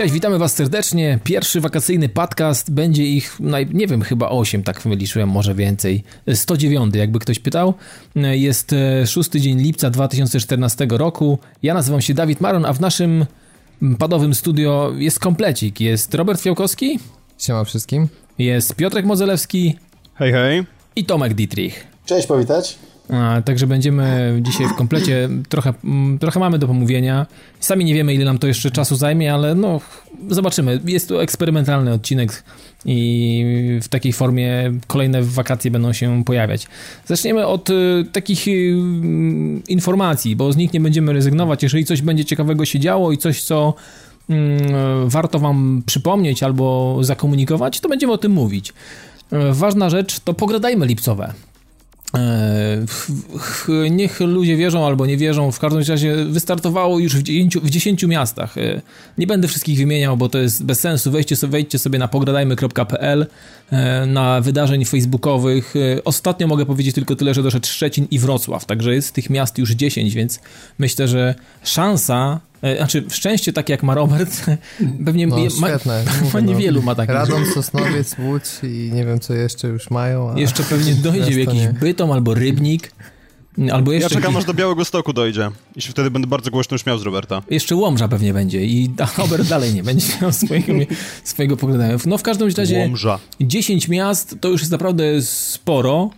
[0.00, 1.18] Cześć, witamy Was serdecznie.
[1.24, 2.70] Pierwszy wakacyjny podcast.
[2.70, 3.38] Będzie ich,
[3.72, 6.04] nie wiem, chyba 8, tak wyliczyłem, może więcej.
[6.34, 7.74] 109, jakby ktoś pytał.
[8.32, 11.38] Jest e, szósty dzień lipca 2014 roku.
[11.62, 13.26] Ja nazywam się Dawid Maron, a w naszym
[13.98, 15.80] padowym studio jest komplecik.
[15.80, 16.98] Jest Robert Fiałkowski.
[17.38, 18.08] Siema wszystkim.
[18.38, 19.78] Jest Piotrek Mozelewski.
[20.14, 20.64] Hej, hej.
[20.96, 21.86] I Tomek Dietrich.
[22.06, 22.78] Cześć, powitać.
[23.44, 27.26] Także będziemy dzisiaj w komplecie, trochę, mm, trochę mamy do pomówienia.
[27.60, 29.80] Sami nie wiemy, ile nam to jeszcze czasu zajmie, ale no,
[30.28, 30.80] zobaczymy.
[30.84, 32.44] Jest to eksperymentalny odcinek
[32.84, 33.44] i
[33.82, 36.66] w takiej formie kolejne wakacje będą się pojawiać.
[37.06, 38.76] Zaczniemy od y, takich y,
[39.68, 41.62] informacji, bo z nich nie będziemy rezygnować.
[41.62, 43.74] Jeżeli coś będzie ciekawego się działo i coś, co
[44.30, 44.34] y,
[45.06, 48.72] warto wam przypomnieć albo zakomunikować, to będziemy o tym mówić.
[49.32, 51.32] Y, ważna rzecz to pogradajmy lipcowe.
[52.14, 57.70] E, niech ludzie wierzą albo nie wierzą, w każdym razie wystartowało już w 10, w
[57.70, 58.58] 10 miastach.
[58.58, 58.80] E,
[59.18, 61.10] nie będę wszystkich wymieniał, bo to jest bez sensu.
[61.10, 63.26] Wejdźcie sobie, wejdźcie sobie na pogradajmy.pl,
[63.70, 65.74] e, na wydarzeń facebookowych.
[66.04, 69.70] Ostatnio mogę powiedzieć tylko tyle, że doszedł Szczecin i Wrocław, także jest tych miast już
[69.70, 70.40] 10, więc
[70.78, 72.40] myślę, że szansa
[72.76, 74.46] znaczy, szczęście takie jak ma Robert,
[75.06, 76.04] pewnie no, ma, świetne.
[76.34, 77.14] ma niewielu ma takich.
[77.14, 80.36] Radom, Sosnowiec, Łódź i nie wiem co jeszcze już mają.
[80.36, 81.74] Jeszcze pewnie dojdzie w jakiś nie.
[81.80, 82.92] Bytom albo Rybnik.
[83.72, 85.50] Albo jeszcze ja czekam aż do Białego Stoku dojdzie.
[85.76, 87.42] I wtedy będę bardzo głośno śmiał z Roberta.
[87.50, 90.72] Jeszcze Łomża pewnie będzie i Robert dalej nie będzie miał swojego,
[91.24, 91.84] swojego poglądu.
[92.06, 93.18] No w każdym razie Łomża.
[93.40, 96.10] 10 miast to już jest naprawdę sporo.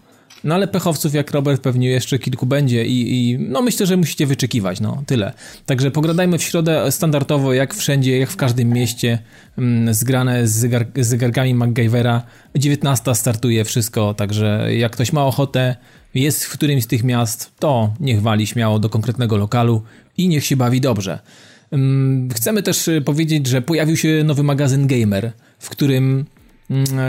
[0.44, 4.26] No ale pechowców jak Robert pewnie jeszcze kilku będzie i, i, no myślę, że musicie
[4.26, 5.32] wyczekiwać, no tyle.
[5.66, 9.18] Także pogradajmy w środę standardowo, jak wszędzie, jak w każdym mieście,
[9.58, 12.22] mm, zgrane z, zegar, z zegarkami MacGyvera.
[12.56, 15.76] 19 startuje wszystko, także jak ktoś ma ochotę,
[16.14, 19.82] jest w którymś z tych miast, to niech wali śmiało do konkretnego lokalu
[20.16, 21.18] i niech się bawi dobrze.
[21.70, 26.24] Mm, chcemy też y, powiedzieć, że pojawił się nowy magazyn Gamer, w którym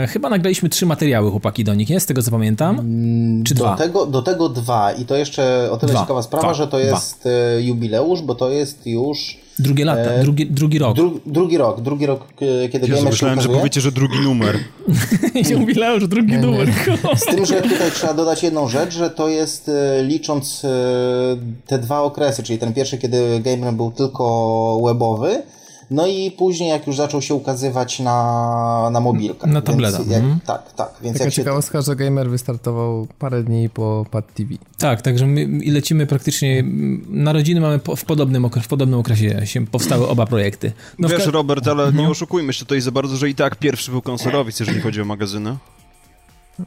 [0.08, 2.00] chyba nagraliśmy trzy materiały, chłopaki, do nich, nie?
[2.00, 2.78] Z tego co pamiętam?
[2.78, 3.76] Mm, Czy do dwa?
[3.76, 4.92] Tego, do tego dwa.
[4.92, 6.00] I to jeszcze o tyle dwa.
[6.00, 6.54] ciekawa sprawa, dwa.
[6.54, 7.30] że to jest dwa.
[7.30, 9.44] E, jubileusz, bo to jest już...
[9.58, 10.22] Drugie lata, e...
[10.22, 10.96] drugi, drugi rok.
[10.96, 12.26] Dru, drugi rok, drugi rok,
[12.72, 14.58] kiedy Jezu, myślałem, że powiecie, że drugi numer.
[15.50, 16.68] Jubileusz, drugi nie, numer.
[16.68, 17.16] Nie.
[17.16, 19.70] Z tym, że tutaj trzeba dodać jedną rzecz, że to jest
[20.02, 20.62] licząc
[21.66, 25.42] te dwa okresy, czyli ten pierwszy, kiedy gamer był tylko webowy,
[25.90, 29.50] no i później, jak już zaczął się ukazywać na, na mobilkach.
[29.50, 30.00] Na tabletach.
[30.00, 30.38] Mhm.
[30.46, 30.90] Tak, tak.
[31.02, 31.82] Więc Taka jak ciekawostka, się...
[31.82, 34.54] że Gamer wystartował parę dni po Pad TV.
[34.78, 36.64] Tak, także my lecimy praktycznie,
[37.08, 40.72] narodziny mamy po, w, podobnym, w podobnym okresie się powstały oba projekty.
[40.98, 42.04] No Wiesz, Robert, ale mhm.
[42.04, 45.04] nie oszukujmy się tutaj za bardzo, że i tak pierwszy był konsolowiec, jeżeli chodzi o
[45.04, 45.56] magazyny.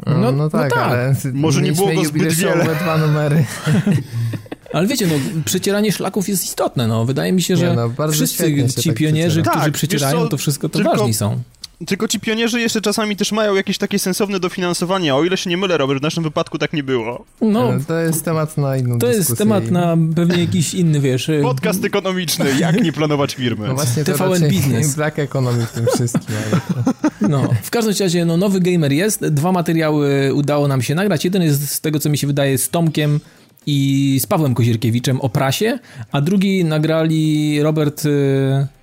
[0.06, 2.76] No, no, no tak, no tak, ale może nie było go zbyt wiele.
[2.76, 3.46] dwa numery.
[4.74, 5.14] Ale wiecie, no,
[5.46, 7.06] przecieranie szlaków jest istotne, no.
[7.06, 10.80] Wydaje mi się, że no, wszyscy ci tak pionierzy, którzy tak, przecierają, to wszystko to
[10.80, 11.42] tylko, ważni są.
[11.86, 15.16] Tylko ci pionierzy jeszcze czasami też mają jakieś takie sensowne dofinansowanie.
[15.16, 17.26] O ile się nie mylę, Robert, w naszym wypadku tak nie było.
[17.42, 19.18] No, to jest temat na inną To dyskusję.
[19.18, 21.30] jest temat na pewnie jakiś inny, wiesz...
[21.30, 23.68] Y, Podcast ekonomiczny, jak nie planować firmy.
[23.68, 24.96] No właśnie to TVN Biznes.
[24.96, 26.36] Brak ekonomii w tym wszystkim.
[26.60, 27.30] To...
[27.30, 29.28] No, w każdym razie, no, nowy gamer jest.
[29.28, 31.26] Dwa materiały udało nam się nagrać.
[31.26, 33.20] Jeden jest z tego, co mi się wydaje, z Tomkiem
[33.68, 35.80] i z Pawłem Kozierkiewiczem o prasie,
[36.12, 38.10] a drugi nagrali Robert y,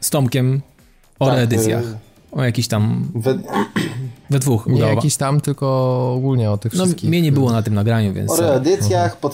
[0.01, 0.61] z Tomkiem
[1.19, 1.85] o tak, reedycjach.
[1.85, 1.97] Y,
[2.33, 3.09] o jakiś tam...
[3.15, 3.39] We,
[4.31, 5.67] we dwóch Nie jakiś tam, tylko
[6.17, 7.11] ogólnie o tych no, wszystkich.
[7.11, 8.31] Mnie nie było na tym nagraniu, więc...
[8.31, 9.33] O reedycjach, uh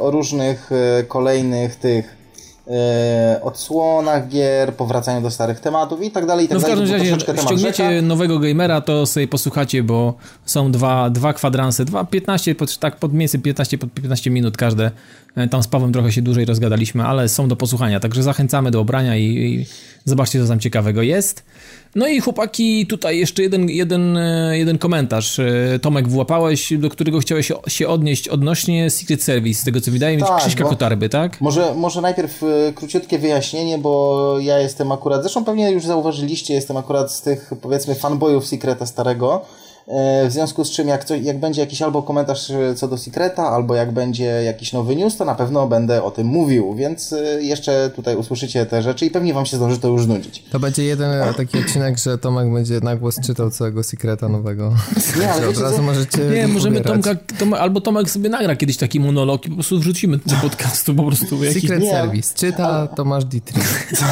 [0.00, 0.70] o różnych
[1.08, 2.21] kolejnych tych
[3.42, 7.16] odsłonach gier, powracaniu do starych tematów i tak dalej, i tak no w każdym razie
[7.42, 10.14] ściągniecie nowego gamera, to sobie posłuchacie, bo
[10.44, 14.90] są dwa, dwa kwadranse, dwa, 15, tak pod między 15 pod 15 minut każde.
[15.36, 18.80] E, tam z Pawłem trochę się dłużej rozgadaliśmy, ale są do posłuchania, także zachęcamy do
[18.80, 19.66] obrania i, i
[20.04, 21.44] zobaczcie, co tam ciekawego jest.
[21.94, 25.38] No i chłopaki, tutaj jeszcze jeden, jeden, e, jeden komentarz.
[25.38, 30.16] E, Tomek, włapałeś, do którego chciałeś się odnieść odnośnie Secret Service, z tego co wydaje
[30.16, 31.40] mi się, tak, Krzyśka Kotarby, tak?
[31.40, 36.76] Może, może najpierw e, króciutkie wyjaśnienie, bo ja jestem akurat, zresztą pewnie już zauważyliście, jestem
[36.76, 39.44] akurat z tych powiedzmy fanboyów Secreta starego,
[39.86, 43.42] w związku z czym, jak, co, jak będzie jakiś albo komentarz e, co do Secreta,
[43.42, 47.42] albo jak będzie jakiś nowy news, to na pewno będę o tym mówił, więc e,
[47.42, 50.44] jeszcze tutaj usłyszycie te rzeczy i pewnie wam się zdąży to już nudzić.
[50.50, 54.74] To będzie jeden taki odcinek, że Tomek będzie na głos czytał całego Secreta nowego.
[55.20, 55.82] Nie, ale od razu co?
[55.82, 59.78] możecie Nie, możemy Tomka, Tom, albo Tomek sobie nagra kiedyś taki monolog i po prostu
[59.78, 61.44] wrzucimy do podcastu po prostu.
[61.44, 61.62] Jakiś...
[61.62, 62.34] Secret nie, Service.
[62.34, 63.92] Czyta Tomasz Dietrich.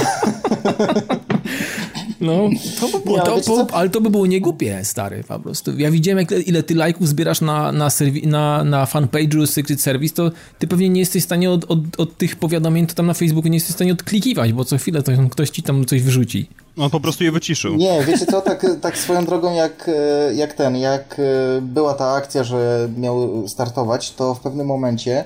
[2.20, 2.50] No,
[2.80, 5.78] to by było, to, po, ale to by było niegłupie, stary, po prostu.
[5.78, 10.14] Ja widziałem, jak, ile ty lajków zbierasz na, na, serwi, na, na fanpage'u Secret Service,
[10.14, 13.14] to ty pewnie nie jesteś w stanie od, od, od tych powiadomień, to tam na
[13.14, 16.48] Facebooku nie jesteś w stanie odklikiwać, bo co chwilę to ktoś ci tam coś wyrzuci.
[16.76, 17.76] On po prostu je wyciszył.
[17.76, 22.12] Nie, wiecie co, tak, tak swoją drogą jak, e, jak ten, jak e, była ta
[22.12, 25.24] akcja, że miał startować, to w pewnym momencie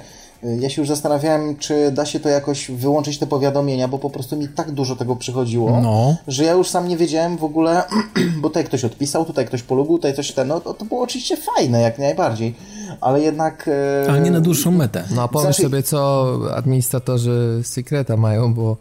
[0.60, 4.36] ja się już zastanawiałem, czy da się to jakoś wyłączyć te powiadomienia, bo po prostu
[4.36, 6.16] mi tak dużo tego przychodziło, No.
[6.28, 7.82] że ja już sam nie wiedziałem w ogóle,
[8.42, 11.36] bo tutaj ktoś odpisał, tutaj ktoś polubił, tutaj coś ten, no to, to było oczywiście
[11.56, 12.54] fajne, jak najbardziej,
[13.00, 13.68] ale jednak...
[14.04, 15.04] e, Ale nie na dłuższą metę.
[15.14, 18.76] No a pomyśl Znaczy- sobie, co administratorzy Secreta mają, bo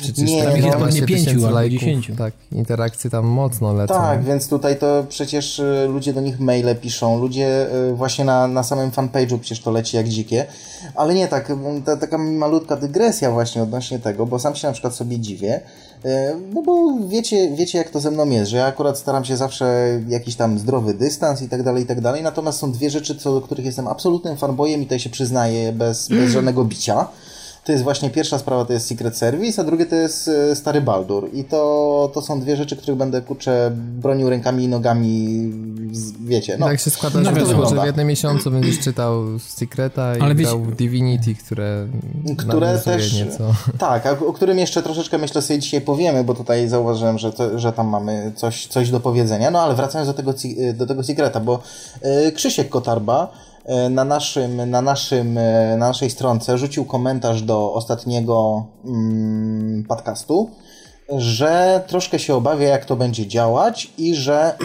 [0.00, 0.70] przecież Nie, tam no.
[0.70, 1.80] Tam 12 pięciu lajków.
[1.80, 2.10] 10.
[2.18, 3.94] Tak, interakcje tam mocno lecą.
[3.94, 8.48] Tak, więc tutaj to przecież y, ludzie do nich maile piszą, ludzie y, właśnie na,
[8.48, 10.46] na samym fanpage'u przecież to leci jak dzikie,
[10.94, 11.52] ale nie tak,
[11.84, 15.60] ta, taka malutka dygresja właśnie odnośnie tego, bo sam się na przykład sobie dziwię,
[16.04, 16.08] y,
[16.54, 20.00] no bo wiecie, wiecie jak to ze mną jest, że ja akurat staram się zawsze
[20.08, 23.34] jakiś tam zdrowy dystans i tak dalej, i tak dalej, natomiast są dwie rzeczy, co
[23.34, 27.08] do których jestem absolutnym fanboyem i tutaj się przyznaję bez, bez żadnego bicia.
[27.64, 30.80] To jest właśnie pierwsza sprawa, to jest Secret Service, a drugie to jest e, Stary
[30.80, 31.28] Baldur.
[31.32, 35.38] I to, to są dwie rzeczy, których będę, kurczę, bronił rękami i nogami,
[36.20, 36.66] wiecie, no.
[36.66, 37.66] Tak się składa, No że, wiadomo.
[37.68, 41.86] że w jednym miesiącu będziesz czytał Secreta i Ale wiecie- grał w Divinity, które,
[42.38, 43.12] które też.
[43.14, 43.54] nieco.
[43.78, 47.58] Tak, a o którym jeszcze troszeczkę myślę sobie dzisiaj powiemy, bo tutaj zauważyłem, że, to,
[47.58, 49.50] że tam mamy coś, coś do powiedzenia.
[49.50, 50.34] No ale wracając do tego,
[50.74, 51.62] do tego Secreta, bo
[52.02, 53.32] e, Krzysiek Kotarba
[53.90, 60.50] na naszym, na naszym, e, na naszej stronce rzucił komentarz do ostatniego mm, podcastu,
[61.16, 64.56] że troszkę się obawia, jak to będzie działać i że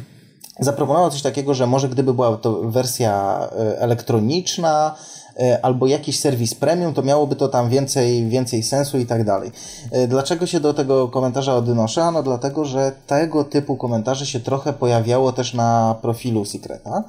[0.60, 4.94] zaproponował coś takiego, że może gdyby była to wersja e, elektroniczna
[5.40, 9.52] e, albo jakiś serwis premium, to miałoby to tam więcej, więcej sensu i tak dalej.
[9.90, 12.04] E, Dlaczego się do tego komentarza odnoszę?
[12.04, 17.04] Ano dlatego, że tego typu komentarze się trochę pojawiało też na profilu Secreta.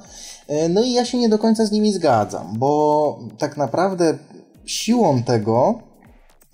[0.50, 4.18] E, No i ja się nie do końca z nimi zgadzam, bo tak naprawdę
[4.64, 5.78] siłą tego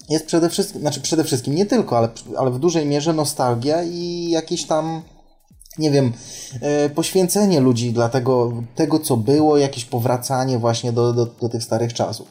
[0.08, 2.08] jest przede wszystkim, znaczy przede wszystkim nie tylko, ale,
[2.38, 5.02] ale w dużej mierze nostalgia i jakieś tam
[5.78, 6.12] nie wiem,
[6.60, 11.62] e, poświęcenie ludzi dla tego, tego, co było, jakieś powracanie właśnie do, do, do tych
[11.62, 12.28] starych czasów.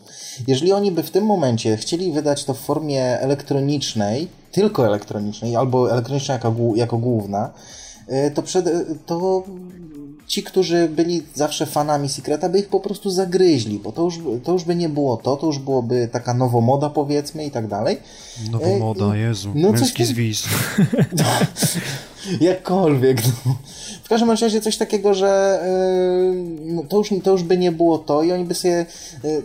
[0.47, 5.91] Jeżeli oni by w tym momencie chcieli wydać to w formie elektronicznej, tylko elektronicznej, albo
[5.91, 7.53] elektroniczna jako, jako główna,
[8.07, 8.69] e, to, przed,
[9.05, 9.43] to
[10.27, 14.51] ci, którzy byli zawsze fanami Secreta, by ich po prostu zagryźli, bo to już, to
[14.51, 17.97] już by nie było to, to już byłoby taka nowomoda powiedzmy i tak dalej.
[18.51, 19.51] Nowa Ej, moda, Jezu.
[19.55, 20.43] no Męski tam- zwis.
[22.41, 23.21] Jakkolwiek.
[23.45, 23.55] No.
[24.03, 25.59] W każdym razie coś takiego, że
[26.65, 28.85] yy, no to, już, to już by nie było to i oni by sobie.
[29.23, 29.41] Yy,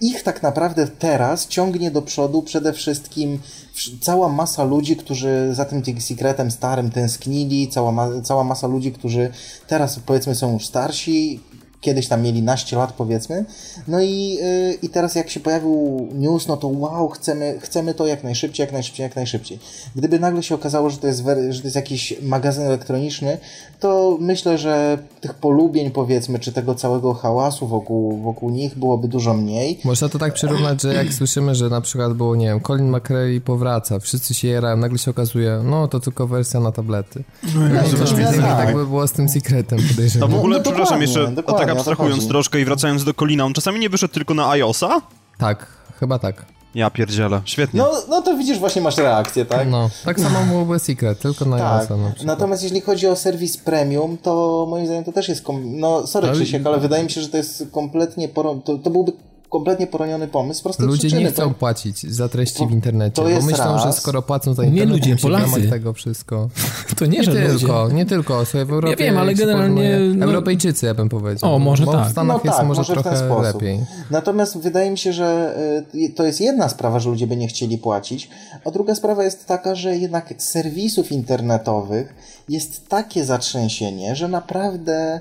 [0.00, 3.65] ich tak naprawdę teraz ciągnie do przodu przede wszystkim wsz-
[4.00, 9.30] cała masa ludzi, którzy za tym sekretem starym tęsknili, cała, ma, cała masa ludzi, którzy
[9.66, 11.40] teraz powiedzmy są już starsi,
[11.86, 13.44] kiedyś tam mieli naście lat powiedzmy,
[13.88, 18.06] no i, yy, i teraz jak się pojawił news, no to wow, chcemy, chcemy to
[18.06, 19.58] jak najszybciej, jak najszybciej, jak najszybciej.
[19.96, 23.38] Gdyby nagle się okazało, że to jest, że to jest jakiś magazyn elektroniczny,
[23.80, 29.34] to myślę, że tych polubień powiedzmy, czy tego całego hałasu wokół, wokół nich byłoby dużo
[29.34, 29.80] mniej.
[29.84, 33.40] Można to tak przyrównać, że jak słyszymy, że na przykład było, nie wiem, Colin McRae
[33.44, 37.24] powraca, wszyscy się jerają, nagle się okazuje, no to tylko wersja na tablety.
[37.54, 38.66] No, no, więcej, tak.
[38.66, 40.30] tak by było z tym secretem, A podejrzewam.
[40.30, 42.28] w ogóle, no przepraszam, dokładnie, jeszcze tak to abstrahując chodzi.
[42.28, 45.00] troszkę i wracając do Kolina, on czasami nie wyszedł tylko na iOS-a?
[45.38, 45.66] Tak,
[46.00, 46.44] chyba tak.
[46.74, 47.78] Ja pierdzielę, świetnie.
[47.78, 49.68] No, no to widzisz, właśnie masz reakcję, tak?
[49.70, 53.56] No, tak samo byłoby Secret, tylko na Tak, iOS-a na natomiast jeśli chodzi o serwis
[53.56, 55.42] premium, to moim zdaniem to też jest.
[55.42, 55.80] Kom...
[55.80, 58.28] No, sorry Ale- Krzysiek, ale wydaje mi się, że to jest kompletnie.
[58.28, 58.54] Poro...
[58.64, 59.12] To, to byłby
[59.50, 61.22] kompletnie poroniony pomysł z prostej Ludzie przyczyny.
[61.22, 63.82] nie chcą to- płacić za treści To- w internecie, to bo jest myślą, raz.
[63.84, 65.70] że skoro płacą za Nie internet, ludzie, to musi w Polacy.
[65.70, 66.48] tego wszystko.
[66.98, 67.58] To nie, Nie że ludzie.
[67.58, 68.44] tylko, nie tylko.
[68.44, 71.54] Słuchaj, w Europie wiem, ale generalnie, porównuje- no- Europejczycy, ja bym powiedział.
[71.54, 72.08] O, może bo tak.
[72.08, 73.80] w Stanach No jest tak, może, trochę lepiej.
[74.10, 75.56] Natomiast wydaje mi się, że
[75.94, 78.30] y, to jest jedna sprawa, że ludzie by nie chcieli płacić,
[78.64, 82.14] a druga sprawa jest taka, że jednak serwisów internetowych
[82.48, 85.20] jest takie zatrzęsienie, że naprawdę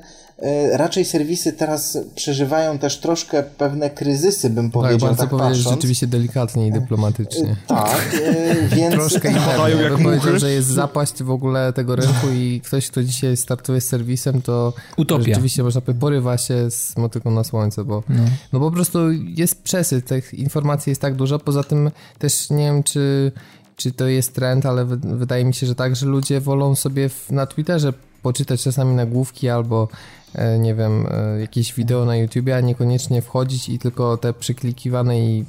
[0.73, 5.75] raczej serwisy teraz przeżywają też troszkę pewne kryzysy, bym Tak, powiedział, bardzo tak powiedzieć patrząc.
[5.75, 7.55] rzeczywiście delikatnie i dyplomatycznie.
[7.67, 8.93] Tak, y, więc...
[8.95, 9.35] Troszkę i
[9.81, 13.81] jak bym powiedział, że jest zapaść w ogóle tego rynku i ktoś, kto dzisiaj startuje
[13.81, 15.23] z serwisem, to Utopia.
[15.23, 18.03] rzeczywiście można powiedzieć, porywa się z motyką na słońce, bo
[18.53, 18.59] no.
[18.59, 23.31] po prostu jest przesyt, tych informacji jest tak dużo, poza tym też nie wiem, czy,
[23.75, 27.09] czy to jest trend, ale wy, wydaje mi się, że tak, że ludzie wolą sobie
[27.09, 30.24] w, na Twitterze poczytać czasami nagłówki albo e,
[30.59, 35.45] nie wiem, e, jakieś wideo na YouTubie, a niekoniecznie wchodzić i tylko te przyklikiwane i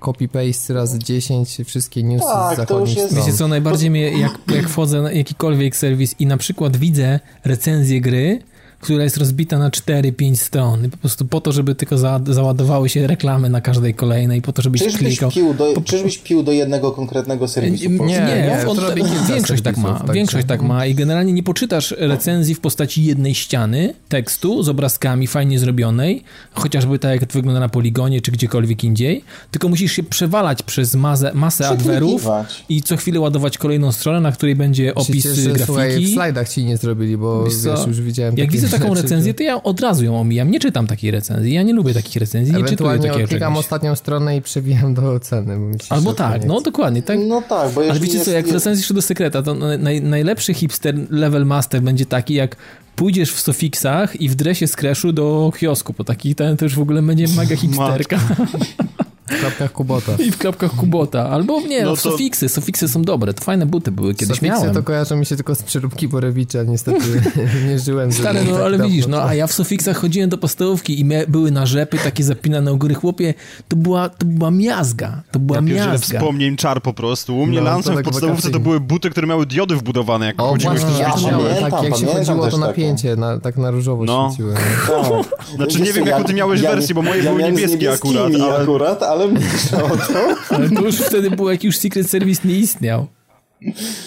[0.00, 3.14] copy-paste razy 10 wszystkie newsy Tak, z zachodnich jest-.
[3.14, 8.00] Wiecie co, najbardziej mnie, jak, jak wchodzę na jakikolwiek serwis i na przykład widzę recenzję
[8.00, 8.38] gry,
[8.80, 13.06] która jest rozbita na 4-5 stron po prostu po to, żeby tylko za, załadowały się
[13.06, 15.30] reklamy na każdej kolejnej, po to, żebyś Czyżbyś klikał.
[15.30, 17.90] pił, do, czyżbyś pił do jednego konkretnego serwisu?
[17.90, 19.94] Nie, po nie, nie, on, kilka większość tak ma.
[19.98, 24.68] także- Większość tak ma i generalnie nie poczytasz recenzji w postaci jednej ściany tekstu z
[24.68, 26.22] obrazkami fajnie zrobionej,
[26.54, 30.94] chociażby tak jak to wygląda na poligonie czy gdziekolwiek indziej, tylko musisz się przewalać przez
[30.94, 32.26] masę, masę adwerów
[32.68, 35.92] i co chwilę ładować kolejną stronę, na której będzie opis Się cieszę, że, Słuchaj, w
[35.92, 36.12] grafiki.
[36.14, 39.62] slajdach ci nie zrobili, bo Wiesz już widziałem Jak takie widzę taką recenzję, to ja
[39.62, 40.50] od razu ją omijam.
[40.50, 41.52] Nie czytam takiej recenzji.
[41.54, 43.64] Ja nie lubię takich recenzji, nie czytuję Ewentualnie takiego klikam czegoś.
[43.64, 45.56] ostatnią stronę i przewijam do oceny.
[45.58, 47.02] Bo mi się Albo tak, no dokładnie.
[47.02, 49.42] Tak, No tak, bo Ale jeżeli wiecie co, jest, jak w recenzji jeszcze do sekreta,
[49.42, 52.56] to naj, najlepszy hipster level master będzie taki, jak
[52.96, 56.74] pójdziesz w Sofixach i w dresie z Crashu do kiosku, bo taki ten to już
[56.74, 58.18] w ogóle będzie mega hipsterka.
[59.30, 60.12] W klapkach Kubota.
[60.26, 61.28] I w klapkach Kubota.
[61.30, 62.48] Albo nie, No no, to- Sofixy.
[62.48, 64.74] Sofixy są dobre, to fajne buty były, kiedyś Sofiksy miałem.
[64.74, 67.00] to kojarzą mi się tylko z przeróbki Borewicza, niestety
[67.68, 68.12] nie żyłem.
[68.12, 71.00] z Stary, no tak ale dawno, widzisz, no a ja w Sofixach chodziłem do podstawówki
[71.00, 72.94] i mia- były narzepy takie zapinane u góry.
[72.94, 73.34] Chłopie,
[73.68, 75.22] to była, to była miazga.
[75.32, 76.18] To była Ja miazga.
[76.18, 77.38] wspomnień czar po prostu.
[77.38, 78.64] U mnie No, to lancem w tak podstawówce to wakacyjnie.
[78.64, 82.06] były buty, które miały diody wbudowane, jak O, chodziłeś właśnie, ja pamiętam, tak, jak się
[82.06, 84.28] chodziło to napięcie, na, tak na różowo No.
[84.34, 84.54] świeciły.
[84.54, 85.46] Tak.
[85.56, 89.72] Znaczy, nie wiem, jaką ty miałeś wersję, bo moje były niebieskie akurat, akurat, ale mówisz
[89.72, 90.54] o to.
[90.54, 93.06] Ale to już wtedy było, jak już Secret Service nie istniał.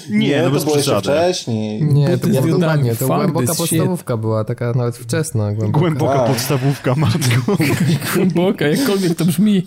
[0.09, 1.83] Nie, no to było jeszcze wcześniej.
[1.83, 3.69] Nie, to było dokładnie, to głęboka this shit.
[3.69, 5.53] podstawówka była, taka nawet wczesna.
[5.53, 5.79] Głęboka.
[5.79, 6.27] Głęboka Tak.
[6.27, 7.57] podstawówka, matko.
[8.15, 9.63] Głęboka, jakkolwiek to brzmi.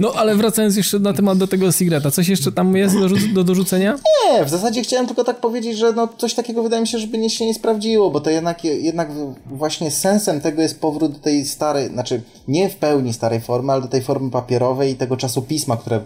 [0.00, 3.44] No, ale wracając jeszcze na temat do tego Sigreta, coś jeszcze tam jest do, do
[3.44, 3.98] dorzucenia?
[4.32, 7.18] Nie, w zasadzie chciałem tylko tak powiedzieć, że no coś takiego wydaje mi się, żeby
[7.18, 9.08] nie się nie sprawdziło, bo to jednak, jednak
[9.46, 13.82] właśnie sensem tego jest powrót do tej starej, znaczy nie w pełni starej formy, ale
[13.82, 16.00] do tej formy papierowej i tego czasopisma, które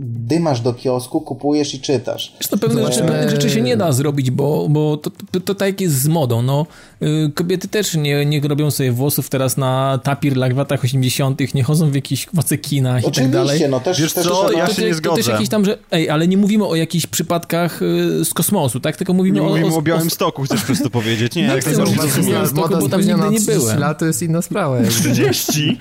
[0.00, 2.32] dymasz do kiosku, kupujesz i czytasz.
[2.38, 3.18] Zresztą pewne rzeczy, Zobaczymy.
[3.18, 6.42] pewnych rzeczy się nie da zrobić, bo, bo to, to, to tak jest z modą.
[6.42, 6.66] No,
[7.02, 11.90] y, kobiety też nie, nie robią sobie włosów teraz na tapir latach 80., nie chodzą
[11.90, 13.46] w jakichś wacekinach i tak dalej.
[13.48, 14.60] Oczywiście, no też, Wiesz też co, trzeba...
[14.60, 15.32] ja to, się to, nie to też zgodzę.
[15.32, 15.78] jakieś tam, że.
[15.90, 18.96] Ej, ale nie mówimy o jakichś przypadkach y, z kosmosu, tak?
[18.96, 19.48] Tylko mówimy Nie o.
[19.48, 21.34] mówimy o, o białym stoku, chcesz przez to powiedzieć?
[21.34, 22.26] Nie, No jak zrozumiałem.
[22.26, 23.78] Białymstoku, Moda bo tam nigdy nie 30 byłem.
[23.78, 24.76] lat to jest inna sprawa.
[24.76, 24.90] jakby.
[25.00, 25.78] 30?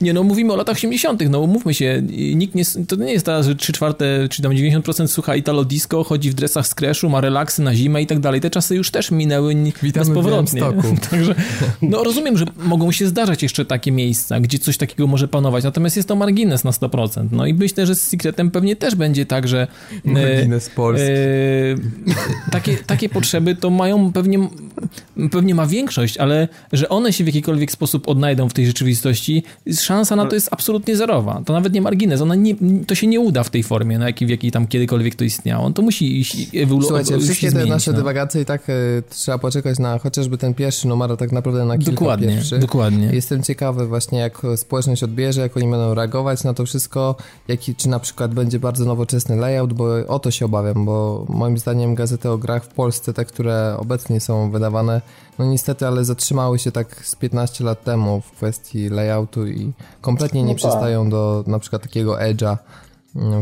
[0.00, 2.02] Nie, no mówimy o latach 80., no mówmy się,
[2.34, 6.04] nikt nie, to nie jest teraz, że 3 czwarte, czy tam 90% słucha Italo Disco,
[6.04, 8.40] chodzi w dresach z Crashu, ma relaksy na zimę i tak dalej.
[8.40, 10.62] Te czasy już też minęły Witamy bezpowrotnie.
[11.10, 11.34] Także,
[11.82, 15.96] no rozumiem, że mogą się zdarzać jeszcze takie miejsca, gdzie coś takiego może panować, natomiast
[15.96, 17.28] jest to margines na 100%.
[17.32, 19.66] No i myślę, że z Secretem pewnie też będzie tak, że
[20.04, 21.10] e, Margines Polski.
[21.10, 24.38] e, takie, takie potrzeby to mają pewnie,
[25.30, 29.42] pewnie ma większość, ale że one się w jakikolwiek sposób odnajdą w tej rzeczywistości,
[29.80, 31.42] szansa na to jest absolutnie zerowa.
[31.46, 32.54] To nawet nie margines, ona nie,
[32.86, 35.70] to się nie uda w tej formie, na jakiej, w jakiej tam kiedykolwiek to istniało.
[35.70, 37.06] To musi iść ewoluować.
[37.06, 37.96] Słuchajcie, wszystkie te nasze no.
[37.96, 38.72] dywagacje i tak e,
[39.10, 42.58] trzeba poczekać na chociażby ten pierwszy numer, a tak naprawdę na kilka Dokładnie, pierwszych.
[42.58, 43.10] dokładnie.
[43.12, 47.14] Jestem ciekawy właśnie, jak społeczność odbierze, jak oni będą reagować na to wszystko,
[47.48, 51.58] jaki, czy na przykład będzie bardzo nowoczesny layout, bo o to się obawiam, bo moim
[51.58, 55.00] zdaniem gazety o grach w Polsce, te, które obecnie są wydawane,
[55.38, 60.42] no niestety, ale zatrzymały się tak z 15 lat temu w kwestii layoutu i kompletnie
[60.42, 60.70] nie No tak.
[60.70, 62.56] przystają do na przykład takiego edge'a,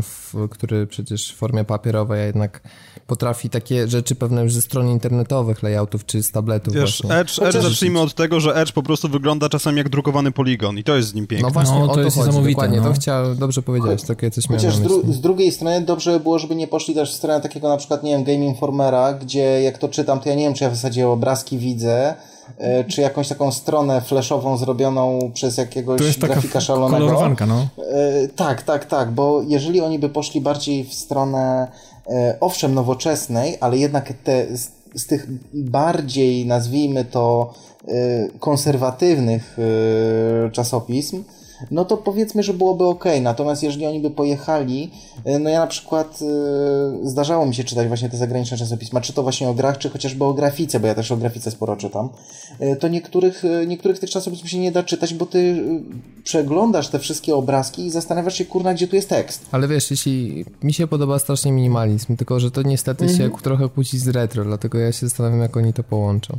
[0.01, 2.61] w, który przecież w formie papierowej, a jednak
[3.07, 7.19] potrafi takie rzeczy pewne już ze stron internetowych, layoutów czy z tabletów Wiesz, właśnie.
[7.19, 10.83] Edge, Edge zacznijmy od tego, że Edge po prostu wygląda czasami jak drukowany poligon i
[10.83, 11.47] to jest z nim piękne.
[11.47, 12.83] No właśnie, No, o to to jest chodzi, niesamowite, dokładnie, no.
[12.83, 16.39] to chciałem, dobrze powiedziałeś, takie coś miałem Chociaż dru- z drugiej strony dobrze by było,
[16.39, 19.77] żeby nie poszli też w stronę takiego na przykład, nie wiem, Game Informera, gdzie jak
[19.77, 22.15] to czytam, to ja nie wiem, czy ja w zasadzie obrazki widzę,
[22.87, 27.05] czy jakąś taką stronę flashową zrobioną przez jakiegoś To jest taka grafika szalonego.
[27.05, 27.67] kolorowanka, no.
[27.77, 31.67] E, tak, tak, tak, bo jeżeli oni by poszli bardziej w stronę,
[32.07, 37.53] e, owszem, nowoczesnej, ale jednak te, z, z tych bardziej, nazwijmy to,
[37.87, 37.91] e,
[38.39, 41.23] konserwatywnych e, czasopism,
[41.71, 43.03] no to powiedzmy, że byłoby ok.
[43.21, 44.91] Natomiast jeżeli oni by pojechali,
[45.25, 49.13] e, no ja na przykład e, zdarzało mi się czytać właśnie te zagraniczne czasopisma, czy
[49.13, 52.09] to właśnie o grach, czy chociażby o grafice, bo ja też o grafice sporo czytam,
[52.59, 55.63] e, to niektórych, niektórych tych czasopism się nie da czytać, bo ty
[56.23, 59.45] przeglądasz te wszystkie obrazki i zastanawiasz się, kurna, gdzie tu jest tekst.
[59.51, 63.31] Ale wiesz, jeśli mi się podoba strasznie minimalizm, tylko że to niestety Mhm.
[63.31, 66.37] się trochę kłóci z retro, dlatego ja się zastanawiam, jak oni to połączą.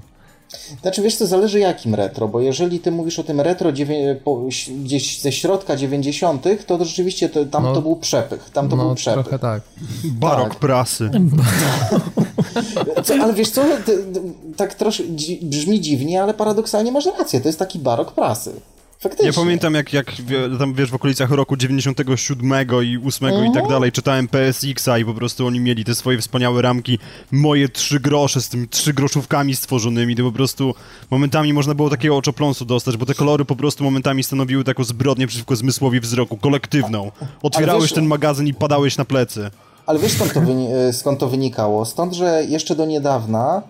[0.82, 4.46] Znaczy, wiesz co, zależy jakim retro, bo jeżeli ty mówisz o tym retro dziewię- po,
[4.48, 7.74] ś- gdzieś ze środka 90., to rzeczywiście to, tam No.
[7.74, 9.22] to był przepych, tam to no był przepych.
[9.26, 9.62] trochę tak.
[10.20, 10.58] Barok tak.
[10.58, 11.10] prasy.
[13.04, 14.20] Co, ale wiesz co, ty, ty,
[14.56, 15.04] tak troszkę
[15.42, 18.52] brzmi dziwnie, ale paradoksalnie masz rację, to jest taki barok prasy.
[19.00, 19.26] Faktycznie.
[19.26, 20.12] Ja pamiętam, jak, jak
[20.58, 22.52] tam wiesz, w okolicach roku 97
[22.84, 23.68] i 8 i tak mhm.
[23.68, 26.98] dalej, czytałem PSX-a i po prostu oni mieli te swoje wspaniałe ramki,
[27.30, 30.74] moje trzy grosze z tymi trzy groszówkami stworzonymi, to po prostu
[31.10, 35.26] momentami można było takiego oczopląsu dostać, bo te kolory po prostu momentami stanowiły taką zbrodnię
[35.26, 37.10] przeciwko zmysłowi wzroku, kolektywną.
[37.42, 39.50] Otwierałeś wiesz, ten magazyn i padałeś na plecy.
[39.86, 41.84] Ale wiesz skąd to, e, skąd to wynikało?
[41.84, 43.62] Stąd, że jeszcze do niedawna,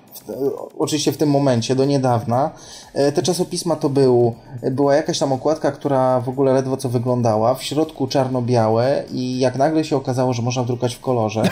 [0.79, 2.51] oczywiście w tym momencie, do niedawna,
[2.95, 4.35] e, te czasopisma to był,
[4.71, 9.57] była jakaś tam okładka, która w ogóle ledwo co wyglądała, w środku czarno-białe i jak
[9.57, 11.43] nagle się okazało, że można drukać w kolorze,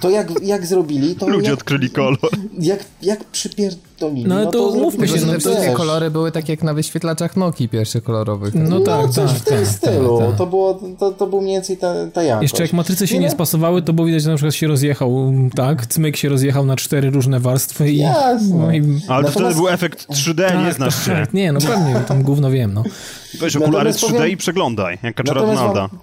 [0.00, 1.28] to jak, jak zrobili, to...
[1.28, 2.18] Ludzie jak, odkryli kolor.
[2.58, 4.28] Jak, jak przypierdolili.
[4.28, 6.74] No, ale no to, to umówmy się, no, te wszystkie kolory były tak jak na
[6.74, 8.54] wyświetlaczach Noki pierwszych kolorowych.
[8.54, 10.18] No, no tak, coś tak, w tym tak, stylu.
[10.18, 10.36] Tak, tak.
[10.36, 12.42] To, było, to, to był mniej więcej ta, ta jakość.
[12.42, 15.32] Jeszcze jak matryce się nie, nie spasowały, to było widać, że na przykład się rozjechał,
[15.54, 15.86] tak?
[15.86, 18.02] Cmyk się rozjechał na cztery różne warstwy i...
[18.12, 18.56] Jasne.
[18.56, 18.78] No i...
[18.78, 19.32] Ale Natomiast...
[19.32, 21.10] wtedy był efekt 3D, tak, nie znasz się.
[21.10, 22.82] Tak, nie, no pewnie, tam gówno wiem, no.
[23.40, 24.28] Weź okulary 3D powiem...
[24.28, 25.88] i przeglądaj, jak kaczera Donalda.
[25.88, 26.00] Wam...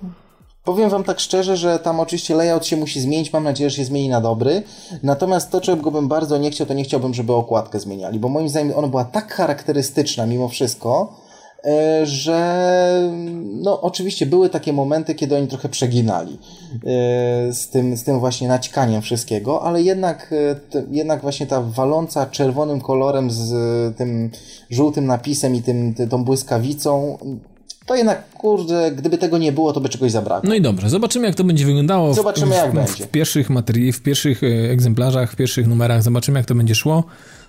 [0.64, 3.86] Powiem wam tak szczerze, że tam oczywiście layout się musi zmienić, mam nadzieję, że się
[3.86, 4.64] zmieni na dobry.
[5.04, 8.50] Natomiast to, czego bym bardzo nie chciał, to nie chciałbym, żeby okładkę zmieniali, bo moim
[8.50, 11.16] zdaniem ona była tak charakterystyczna mimo wszystko,
[12.04, 13.12] że
[13.62, 16.78] no oczywiście były takie momenty, kiedy oni trochę przeginali e,
[17.54, 20.34] z tym, z tym właśnie naćkaniem wszystkiego, ale jednak,
[20.76, 23.52] e, jednak właśnie ta waląca czerwonym kolorem z
[23.98, 24.32] tym
[24.70, 27.18] żółtym napisem i tym, tą błyskawicą
[27.86, 30.50] to jednak, kurde, gdyby tego nie było, to by czegoś zabrakło.
[30.50, 32.14] No i dobrze, zobaczymy jak to będzie wyglądało.
[32.14, 33.04] Zobaczymy w, jak w, będzie.
[33.04, 37.04] W pierwszych, materii, w pierwszych egzemplarzach, w pierwszych numerach, zobaczymy jak to będzie szło.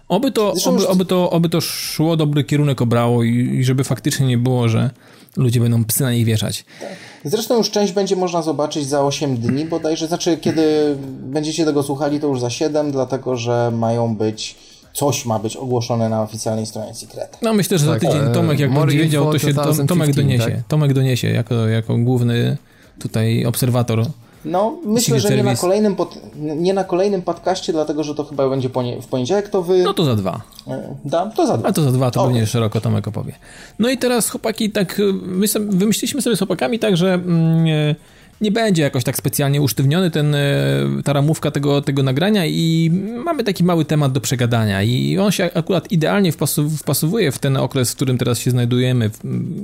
[0.08, 4.26] Oby to, oby, oby, to, oby to szło, dobry kierunek obrało i, i żeby faktycznie
[4.26, 4.90] nie było, że
[5.36, 6.64] ludzie będą psy na nich wieszać.
[6.80, 6.88] Tak.
[7.24, 12.20] Zresztą już część będzie można zobaczyć za 8 dni bodajże, znaczy kiedy będziecie tego słuchali
[12.20, 14.56] to już za 7, dlatego że mają być
[14.92, 17.38] coś ma być ogłoszone na oficjalnej stronie Secret.
[17.42, 19.54] No myślę, że tak, za tydzień e, Tomek jak będzie wiedział, to się
[19.88, 20.44] Tomek doniesie.
[20.44, 20.66] Tak?
[20.68, 22.56] Tomek doniesie jako, jako główny
[22.98, 24.06] tutaj obserwator
[24.44, 28.48] no, myślę, że nie na, kolejnym pod, nie na kolejnym podcaście, dlatego że to chyba
[28.48, 28.68] będzie
[29.02, 29.82] w poniedziałek, to wy...
[29.82, 30.40] No to za dwa.
[30.68, 31.68] E, da, to za dwa.
[31.68, 32.32] A to za dwa, to okay.
[32.32, 33.32] będzie szeroko Tomek opowie.
[33.78, 37.14] No i teraz chłopaki, tak, my wymyśliliśmy sobie z chłopakami tak, że...
[37.14, 37.94] Mm, e,
[38.40, 40.40] nie będzie jakoś tak specjalnie usztywniony ten, e,
[41.04, 42.90] ta ramówka tego, tego nagrania i
[43.24, 46.32] mamy taki mały temat do przegadania i on się akurat idealnie
[46.78, 49.10] wpasowuje w ten okres, w którym teraz się znajdujemy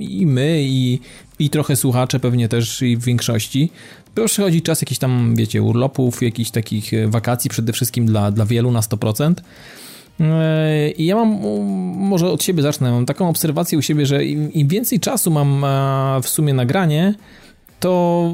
[0.01, 1.01] i my i,
[1.39, 3.71] i trochę słuchacze pewnie też i w większości.
[4.27, 8.71] Przychodzi czas jakichś tam, wiecie, urlopów, jakichś takich e, wakacji przede wszystkim dla, dla wielu
[8.71, 9.35] na 100%.
[10.21, 11.29] E, I ja mam,
[11.97, 15.65] może od siebie zacznę, mam taką obserwację u siebie, że im, im więcej czasu mam
[16.23, 17.15] w sumie nagranie,
[17.81, 18.33] to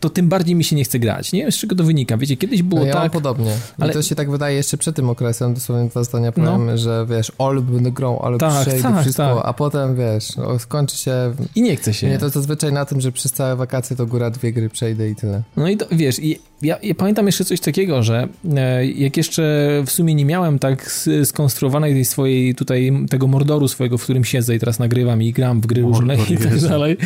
[0.00, 1.32] to tym bardziej mi się nie chce grać.
[1.32, 2.16] Nie wiem, z czego to wynika.
[2.16, 3.02] Wiecie, kiedyś było no ja tak...
[3.02, 3.52] Mam podobnie.
[3.80, 6.78] Ale to się tak wydaje jeszcze przed tym okresem, dosłownie dwa zdania powiem, no.
[6.78, 9.44] że wiesz, all będę grą, ale tak, przejdę tak, wszystko, tak.
[9.46, 11.34] a potem wiesz, no, skończy się...
[11.54, 12.08] I nie chce się.
[12.08, 15.14] Nie, to zazwyczaj na tym, że przez całe wakacje to góra dwie gry przejdę i
[15.14, 15.42] tyle.
[15.56, 19.68] No i to, wiesz, i ja, ja, pamiętam jeszcze coś takiego, że e, jak jeszcze
[19.86, 20.90] w sumie nie miałem tak
[21.24, 25.60] skonstruowanej tej swojej tutaj, tego mordoru swojego, w którym siedzę i teraz nagrywam i gram
[25.60, 26.96] w gry różne i tak dalej,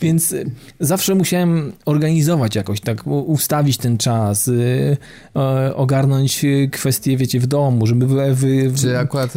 [0.00, 0.34] więc
[0.80, 4.96] zawsze musiałem organizować jakoś, tak ustawić ten czas, y,
[5.74, 8.06] ogarnąć kwestie, wiecie, w domu, żeby...
[8.06, 9.34] Wy, wy, czy akurat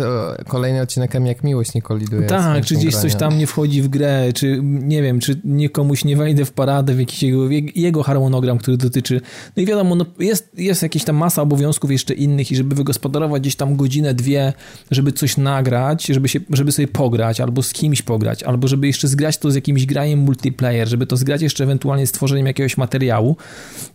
[0.48, 3.02] kolejny odcinek jak miłość nie koliduje Tak, czy gdzieś grania.
[3.02, 6.52] coś tam nie wchodzi w grę, czy nie wiem, czy nie komuś nie wejdę w
[6.52, 9.22] paradę w jakiś jego, jego harmonogram, który dotyczy...
[9.58, 13.42] No i wiadomo, no jest, jest jakaś tam masa obowiązków jeszcze innych i żeby wygospodarować
[13.42, 14.54] gdzieś tam godzinę, dwie,
[14.92, 19.08] żeby coś nagrać, żeby, się, żeby sobie pograć, albo z kimś pograć, albo żeby jeszcze
[19.08, 22.95] zgrać to z jakimś graniem multiplayer, żeby to zgrać jeszcze ewentualnie z tworzeniem jakiegoś materiału,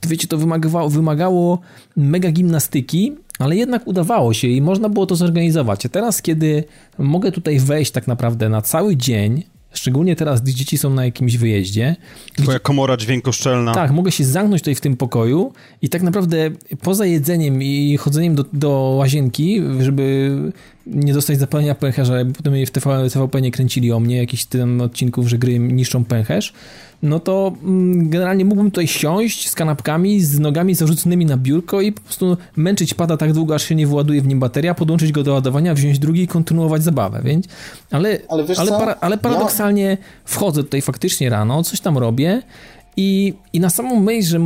[0.00, 1.58] to wiecie, to wymagało, wymagało
[1.96, 5.86] mega gimnastyki, ale jednak udawało się i można było to zorganizować.
[5.86, 6.64] A teraz, kiedy
[6.98, 11.36] mogę tutaj wejść tak naprawdę na cały dzień, Szczególnie teraz, gdy dzieci są na jakimś
[11.36, 11.96] wyjeździe.
[12.32, 12.60] Twoja gdzie...
[12.60, 13.74] komora dźwiękoszczelna.
[13.74, 16.50] Tak, mogę się zamknąć tutaj w tym pokoju i tak naprawdę
[16.82, 20.36] poza jedzeniem i chodzeniem do, do łazienki, żeby
[20.86, 22.70] nie dostać zapalenia pęcherza, bo potem w
[23.12, 26.52] TVP nie kręcili o mnie jakichś tym odcinków, że gry niszczą pęcherz,
[27.02, 31.92] no to mm, generalnie mógłbym tutaj siąść z kanapkami, z nogami zarzuconymi na biurko i
[31.92, 35.22] po prostu męczyć pada tak długo, aż się nie wyładuje w nim bateria, podłączyć go
[35.22, 37.46] do ładowania, wziąć drugi i kontynuować zabawę, więc
[37.90, 39.96] ale, ale, ale, para, ale paradoksalnie ja...
[40.24, 42.42] wchodzę tutaj faktycznie rano, coś tam robię
[42.96, 44.40] i, i na samą myśl, że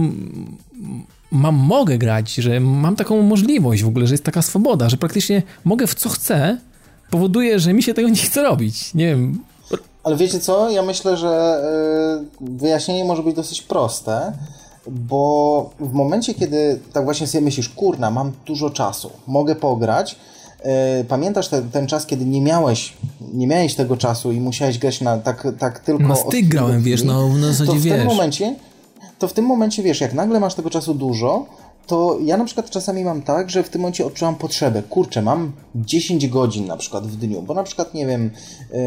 [1.30, 5.42] mam, mogę grać, że mam taką możliwość w ogóle, że jest taka swoboda, że praktycznie
[5.64, 6.58] mogę w co chcę,
[7.10, 8.94] powoduje, że mi się tego nie chce robić.
[8.94, 9.38] Nie wiem.
[10.04, 10.70] Ale wiecie co?
[10.70, 11.62] Ja myślę, że
[12.40, 14.32] yy, wyjaśnienie może być dosyć proste,
[14.86, 20.16] bo w momencie, kiedy tak właśnie sobie myślisz, kurna, mam dużo czasu, mogę pograć,
[20.62, 22.92] e, pamiętasz ten, ten czas, kiedy nie miałeś,
[23.34, 26.02] nie miałeś tego czasu i musiałeś grać na tak, tak tylko...
[26.02, 27.98] Na styk grałem, wiesz, no w zasadzie to w wiesz.
[27.98, 28.54] tym momencie,
[29.18, 31.46] to w tym momencie, wiesz, jak nagle masz tego czasu dużo,
[31.86, 34.82] to ja na przykład czasami mam tak, że w tym momencie odczuwam potrzebę.
[34.82, 38.30] Kurczę, mam 10 godzin na przykład w dniu, bo na przykład, nie wiem,
[38.72, 38.78] yy,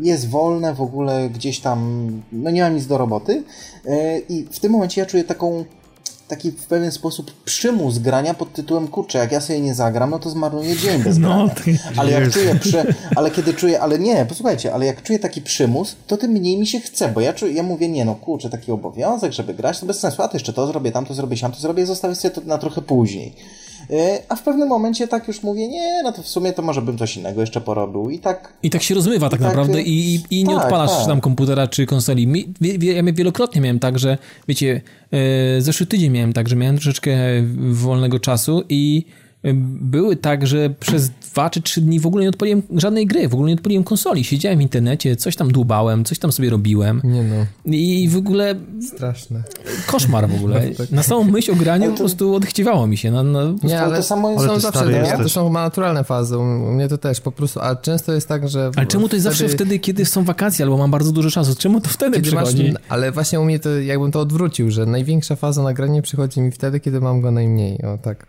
[0.00, 3.42] jest wolne w ogóle gdzieś tam, no nie mam nic do roboty
[3.84, 3.92] yy,
[4.28, 5.64] i w tym momencie ja czuję taką
[6.28, 10.18] taki w pewien sposób przymus grania pod tytułem kurczę, jak ja sobie nie zagram, no
[10.18, 11.28] to zmarnuję dzień bez No,
[11.64, 11.78] grania.
[11.96, 15.96] ale jak czuję, przy, ale kiedy czuję, ale nie, posłuchajcie, ale jak czuję taki przymus,
[16.06, 18.72] to tym mniej mi się chce, bo ja czuję, ja mówię, nie no kurczę, taki
[18.72, 21.52] obowiązek, żeby grać, to bez sensu, a to jeszcze to zrobię, tam to zrobię, siam
[21.52, 23.34] to zrobię, zostawię sobie to na trochę później.
[23.90, 26.82] Yy, A w pewnym momencie tak już mówię, nie, no to w sumie to może
[26.82, 30.20] bym coś innego jeszcze porobił i tak I tak się rozmywa tak tak, naprawdę i,
[30.30, 31.06] i, nie tak, odpalasz tak.
[31.06, 32.46] tam komputera czy konsoli.
[32.60, 34.18] Ja wielokrotnie miałem tak, że
[34.48, 34.80] wiecie,
[35.12, 37.16] e, zeszły tydzień miałem tak, że miałem troszeczkę
[37.70, 39.04] wolnego czasu i
[39.80, 43.34] były tak, że przez dwa czy trzy dni w ogóle nie odpaliłem żadnej gry, w
[43.34, 44.24] ogóle nie odpaliłem konsoli.
[44.24, 47.34] Siedziałem w internecie, coś tam dłubałem, coś tam sobie robiłem Nie no,
[47.74, 48.54] i w ogóle
[48.94, 49.42] straszne.
[49.86, 50.62] koszmar w ogóle.
[50.90, 53.10] Na samą myśl o graniu po prostu odchciewało mi się.
[53.10, 55.28] No, no, Nie, to- ale to samo jest- są Ale ty zawsze, stary to, to
[55.28, 58.70] są chyba naturalne fazy, u mnie to też po prostu, a często jest tak, że...
[58.76, 61.54] ale czemu to jest zawsze wtedy, kiedy są wakacje albo mam bardzo dużo czasu?
[61.58, 62.74] Czemu to wtedy Kiedy masz, przychodzi?
[62.88, 66.80] ale właśnie u mnie to jakbym to odwrócił, że największa faza nagrania przychodzi mi wtedy,
[66.80, 68.26] kiedy mam go najmniej, o tak.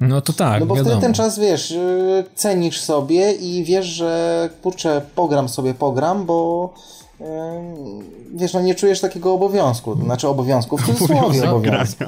[0.00, 0.90] No to tak, No bo wiadomo.
[0.90, 6.74] wtedy ten czas, wiesz, yy, cenisz sobie i wiesz, że kurczę, pogram sobie, pogram, bo
[7.20, 7.26] yy,
[8.34, 12.04] wiesz, no nie czujesz takiego obowiązku, znaczy obowiązku, w cudzysłowie Obowiązek obowiązku.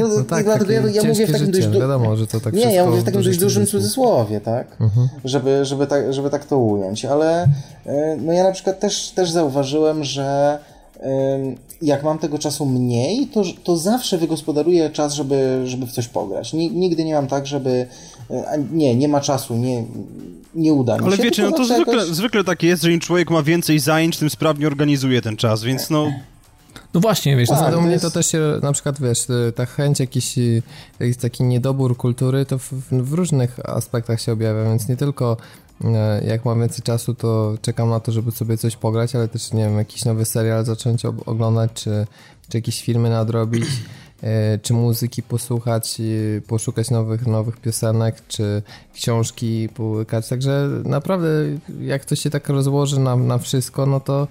[0.00, 1.56] No, No tak, dlatego ja, ja mówię w takim dość...
[1.56, 4.76] życie, Du- wiadomo, że to tak nie, ja mówię w takim dość dużym cudzysłowie, tak?
[5.24, 7.48] Żeby, żeby, tak żeby tak to ująć, ale
[7.86, 10.58] yy, no ja na przykład też, też zauważyłem, że
[11.82, 16.52] jak mam tego czasu mniej, to, to zawsze wygospodaruję czas, żeby, żeby w coś pograć.
[16.52, 17.86] Ni- Nigdy nie mam tak, żeby
[18.48, 19.84] a nie, nie ma czasu, nie,
[20.54, 21.22] nie uda mi Ale się.
[21.22, 24.30] wiecie, no to zwykle, jakoś- zwykle tak jest, że im człowiek ma więcej zajęć, tym
[24.30, 26.12] sprawnie organizuje ten czas, więc no...
[26.94, 29.52] No właśnie, wiesz, Tak, to u mnie jest- to też się, na przykład, wiesz, y,
[29.56, 30.62] ta chęć, jakiś, y,
[31.00, 35.36] jakiś taki niedobór kultury, to w, w różnych aspektach się objawia, więc nie tylko
[35.84, 39.52] e, jak mam więcej czasu, to czekam na to, żeby sobie coś pograć, ale też,
[39.52, 42.06] nie wiem, jakiś nowy serial zacząć oglądać, czy,
[42.48, 43.64] czy jakieś filmy nadrobić,
[44.62, 48.62] czy muzyki posłuchać, y, poszukać nowych, nowych piosenek, czy
[48.94, 51.28] książki połykać, także naprawdę
[51.80, 54.26] jak to się tak rozłoży na, na wszystko, no to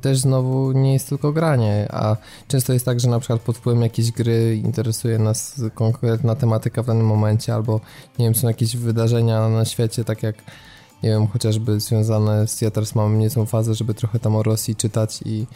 [0.00, 2.16] też znowu nie jest tylko granie, a
[2.48, 6.86] często jest tak, że na przykład pod wpływem jakiejś gry interesuje nas konkretna tematyka w
[6.86, 7.80] danym momencie, albo
[8.18, 10.34] nie wiem, są jakieś wydarzenia na świecie, tak jak
[11.02, 14.76] nie wiem, chociażby związane z ja teraz mam niezłą fazę, żeby trochę tam o Rosji
[14.76, 15.46] czytać i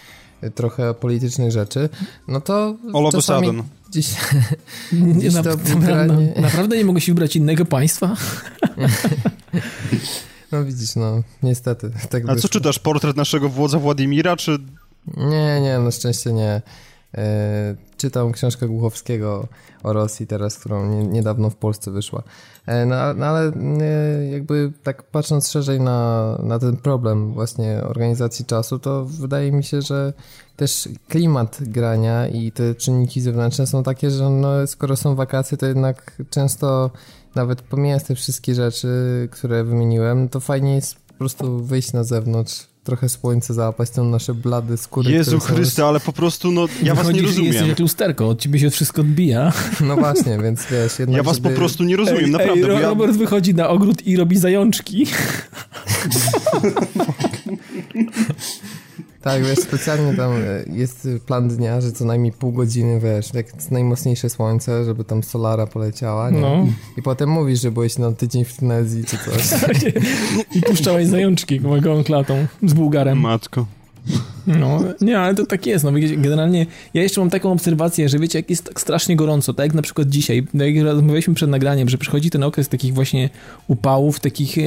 [0.44, 1.88] y, trochę politycznych rzeczy,
[2.28, 3.64] no to All of czasami sudden.
[3.90, 4.14] gdzieś,
[4.92, 6.34] Nie, gdzieś na, to naprawdę, granie...
[6.36, 8.16] naprawdę nie mogę się wybrać innego państwa?
[10.54, 11.90] No widzisz, no niestety.
[12.10, 12.50] Tak A co wyszło.
[12.50, 14.58] czytasz, portret naszego wodza Władimira, czy...
[15.16, 16.62] Nie, nie, na szczęście nie.
[17.14, 19.48] E, czytam książkę Głuchowskiego
[19.82, 22.22] o Rosji teraz, którą nie, niedawno w Polsce wyszła.
[22.66, 28.44] E, no, no ale e, jakby tak patrząc szerzej na, na ten problem właśnie organizacji
[28.44, 30.12] czasu, to wydaje mi się, że
[30.56, 35.66] też klimat grania i te czynniki zewnętrzne są takie, że no, skoro są wakacje, to
[35.66, 36.90] jednak często
[37.34, 38.88] nawet pomijając te wszystkie rzeczy,
[39.32, 44.34] które wymieniłem, to fajnie jest po prostu wyjść na zewnątrz, trochę słońce załapać, tą nasze
[44.34, 45.10] blady skóry.
[45.12, 47.68] Jezu są- Chryste, ale po prostu, no, ja was nie i jesteś rozumiem.
[47.68, 49.52] jak lusterko, od ciebie się wszystko odbija.
[49.80, 52.82] No właśnie, więc wiesz, jednak Ja was po żeby- prostu nie rozumiem, ej, naprawdę, ej,
[52.82, 52.88] ja...
[52.88, 55.06] Robert wychodzi na ogród i robi zajączki.
[59.24, 63.54] Tak, wiesz, specjalnie tam e, jest plan dnia, że co najmniej pół godziny, wiesz, jak
[63.54, 66.40] jest najmocniejsze słońce, żeby tam solara poleciała, nie?
[66.40, 66.66] No.
[66.96, 69.60] I potem mówisz, że byłeś na tydzień w Tunezji czy coś.
[70.56, 73.20] I puszczałeś zajączki gołą klatą z Bułgarem.
[73.20, 73.66] Matko.
[74.46, 75.84] No, nie, ale to tak jest.
[75.84, 79.66] No, generalnie ja jeszcze mam taką obserwację, że wiecie, jak jest tak strasznie gorąco, tak
[79.66, 83.30] jak na przykład dzisiaj, no jak rozmawialiśmy przed nagraniem, że przychodzi ten okres takich właśnie
[83.68, 84.62] upałów, takich e,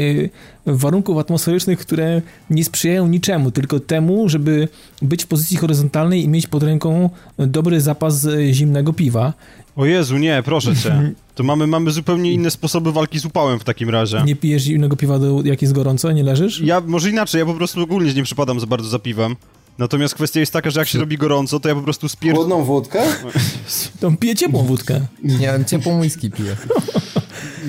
[0.65, 4.67] warunków atmosferycznych, które nie sprzyjają niczemu, tylko temu, żeby
[5.02, 9.34] być w pozycji horyzontalnej i mieć pod ręką dobry zapas e, zimnego piwa.
[9.78, 10.94] O Jezu, nie, proszę cię.
[11.36, 14.24] To mamy, mamy zupełnie inne sposoby walki z upałem w takim razie.
[14.26, 16.62] Nie pijesz zimnego piwa, do, jak jest gorąco, nie leżysz?
[16.62, 19.36] Ja, może inaczej, ja po prostu ogólnie nie przypadam za bardzo za piwem.
[19.78, 22.36] Natomiast kwestia jest taka, że jak się robi gorąco, to ja po prostu spier...
[22.36, 23.04] Chłodną wódkę?
[24.00, 25.02] To piję ciepłą wódkę.
[25.24, 26.56] Nie, ciepłą whisky piję.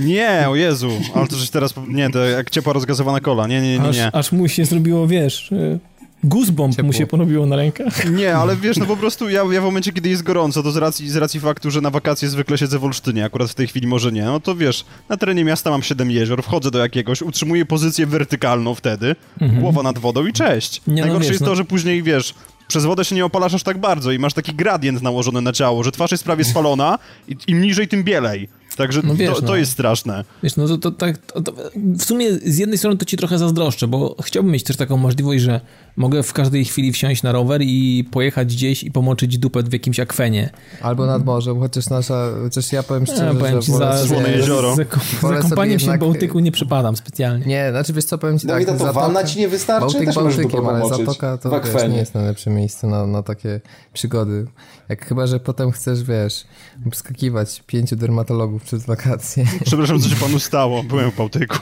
[0.01, 0.91] Nie, o Jezu.
[1.15, 1.75] Ale to żeś teraz...
[1.89, 3.47] Nie, to jak ciepła rozgazowana kola.
[3.47, 4.15] Nie, nie, nie, Aż, nie.
[4.15, 5.79] aż mu się zrobiło, wiesz, e,
[6.25, 6.87] Goosebump Ciepło.
[6.87, 8.11] mu się porobiło na rękach.
[8.11, 10.77] Nie, ale wiesz, no po prostu ja, ja w momencie, kiedy jest gorąco, to z
[10.77, 13.87] racji, z racji faktu, że na wakacje zwykle siedzę w Olsztynie, akurat w tej chwili
[13.87, 17.67] może nie, no to wiesz, na terenie miasta mam 7 jezior, wchodzę do jakiegoś, utrzymuję
[17.67, 19.61] pozycję wertykalną wtedy, mhm.
[19.61, 20.83] głowa nad wodą i cześć.
[20.87, 21.57] Nie, no Najgorsze no wiesz, jest to, no...
[21.57, 22.35] że później, wiesz,
[22.69, 25.85] przez wodę się nie opalasz aż tak bardzo i masz taki gradient nałożony na ciało,
[25.85, 28.49] że twarz jest prawie spalona i im niżej, tym bielej.
[28.79, 29.57] Także no wiesz, to, to no.
[29.57, 30.25] jest straszne.
[30.43, 33.39] Wiesz, no to, to tak, to, to, w sumie z jednej strony to ci trochę
[33.39, 35.61] zazdroszczę, bo chciałbym mieć też taką możliwość, że
[35.97, 40.01] mogę w każdej chwili wsiąść na rower i pojechać gdzieś i pomoczyć dupę w jakimś
[40.01, 40.51] akwenie.
[40.83, 44.31] Albo nad morzem, chociaż nasza, chociaż ja powiem szczerze, ja powiem ci, że za, Słone
[44.31, 44.77] jezioro.
[44.77, 44.85] Za,
[45.23, 47.47] za, za kąpaniem się w Bałtyku nie przypadam specjalnie.
[47.47, 48.67] Nie, znaczy wiesz co, powiem ci tak.
[48.67, 49.81] No to wanna ci nie wystarczy?
[49.81, 53.61] Bałtyk Też Bałtykiem, ale Zatoka to wiesz, nie jest najlepsze miejsce na, na takie
[53.93, 54.47] przygody.
[54.89, 56.45] Jak chyba, że potem chcesz, wiesz,
[56.87, 59.45] obskakiwać pięciu dermatologów przez wakacje.
[59.65, 60.83] Przepraszam, co się panu stało?
[60.83, 61.59] Byłem w Bałtyku.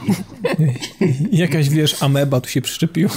[1.31, 3.11] Jakaś, wiesz, ameba tu się przyczepiła.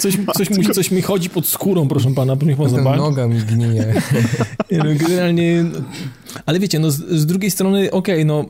[0.00, 2.98] Coś, coś, mi, coś mi chodzi pod skórą, proszę pana, niech pan zobaczy.
[2.98, 3.94] Noga mi gnije.
[4.70, 5.64] No, generalnie,
[6.46, 8.44] ale wiecie, no z, z drugiej strony, okej, okay, no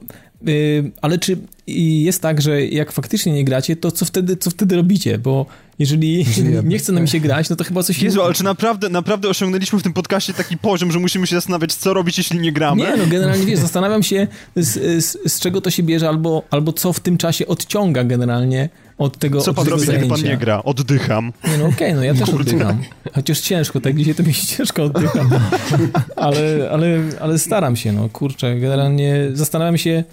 [0.47, 4.77] Yy, ale czy jest tak, że jak faktycznie nie gracie, to co wtedy, co wtedy
[4.77, 5.18] robicie?
[5.18, 5.46] Bo
[5.79, 6.27] jeżeli
[6.64, 8.03] nie chce nam się grać, no to chyba coś...
[8.03, 11.75] Jezu, ale czy naprawdę, naprawdę osiągnęliśmy w tym podcaście taki poziom, że musimy się zastanawiać,
[11.75, 12.83] co robić, jeśli nie gramy?
[12.83, 16.73] Nie, no generalnie, wiesz, zastanawiam się, z, z, z czego to się bierze, albo, albo
[16.73, 18.68] co w tym czasie odciąga generalnie
[18.99, 20.62] od tego Co pan robi, jak pan nie gra?
[20.62, 21.33] Oddycham.
[21.44, 22.53] Nie, no okej, okay, no ja też Kurde.
[22.53, 22.83] oddycham.
[23.14, 25.31] Chociaż ciężko, tak dzisiaj to mi się ciężko oddycham.
[26.16, 30.05] ale, ale, ale staram się, no kurczę, generalnie zastanawiam się,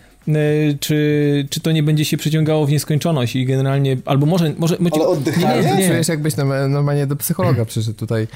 [0.80, 4.54] czy, czy to nie będzie się przeciągało w nieskończoność i generalnie, albo może...
[4.58, 5.64] może Ale oddychanie?
[5.64, 6.34] Nie, nie, Czujesz jakbyś
[6.70, 8.28] normalnie do psychologa przyszedł tutaj.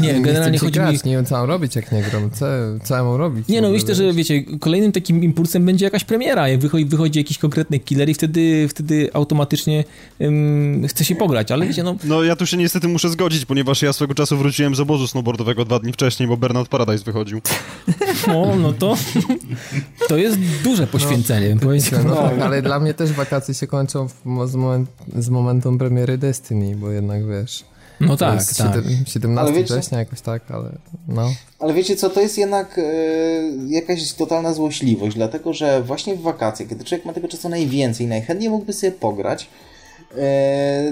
[0.00, 1.10] Nie, nie generalnie chodzi grać, mi...
[1.10, 2.30] Nie wiem, co mam robić, jak nie gram.
[2.30, 2.46] Co,
[2.84, 3.48] co ja mam robić?
[3.48, 7.38] Nie, no myślę, że wiecie, kolejnym takim impulsem będzie jakaś premiera, jak wychodzi, wychodzi jakiś
[7.38, 9.84] konkretny killer i wtedy, wtedy automatycznie
[10.18, 11.96] um, chce się pograć, ale wiecie, no...
[12.04, 15.64] No ja tu się niestety muszę zgodzić, ponieważ ja swego czasu wróciłem z obozu snowboardowego
[15.64, 17.40] dwa dni wcześniej, bo Bernard Paradise wychodził.
[18.28, 18.96] O, no to...
[20.08, 22.00] To jest duże poświęcenie poświęcenie, bym powiedział.
[22.04, 24.08] No, ale dla mnie też wakacje się kończą
[24.46, 27.64] z, moment, z momentem premiery Destiny, bo jednak wiesz...
[28.00, 28.74] No tak, tak.
[29.06, 30.70] 17 wiecie, września jakoś tak, ale
[31.08, 31.30] no.
[31.58, 32.82] Ale wiecie co, to jest jednak e,
[33.66, 38.50] jakaś totalna złośliwość, dlatego że właśnie w wakacje, kiedy człowiek ma tego czasu najwięcej, najchętniej
[38.50, 39.48] mógłby sobie pograć,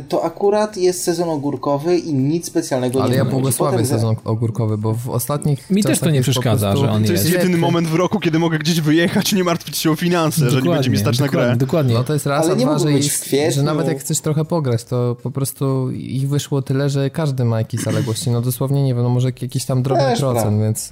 [0.08, 4.94] to akurat jest sezon ogórkowy i nic specjalnego Ale nie ja błogosławię sezon ogórkowy, bo
[4.94, 6.86] w ostatnich Mi też to nie przeszkadza, prostu...
[6.86, 7.14] że on jest.
[7.14, 9.96] To jest jedyny moment w roku, kiedy mogę gdzieś wyjechać i nie martwić się o
[9.96, 11.56] finanse, dokładnie, że nie będzie mi stać na grę.
[11.56, 11.94] Dokładnie.
[11.94, 14.84] No to jest raz, Ale nie dwa, że, jest, że nawet jak chcesz trochę pograć,
[14.84, 18.30] to po prostu ich wyszło tyle, że każdy ma jakieś zaległości.
[18.30, 20.64] No dosłownie nie wiem, no może jakiś tam drobny też procent, prawda.
[20.64, 20.90] więc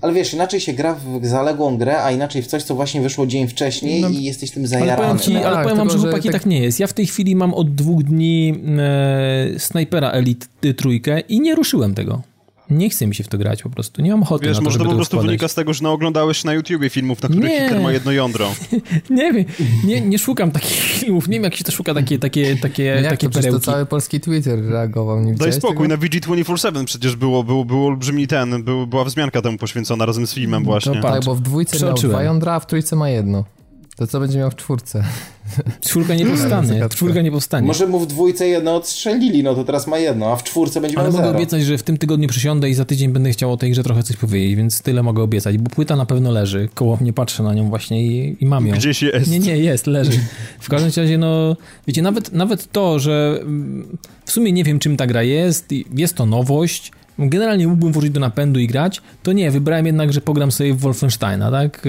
[0.00, 3.26] ale wiesz, inaczej się gra w zaległą grę, a inaczej w coś, co właśnie wyszło
[3.26, 4.92] dzień wcześniej no, i jesteś tym zajarany.
[4.92, 6.32] Ale powiem, ci, ale tak, powiem wam, że chłopaki tak...
[6.32, 6.46] tak...
[6.46, 6.80] nie jest.
[6.80, 10.46] Ja w tej chwili mam od dwóch dni e, Snipera Elite
[10.76, 12.22] trójkę i nie ruszyłem tego.
[12.70, 14.64] Nie chce mi się w to grać po prostu, nie mam ochoty Wiesz, na to,
[14.64, 17.80] może to po prostu wynika z tego, że naoglądałeś na YouTubie filmów, na których Hitler
[17.80, 18.54] ma jedno jądro.
[19.10, 19.44] nie wiem,
[19.84, 23.10] nie, nie szukam takich filmów, nie wiem jak się to szuka takie, takie, takie, no
[23.10, 23.60] takie to perełki.
[23.60, 25.20] to cały polski Twitter reagował.
[25.20, 26.02] Nie Daj spokój, tego?
[26.02, 30.34] na VG247 przecież było, było, było olbrzymi ten, był, była wzmianka temu poświęcona razem z
[30.34, 31.02] filmem właśnie.
[31.02, 33.44] tak, bo w dwójce miał dwa jądra, a w trójce ma jedno.
[33.96, 35.04] To co będzie miał w czwórce?
[35.88, 36.88] Czwórka nie powstanie.
[36.88, 37.66] Czwórka nie powstanie.
[37.66, 40.96] Może mu w dwójce jedno odstrzelili, no to teraz ma jedno, a w czwórce będzie
[40.96, 43.56] miał Ale mogę obiecać, że w tym tygodniu przysiądę i za tydzień będę chciał o
[43.56, 46.96] tej grze trochę coś powiedzieć, więc tyle mogę obiecać, bo płyta na pewno leży, koło
[46.96, 48.74] mnie patrzę na nią właśnie i, i mam ją.
[48.74, 49.30] Gdzieś jest.
[49.30, 50.20] Nie, nie, jest, leży.
[50.60, 54.96] W każdym razie, no, wiecie, nawet, nawet to, że mm, w sumie nie wiem, czym
[54.96, 59.50] ta gra jest, jest to nowość, generalnie mógłbym włożyć do napędu i grać, to nie,
[59.50, 61.82] wybrałem jednak, że pogram sobie w Wolfensteina, tak?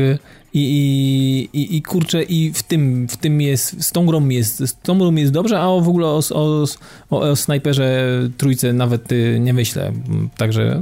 [0.53, 4.57] I, i, i, i kurczę, i w tym, w tym jest, z tą grą jest,
[4.57, 6.65] z tą grą jest dobrze, a w ogóle o, o,
[7.09, 8.07] o, o snajperze
[8.37, 9.91] trójce nawet y, nie myślę,
[10.37, 10.81] także,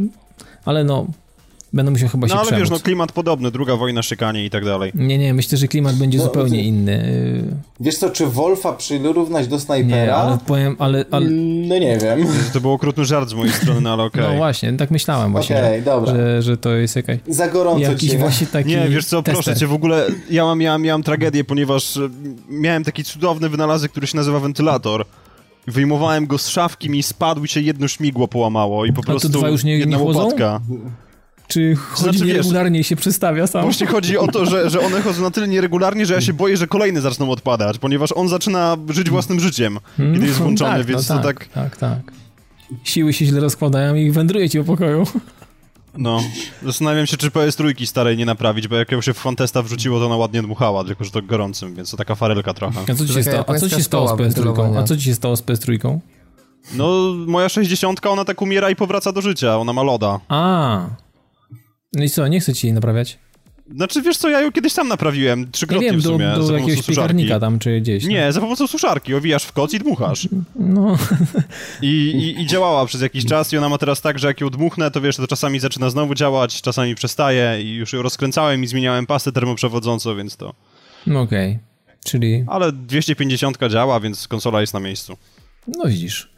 [0.65, 1.07] ale no,
[1.73, 2.61] Będę musiał chyba no, się ale przemóc.
[2.61, 4.91] wiesz, no klimat podobny, druga wojna szykanie i tak dalej.
[4.95, 6.63] Nie, nie, myślę, że klimat będzie no, zupełnie ty...
[6.63, 7.43] inny.
[7.79, 10.05] Wiesz co, czy Wolfa przyrównać do snajpera?
[10.05, 11.05] Nie, ale powiem, ale...
[11.11, 11.29] ale...
[11.29, 12.27] No nie wiem.
[12.53, 14.21] To był okrutny żart z mojej strony, no ale okej.
[14.21, 14.33] Okay.
[14.33, 17.17] No właśnie, tak myślałem właśnie, okay, że, że, że, to jest jakaś...
[17.27, 18.17] Za gorąco jakiś cię.
[18.17, 19.43] właśnie taki Nie, wiesz co, tester.
[19.43, 22.09] proszę cię, w ogóle ja mam, ja miałem tragedię, ponieważ e,
[22.49, 25.05] miałem taki cudowny wynalazek, który się nazywa wentylator.
[25.67, 29.49] Wyjmowałem go z szafki, mi spadł i się jedno śmigło połamało i po prostu dwa
[29.49, 30.61] już nie, jedna nie łopatka.
[31.53, 33.61] Czy chodzi znaczy, nieregularnie wiesz, się przestawia sam?
[33.61, 36.57] Właśnie chodzi o to, że, że one chodzą na tyle nieregularnie, że ja się boję,
[36.57, 40.85] że kolejne zaczną odpadać, ponieważ on zaczyna żyć własnym życiem, hmm, kiedy jest włączony, tak,
[40.85, 41.47] więc no to tak, tak...
[41.47, 42.11] Tak, tak.
[42.83, 45.07] Siły się źle rozkładają i wędruje ci po pokoju.
[45.97, 46.23] No,
[46.63, 50.05] zastanawiam się, czy PS3 starej nie naprawić, bo jak ją się w Fantesta wrzuciło, to
[50.05, 52.79] ona ładnie dmuchała, tylko że to gorącym, więc to taka farelka trochę.
[52.91, 54.77] A co ci się stało, a co ci się stało z PS3?
[54.77, 55.99] A co ci się stało z PS3?
[56.75, 60.19] No, moja 60 ona tak umiera i powraca do życia, ona ma loda.
[60.29, 61.02] A.
[61.93, 63.19] No i co, nie chcę ci jej naprawiać?
[63.75, 66.43] Znaczy, wiesz co, ja ją kiedyś sam naprawiłem, trzykrotnie Ja wiem, w sumie, do, do
[66.43, 68.03] za jakiegoś piekarnika tam, czy gdzieś.
[68.03, 68.09] no.
[68.09, 70.27] Nie, za pomocą suszarki, owijasz w koc i dmuchasz.
[70.55, 70.97] No,
[71.81, 74.49] I, i, I działała przez jakiś czas i ona ma teraz tak, że jak ją
[74.49, 78.67] dmuchnę, to wiesz, to czasami zaczyna znowu działać, czasami przestaje i już ją rozkręcałem i
[78.67, 80.53] zmieniałem pastę termoprzewodzącą, więc to...
[81.07, 81.59] no okej.
[82.05, 85.17] Czyli, Ale 250 działa, więc konsola jest na miejscu.
[85.67, 86.29] no widzisz.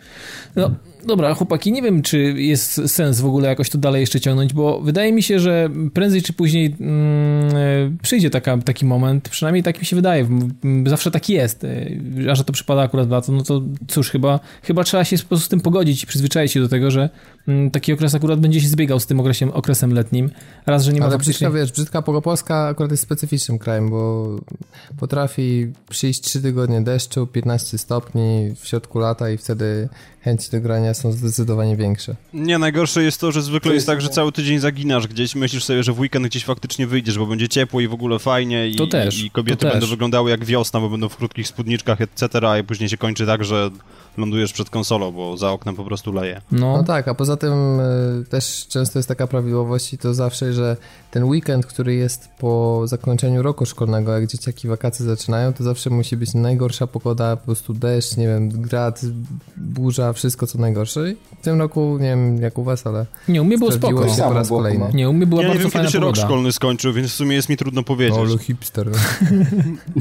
[0.55, 0.71] No,
[1.05, 4.81] dobra, chłopaki, nie wiem, czy jest sens w ogóle jakoś to dalej jeszcze ciągnąć, bo
[4.81, 9.85] wydaje mi się, że prędzej czy później mm, przyjdzie taka, taki moment, przynajmniej tak mi
[9.85, 10.27] się wydaje,
[10.85, 11.89] zawsze tak jest, e,
[12.31, 15.23] a że to przypada akurat w lato, no to cóż, chyba, chyba trzeba się po
[15.23, 17.09] prostu z tym pogodzić i przyzwyczaić się do tego, że
[17.47, 20.29] mm, taki okres akurat będzie się zbiegał z tym okresem, okresem letnim.
[20.65, 21.47] Raz, że nie ma Ale faktycznie...
[21.47, 24.29] brzydka, wiesz, brzydka Polska akurat jest specyficznym krajem, bo
[24.97, 29.89] potrafi przyjść 3 tygodnie deszczu, 15 stopni w środku lata i wtedy
[30.25, 32.15] chęci do grania są zdecydowanie większe.
[32.33, 35.35] Nie, najgorsze jest to, że zwykle To jest jest- tak, że cały tydzień zaginasz gdzieś,
[35.35, 38.67] myślisz sobie, że w weekend gdzieś faktycznie wyjdziesz, bo będzie ciepło i w ogóle fajnie
[38.67, 39.71] i, To też, i kobiety to też.
[39.71, 42.27] będą wyglądały jak wiosna, bo będą w krótkich spódniczkach, etc.,
[42.61, 43.71] i później się kończy tak, że
[44.17, 46.41] lądujesz przed konsolą, bo za oknem po prostu leje.
[46.51, 50.53] No No, tak, a poza tym y, też często jest taka prawidłowość i to zawsze,
[50.53, 50.77] że
[51.11, 56.17] ten weekend, który jest po zakończeniu roku szkolnego, jak dzieciaki wakacje zaczynają, to zawsze musi
[56.17, 59.01] być najgorsza pogoda, po prostu deszcz, nie wiem, grad,
[59.57, 61.11] burza, wszystko co najgorsze.
[61.11, 64.09] I w tym roku, nie wiem jak u was, ale nie, u mnie było spoko.
[64.09, 64.85] się po raz było kolejny.
[64.93, 66.27] Nie, u mnie była Ja nie bardzo wiem, fajna kiedy się rok pogoda.
[66.27, 68.17] szkolny skończył, więc w sumie jest mi trudno powiedzieć.
[68.17, 68.89] Olu hipster.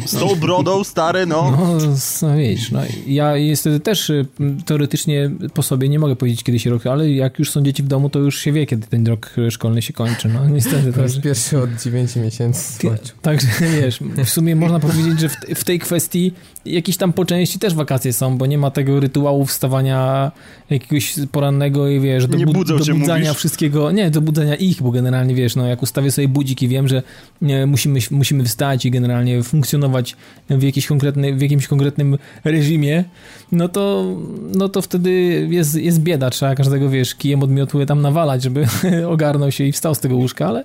[0.06, 1.50] Z tą brodą, stary, no.
[1.50, 1.78] No,
[2.22, 4.26] no wiesz, no, ja niestety też y,
[4.66, 7.86] teoretycznie po sobie nie mogę powiedzieć kiedy się rok, ale jak już są dzieci w
[7.86, 10.92] domu, to już się wie, kiedy ten rok szkolny się kończy, no niestety.
[10.92, 13.16] To jest pierwszy od 9 miesięcy skończył.
[13.22, 13.46] także
[13.80, 16.32] wiesz, w sumie można powiedzieć, że w, w tej kwestii
[16.66, 20.32] jakieś tam po części też wakacje są, bo nie ma tego rytuału wstawania
[20.70, 23.38] jakiegoś porannego i wiesz, Nie budzą cię, budzania mówisz?
[23.38, 26.88] wszystkiego, nie, do budzenia ich, bo generalnie wiesz, no jak ustawię sobie budzik i wiem,
[26.88, 27.02] że
[27.42, 30.16] nie, musimy, musimy wstać i generalnie funkcjonować
[30.50, 33.04] w, jakiejś konkretny, w jakimś konkretnym reżimie,
[33.52, 34.14] no to,
[34.54, 35.10] no to wtedy
[35.50, 38.66] jest, jest bieda, trzeba każdego, wiesz, kijem od miotły tam nawalać, żeby
[39.14, 40.64] ogarnął się i wstał z tego łóżka, ale,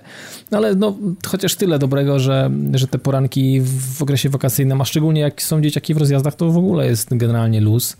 [0.50, 3.60] ale no, chociaż tyle dobrego, że, że te poranki
[3.96, 7.60] w okresie wakacyjnym, a szczególnie jak są dzieciaki w rozjazdach, to w ogóle jest generalnie
[7.60, 7.96] luz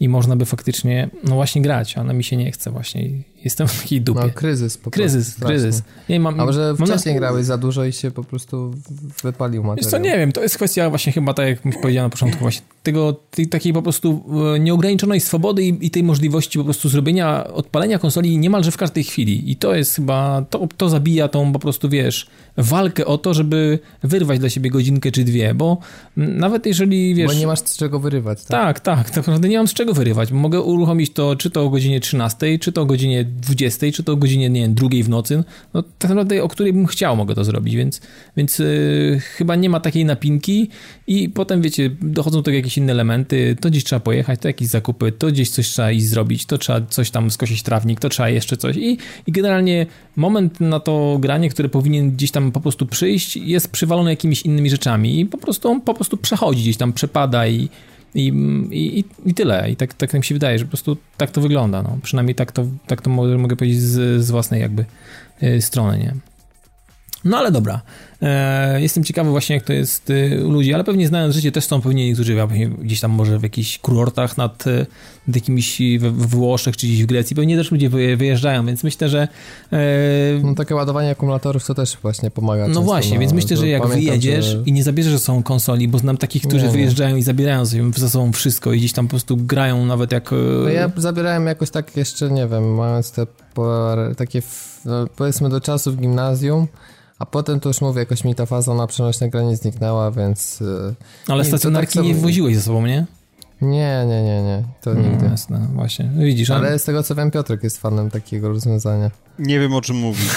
[0.00, 3.08] i można by faktycznie, no właśnie grać, ale mi się nie chce właśnie,
[3.44, 4.20] jestem w takiej dupie.
[4.20, 5.46] No kryzys po kryzys, prostu.
[5.46, 5.82] kryzys.
[6.08, 8.74] Nie, mam, A może mam na- wcześniej grałeś za dużo i się po prostu
[9.24, 9.90] wypalił Wiesz materiał?
[9.90, 12.62] co, nie wiem, to jest kwestia właśnie chyba, tak jak mi powiedziałem na początku, właśnie
[12.82, 17.46] tego, tej takiej po prostu e, nieograniczonej swobody i, i tej możliwości po prostu zrobienia,
[17.46, 19.50] odpalenia konsoli niemalże w każdej chwili.
[19.50, 22.26] I to jest chyba, to, to zabija tą po prostu, wiesz,
[22.56, 25.78] walkę o to, żeby wyrwać dla siebie godzinkę czy dwie, bo
[26.16, 27.26] nawet jeżeli, wiesz...
[27.26, 28.50] Bo nie masz z czego wyrywać, tak?
[28.50, 30.32] Tak, tak, tak naprawdę nie mam z czego wyrywać.
[30.32, 34.12] Mogę uruchomić to czy to o godzinie 13, czy to o godzinie 20, czy to
[34.12, 35.44] o godzinie, nie wiem, drugiej w nocy.
[35.74, 38.00] No tak naprawdę o której bym chciał mogę to zrobić, więc,
[38.36, 40.68] więc yy, chyba nie ma takiej napinki
[41.06, 44.68] i potem, wiecie, dochodzą do tego jakieś inne elementy, to gdzieś trzeba pojechać, to jakieś
[44.68, 48.28] zakupy, to gdzieś coś trzeba iść zrobić, to trzeba coś tam skosić trawnik, to trzeba
[48.28, 52.86] jeszcze coś i, i generalnie moment na to granie, które powinien gdzieś tam po prostu
[52.86, 56.92] przyjść, jest przywalony jakimiś innymi rzeczami i po prostu on po prostu przechodzi, gdzieś tam
[56.92, 57.68] przepada i
[58.14, 58.32] i,
[58.70, 59.70] i, i tyle.
[59.70, 61.82] I tak, tak mi się wydaje, że po prostu tak to wygląda.
[61.82, 61.98] No.
[62.02, 64.84] Przynajmniej tak to, tak to mogę, powiedzieć z, z własnej jakby
[65.42, 66.14] y, strony, nie?
[67.24, 67.80] No ale dobra.
[68.22, 71.64] E, jestem ciekawy właśnie, jak to jest y, u ludzi, ale pewnie znając życie też
[71.64, 72.36] są pewnie niektórzy
[72.82, 74.86] gdzieś tam może w jakichś kurortach nad, y,
[75.34, 77.36] jakimiś we, we Włoszech czy gdzieś w Grecji.
[77.36, 79.28] Pewnie też ludzie wyje- wyjeżdżają, więc myślę, że
[79.72, 79.78] e,
[80.42, 83.82] No takie ładowanie akumulatorów to też właśnie pomaga no właśnie, na- więc myślę, że jak
[83.82, 86.72] pamiętam, wyjedziesz że- i nie zabierzesz ze sobą konsoli, bo znam takich, którzy Nie, nie.
[86.72, 90.32] wyjeżdżają i zabierają sobie ze sobą wszystko i gdzieś tam po prostu grają nawet jak...
[90.32, 94.42] e, No ja zabierałem jakoś tak jeszcze, nie wiem, mając te parę- takie,
[94.84, 96.66] no, powiedzmy do czasu w gimnazjum,
[97.18, 100.94] a potem to już mówię, jakoś mi ta faza na przenośne granie zniknęła, więc y,
[101.28, 103.06] Ale nie, stacjonarki tak nie samo- woziłeś ze sobą, nie?
[103.60, 105.24] Nie, nie, nie, nie, to nigdy.
[105.24, 106.10] No, jasne, właśnie.
[106.14, 109.10] No Widzisz, ale Ale z tego co wiem, Piotrek jest fanem takiego rozwiązania.
[109.38, 110.30] Nie wiem o czym mówisz.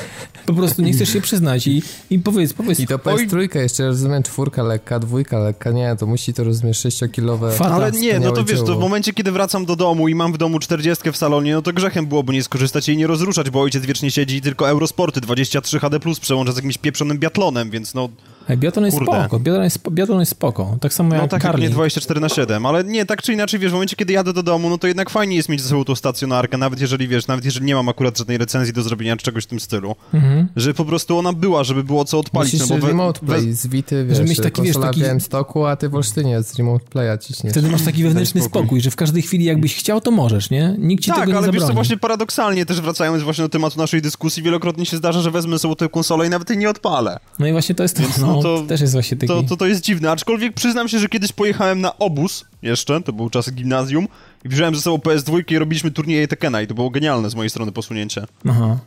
[0.46, 2.80] po prostu nie chcesz się przyznać i, i powiedz, powiedz.
[2.80, 7.52] I to PS3 jeszcze, rozumiem, czwórka lekka, dwójka lekka, nie, to musi to rozumiesz 6-kilowe.
[7.52, 7.74] Fata.
[7.74, 10.38] Ale nie, no to wiesz, to w momencie, kiedy wracam do domu i mam w
[10.38, 13.86] domu 40 w salonie, no to grzechem byłoby nie skorzystać i nie rozruszać, bo ojciec
[13.86, 18.08] wiecznie siedzi i tylko Eurosporty 23 HD Plus przełącza z jakimś pieprzonym biatlonem, więc no...
[18.56, 19.20] Biathlon jest Kurde.
[19.20, 20.76] spoko, Biathlon jest, Biathlon jest spoko.
[20.80, 21.70] Tak samo jak No tak, jak Carling.
[21.70, 24.42] nie 24 na 7, ale nie, tak czy inaczej, wiesz, w momencie, kiedy jadę do
[24.42, 27.44] domu, no to jednak fajnie jest mieć ze sobą tą stacjonarkę, nawet jeżeli, wiesz, nawet
[27.44, 30.48] jeżeli nie mam akurat żadnej recenzji do zrobienia czy czegoś w tym stylu, Mhm.
[30.56, 33.46] że po prostu ona była, żeby było co odpalić, Musisz no bo we- remote play
[33.46, 36.54] we- z Vity, wiesz, mieć taki, wiesz, taki- w Białymstoku, a ty w Olsztynie z
[36.58, 37.52] remote playa ciśniesz.
[37.52, 38.60] Wtedy masz taki wewnętrzny spokój.
[38.62, 40.74] spokój, że w każdej chwili jakbyś chciał, to możesz, nie?
[40.78, 41.60] Nikt ci tak, tego nie ale zabroni.
[41.60, 45.30] wiesz co, właśnie paradoksalnie też wracając właśnie do tematu naszej dyskusji, wielokrotnie się zdarza, że
[45.30, 47.18] wezmę sobie tę konsolę i nawet jej nie odpalę.
[47.38, 49.28] No i właśnie to jest, Więc no, no to- też jest właśnie taki...
[49.28, 53.12] To, to, to jest dziwne, aczkolwiek przyznam się, że kiedyś pojechałem na obóz jeszcze, to
[53.12, 54.08] był czas gimnazjum,
[54.44, 57.50] i wziąłem ze sobą PS2 i robiliśmy turnieje Tekena i to było genialne z mojej
[57.50, 58.26] strony posunięcie.
[58.48, 58.78] Aha.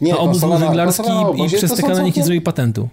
[0.00, 1.02] Nie, A obóz konsola był żeglarski
[1.44, 2.88] i przez to te są kanał nikt nie zrobił patentu.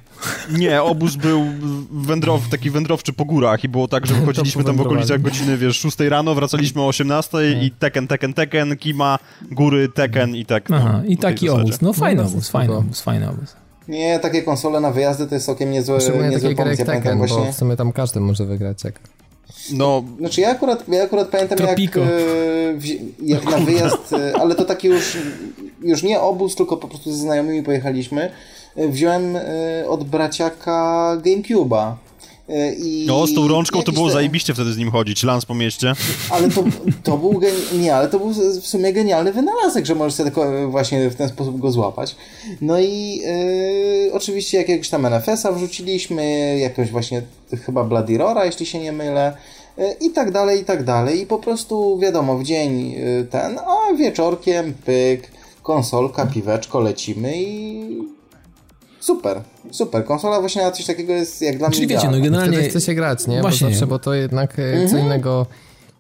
[0.51, 1.45] Nie, obóz był
[1.91, 5.79] wędrow, taki wędrowczy po górach i było tak, że wychodziliśmy tam w okolicach godziny, wiesz,
[5.79, 9.19] 6 rano, wracaliśmy o 18 i Tekken, Tekken, Tekken, Kima,
[9.51, 10.71] góry, Tekken i tak.
[10.71, 11.81] Aha, no, i w tej taki obóz.
[11.81, 13.55] No fajny No, obóz, fajny obóz, fajny obóz.
[13.87, 16.49] Nie, takie konsole na wyjazdy to jest całkiem niezłe, Szczególnie jak pomysł.
[16.49, 17.53] Ja pamiętam Tekken, bo właśnie...
[17.53, 18.83] w sumie tam każdy może wygrać.
[18.83, 18.99] Jak...
[19.73, 21.99] No, Znaczy ja akurat, ja akurat pamiętam Tropico.
[21.99, 22.15] jak, e,
[23.25, 25.17] jak na wyjazd, e, ale to taki już,
[25.81, 28.31] już nie obóz, tylko po prostu ze znajomymi pojechaliśmy.
[28.75, 29.37] E, Wziąłem
[29.87, 31.93] od braciaka Gamecube'a.
[32.49, 35.45] E, I no z tą rączką to było te- zajebiście wtedy z nim chodzić, lans
[35.45, 35.93] po mieście.
[36.29, 36.63] Ale to,
[37.03, 37.55] to był gen...
[37.73, 41.15] nie, ale to był w sumie genialny wynalazek, że możesz sobie tylko e, właśnie w
[41.15, 42.15] ten sposób go złapać.
[42.61, 43.21] No i
[44.09, 47.21] e, oczywiście jakiegoś tam NFS-a wrzuciliśmy, jakiegoś właśnie
[47.65, 49.37] chyba Bloody Roara, jeśli się nie mylę.
[50.01, 51.21] I tak dalej, i tak dalej.
[51.21, 52.95] I po prostu wiadomo, w dzień
[53.29, 55.31] ten, a wieczorkiem pyk,
[55.63, 58.16] konsolka, piweczko, lecimy i
[59.07, 59.41] super,
[59.71, 60.05] super.
[60.05, 62.57] Konsola właśnie na coś takiego jest jak dla Czyli mnie wiecie, no generalnie...
[62.57, 63.41] Wtedy chce się grać, nie?
[63.41, 63.67] Właśnie.
[63.67, 65.45] Bo zawsze, bo to jednak e, co innego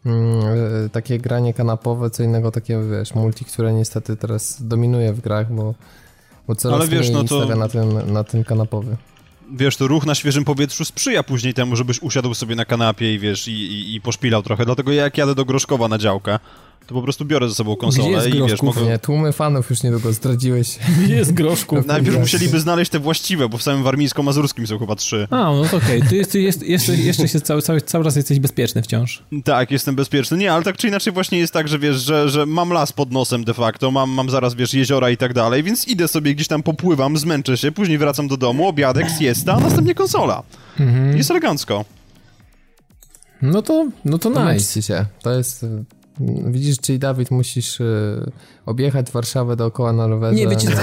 [0.05, 0.41] mm,
[0.85, 5.53] e, takie granie kanapowe, co innego takie, wiesz, multi, które niestety teraz dominuje w grach,
[5.53, 5.73] bo,
[6.47, 8.97] bo coraz Ale wiesz, mniej no to- stawia na ten, na ten kanapowy.
[9.51, 13.19] Wiesz, to ruch na świeżym powietrzu sprzyja później temu, żebyś usiadł sobie na kanapie i
[13.19, 14.65] wiesz, i, i, i poszpilał trochę.
[14.65, 16.39] Dlatego ja jak jadę do Groszkowa na działkę,
[16.87, 18.75] to po prostu biorę ze sobą konsolę jest i wiesz, Groszków?
[18.75, 18.87] mogę...
[18.87, 20.79] Nie, tłumy fanów już niedługo zdradziłeś.
[21.07, 21.85] Jest groszków.
[21.85, 25.27] Najpierw musieliby znaleźć te właściwe, bo w samym warmińsko-mazurskim są chyba trzy.
[25.29, 28.39] A, no to okej, ty jest, jest, jeszcze, jeszcze się cały, cały, cały czas jesteś
[28.39, 29.23] bezpieczny wciąż.
[29.43, 30.37] Tak, jestem bezpieczny.
[30.37, 33.11] Nie, ale tak czy inaczej właśnie jest tak, że wiesz, że, że mam las pod
[33.11, 36.47] nosem de facto, mam, mam zaraz, wiesz, jeziora i tak dalej, więc idę sobie gdzieś
[36.47, 40.43] tam popływam, zmęczę się, później wracam do domu, obiadek, siesta, a następnie konsola.
[41.15, 41.85] Jest elegancko.
[43.41, 44.81] No to, no to nice.
[44.81, 45.05] Się.
[45.21, 45.65] To jest...
[46.47, 47.85] Widzisz, czyli Dawid, musisz e,
[48.65, 50.35] objechać Warszawę dookoła na rowerze.
[50.35, 50.77] Nie, wiecie co?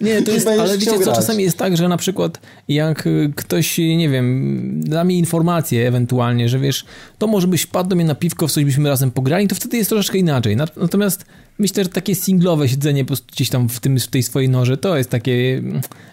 [0.00, 1.16] Nie, nie to jest, ale wiecie co, grać.
[1.16, 6.48] czasami jest tak, że na przykład jak y, ktoś, nie wiem, da mi informację ewentualnie,
[6.48, 6.84] że wiesz,
[7.18, 9.76] to może byś wpadł do mnie na piwko, w coś byśmy razem pograli, to wtedy
[9.76, 10.56] jest troszeczkę inaczej.
[10.56, 11.24] Nat- Natomiast
[11.58, 14.76] myślę, że takie singlowe siedzenie po prostu gdzieś tam w, tym, w tej swojej norze,
[14.76, 15.62] to jest takie,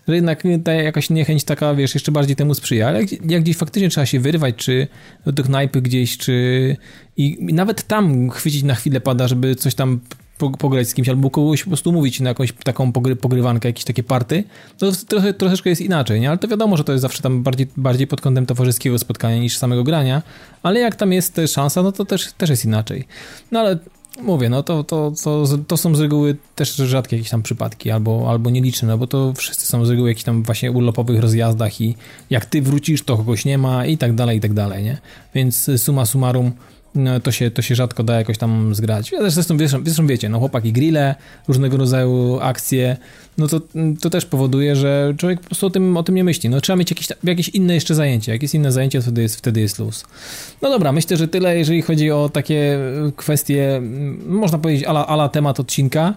[0.07, 2.87] że jednak ta jakaś niechęć taka, wiesz, jeszcze bardziej temu sprzyja.
[2.87, 4.87] Ale jak, jak gdzieś faktycznie trzeba się wyrwać, czy
[5.25, 6.77] do knajpy gdzieś, czy
[7.17, 9.99] i, nawet tam chwycić na chwilę pada, żeby coś tam
[10.37, 13.83] po- pograć z kimś, albo kogoś po prostu mówić na jakąś taką pogry, pogrywankę, jakieś
[13.83, 14.43] takie party,
[14.77, 16.29] to trochę, troszeczkę jest inaczej, nie?
[16.29, 19.57] Ale to wiadomo, że to jest zawsze tam bardziej, bardziej pod kątem towarzyskiego spotkania niż
[19.57, 20.21] samego grania,
[20.63, 23.07] ale jak tam jest szansa, no to też, też jest inaczej.
[23.51, 23.79] No ale
[24.21, 28.29] mówię, no to, to, to, to są z reguły też rzadkie jakieś tam przypadki, albo,
[28.29, 31.95] albo nieliczne, no bo to wszyscy są z reguły jakichś tam właśnie urlopowych rozjazdach i
[32.29, 34.97] jak ty wrócisz, to kogoś nie ma i tak dalej, i tak dalej, nie?
[35.35, 36.51] Więc suma summarum
[37.23, 39.11] to, się, to się rzadko da jakoś tam zgrać.
[39.11, 41.15] Ja też zresztą, zresztą, zresztą wiecie, no chłopaki grille,
[41.47, 42.97] różnego rodzaju akcje,
[43.37, 43.61] no to,
[44.01, 46.49] to też powoduje, że człowiek po prostu o tym, o tym nie myśli.
[46.49, 48.31] No trzeba mieć jakieś, jakieś inne jeszcze zajęcie.
[48.31, 50.05] Jak jest inne zajęcie, wtedy jest, wtedy jest luz.
[50.61, 52.79] No dobra, myślę, że tyle, jeżeli chodzi o takie
[53.15, 56.13] kwestie, mm, można powiedzieć, ala, ala temat odcinka.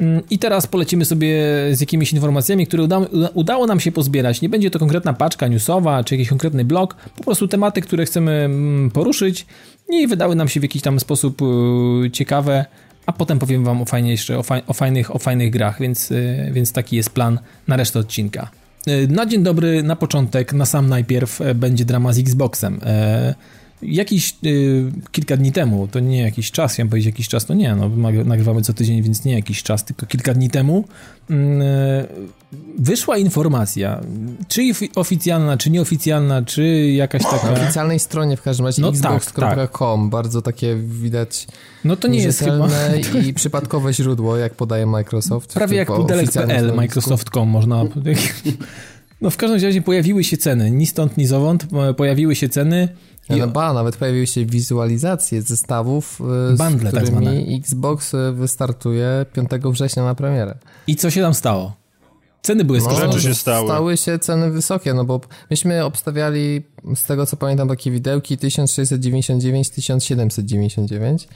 [0.00, 1.36] Mm, I teraz polecimy sobie
[1.72, 3.00] z jakimiś informacjami, które uda,
[3.34, 4.40] udało nam się pozbierać.
[4.40, 8.32] Nie będzie to konkretna paczka newsowa czy jakiś konkretny blog, po prostu tematy, które chcemy
[8.32, 9.46] mm, poruszyć
[9.90, 12.64] i wydały nam się w jakiś tam sposób y, ciekawe,
[13.06, 16.10] a potem powiem wam o, fajnie jeszcze, o, faj, o, fajnych, o fajnych grach, więc,
[16.10, 18.50] y, więc taki jest plan na resztę odcinka.
[18.88, 22.80] Y, Na dzień dobry, na początek, na sam najpierw e, będzie drama z Xboxem.
[23.82, 27.74] Jakiś y, kilka dni temu, to nie jakiś czas, chciałem powiedzieć jakiś czas, to nie,
[27.74, 30.84] no nag- nagrywamy co tydzień, więc nie jakiś czas, tylko kilka dni temu
[31.30, 32.06] mm, y,
[32.78, 34.00] wyszła informacja,
[34.48, 37.52] czy ofi- oficjalna, czy nieoficjalna, czy jakaś Na taka...
[37.52, 41.46] oficjalnej stronie w każdym razie No xbox.com bardzo takie widać
[41.84, 42.68] No to nie jest chyba...
[43.28, 45.52] i przypadkowe źródło, jak podaje Microsoft.
[45.54, 46.74] Prawie jak pudelek.pl.
[46.74, 47.84] Microsoft.com można...
[49.20, 51.66] No w każdym razie pojawiły się ceny, ni stąd, ni zowąd,
[51.96, 52.88] pojawiły się ceny
[53.30, 56.24] i No ba, nawet pojawiły się wizualizacje zestawów, y,
[56.56, 57.56] Bundle z tak którymi zwane.
[57.56, 60.58] Xbox y, wystartuje 5 września na premierę.
[60.86, 61.72] I co się tam stało?
[62.42, 63.68] Ceny były No, Rzeczy się stały.
[63.68, 65.20] Stały się ceny wysokie, no bo
[65.50, 66.62] myśmy obstawiali,
[66.94, 71.28] z tego co pamiętam, takie widełki 1699-1799.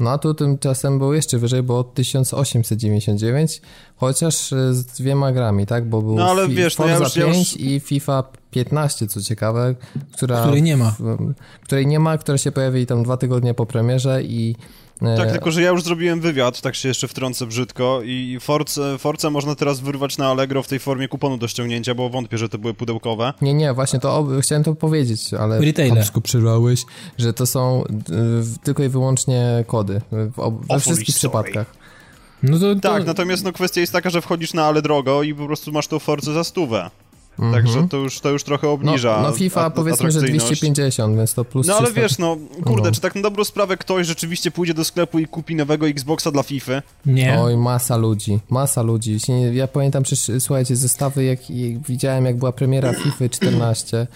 [0.00, 3.60] No a tu tymczasem było jeszcze wyżej, bo 1899,
[3.96, 5.88] chociaż e, z dwiema grami, tak?
[5.88, 8.24] Bo był No, ale Fi- wiesz, no ja Forza już- ja 5 już- i FIFA
[8.50, 9.74] 15, co ciekawe,
[10.12, 10.40] która...
[10.42, 10.94] Której nie ma.
[10.98, 11.32] w-
[11.62, 14.56] której nie ma, która się pojawi tam dwa tygodnie po premierze i...
[15.02, 18.98] e, Tak, tylko że ja już zrobiłem wywiad, tak się jeszcze wtrącę brzydko i Force,
[18.98, 22.48] Force można teraz wyrwać na Allegro w tej formie kuponu do ściągnięcia, bo wątpię, że
[22.48, 23.32] to były pudełkowe.
[23.42, 25.94] Nie, nie, właśnie to ob- chciałem to powiedzieć, ale Retailer.
[25.98, 26.84] Tomsku, przerwałeś,
[27.18, 31.66] że to są y, tylko i wyłącznie kody w, ob- we wszystkich przypadkach.
[32.42, 35.34] No to, to, Tak, natomiast no kwestia jest taka, że wchodzisz na ale drogo i
[35.34, 36.90] po prostu masz tą Force za stówę.
[37.38, 37.52] Mhm.
[37.64, 40.46] Także to już, to już trochę No, obniża no FIFA at- powiedzmy, że atrakcyjność.
[40.60, 42.00] 250, więc to plus No ale 300.
[42.02, 42.94] wiesz, no kurde, No.
[42.94, 46.42] czy tak na dobrą sprawę ktoś rzeczywiście pójdzie do sklepu i kupi nowego Xboxa dla
[46.42, 46.82] FIFA?
[47.06, 47.40] nie.
[47.40, 49.18] Oj, masa ludzi, masa ludzi.
[49.52, 51.38] Ja pamiętam, przecież, słuchajcie, zestawy, jak,
[51.88, 54.06] widziałem, jak była premiera FIFA 14, e,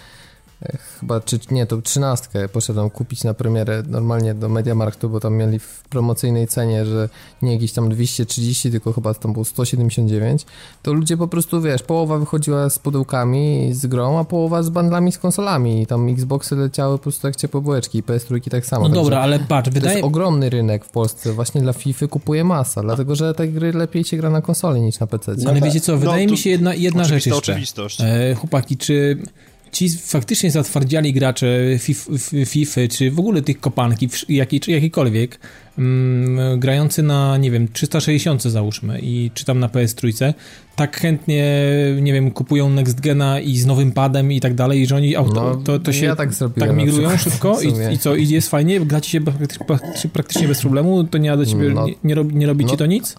[1.00, 5.58] chyba, czy nie, to 13 poszedłem kupić na premierę normalnie do Mediamarktu, bo tam mieli
[5.58, 7.08] w promocyjnej cenie, że
[7.42, 10.46] nie jakieś tam 230, tylko chyba tam było 179,
[10.82, 15.12] to ludzie po prostu, wiesz, połowa wychodziła z pudełkami, z grą, a połowa z bandlami
[15.12, 18.82] z konsolami i tam Xboxy leciały po prostu jak ciepłe bułeczki i PS3 tak samo.
[18.82, 19.94] No Także- dobra, ale patrz, to wydaje...
[19.94, 21.32] jest ogromny rynek w Polsce.
[21.32, 25.00] Właśnie dla FIFA kupuje masa, dlatego że te gry lepiej się gra na konsoli niż
[25.00, 25.34] na PC.
[25.46, 27.52] Ale wiecie co, wydaje to mi się jedna, jedna rzecz jeszcze.
[27.52, 28.00] oczywistość.
[28.00, 29.22] E, chłopaki, czy
[29.72, 31.46] ci faktycznie zatwardziali gracze
[32.46, 35.38] FIFA, czy w ogóle tych kopanki, jaki, czy jakikolwiek,
[35.78, 40.34] mm, grający na, nie wiem, 360 załóżmy i czy tam na PS3,
[40.76, 41.44] tak chętnie,
[42.00, 45.16] nie wiem, kupują Next Gena i z nowym padem i tak dalej, i że oni
[45.16, 48.48] auto, No, to, to się ja tak tak migrują szybko i, i co, i jest
[48.50, 51.86] fajnie, gracie się praktycznie, bez problemu, to nie, do ciebie, No.
[51.86, 52.76] nie, nie, robi, nie robi ci No.
[52.76, 53.16] to nic?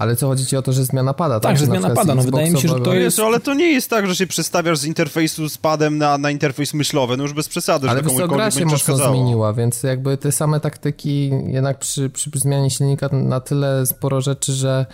[0.00, 1.42] Ale co chodzi ci o to, że zmiana pada, tak?
[1.42, 3.40] Tak, że na zmiana pada, no wydaje mi się, że to Xboxowego- jest- Jezu, ale
[3.40, 7.16] to nie jest tak, że się przestawiasz z interfejsu z padem na, na interfejs myślowy,
[7.16, 10.60] no już bez przesady, Ale że co, gra się mocno zmieniła, więc jakby te same
[10.60, 14.86] taktyki, jednak przy, przy zmianie silnika na tyle sporo rzeczy, że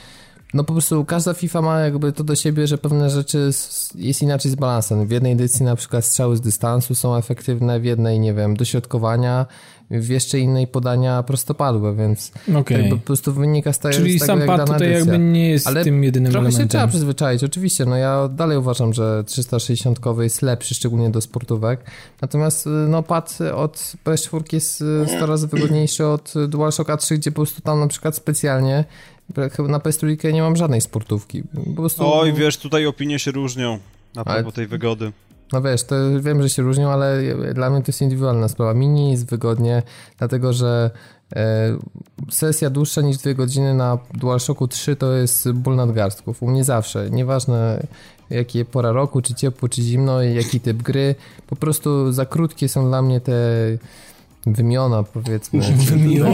[0.54, 3.50] no po prostu każda FIFA ma jakby to do siebie, że pewne rzeczy
[3.94, 5.06] jest inaczej z balansem.
[5.06, 9.46] W jednej edycji na przykład strzały z dystansu są efektywne, w jednej, nie wiem, dośrodkowania,
[9.90, 12.32] w jeszcze innej podania prostopadłe, więc
[12.70, 14.98] jakby po prostu wynika z, Czyli z tego, sam jak pad tutaj edycja.
[15.12, 16.64] jakby nie jest Ale tym jedynym Trochę elementem.
[16.64, 17.84] się trzeba przyzwyczaić, oczywiście.
[17.84, 21.80] No ja dalej uważam, że 360 jest lepszy, szczególnie do sportówek.
[22.22, 27.30] Natomiast y, no pad od PS4 jest y, 100 razy wygodniejszy od DualShocka 3, gdzie
[27.30, 28.84] po prostu tam na przykład specjalnie
[29.52, 31.42] chyba na PS3 nie mam żadnej sportówki.
[31.66, 33.78] Po prostu, Oj, wiesz, tutaj opinie się różnią
[34.14, 35.12] na Ale- propos tej wygody.
[35.52, 37.22] No wiesz, to wiem, że się różnią, ale
[37.54, 38.74] dla mnie to jest indywidualna sprawa.
[38.74, 39.82] Mini jest wygodnie,
[40.18, 40.90] dlatego że
[41.36, 41.76] e,
[42.30, 46.42] sesja dłuższa niż dwie godziny na DualShocku 3 to jest ból nadgarstków.
[46.42, 47.10] U mnie zawsze.
[47.10, 47.86] Nieważne
[48.30, 51.14] jakie pora roku, czy ciepło, czy zimno, jaki typ gry.
[51.46, 53.32] Po prostu za krótkie są dla mnie te
[54.46, 55.60] wymiona, powiedzmy.
[55.90, 56.30] Wymiona.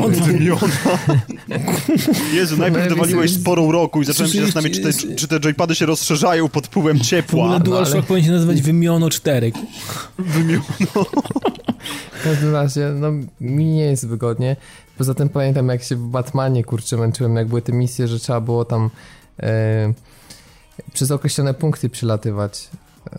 [2.34, 5.74] Jezu, najpierw No, dowaliłeś sporą roku i zacząłem się zastanawiać, czy te, czy te joypady
[5.74, 7.44] się rozszerzają pod wpływem ciepła.
[7.44, 9.52] ogóle DualShock ale- powinien się nazywać Wymiono 4.
[12.12, 13.10] W każdym razie, no
[13.40, 14.56] mi nie jest wygodnie.
[14.98, 18.40] Poza tym pamiętam, jak się w Batmanie, kurczę, męczyłem, jak były te misje, że trzeba
[18.40, 18.90] było tam
[19.40, 19.92] e,
[20.92, 22.68] przez określone punkty przylatywać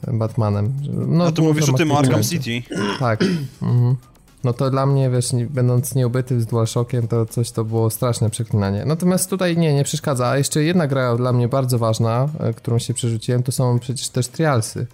[0.07, 0.73] e, Batmanem.
[1.07, 2.61] No, A tu mówisz o tym Arkham City.
[2.99, 3.21] Tak.
[3.61, 3.95] Mhm.
[4.43, 8.85] No to dla mnie, wiesz, będąc nieobytym z DualShockiem, to coś to było straszne przeklinanie.
[8.85, 10.27] Natomiast tutaj nie, nie przeszkadza.
[10.27, 14.09] A jeszcze jedna gra dla mnie bardzo ważna, e, którą się przerzuciłem, to są przecież
[14.09, 14.87] też trialsy.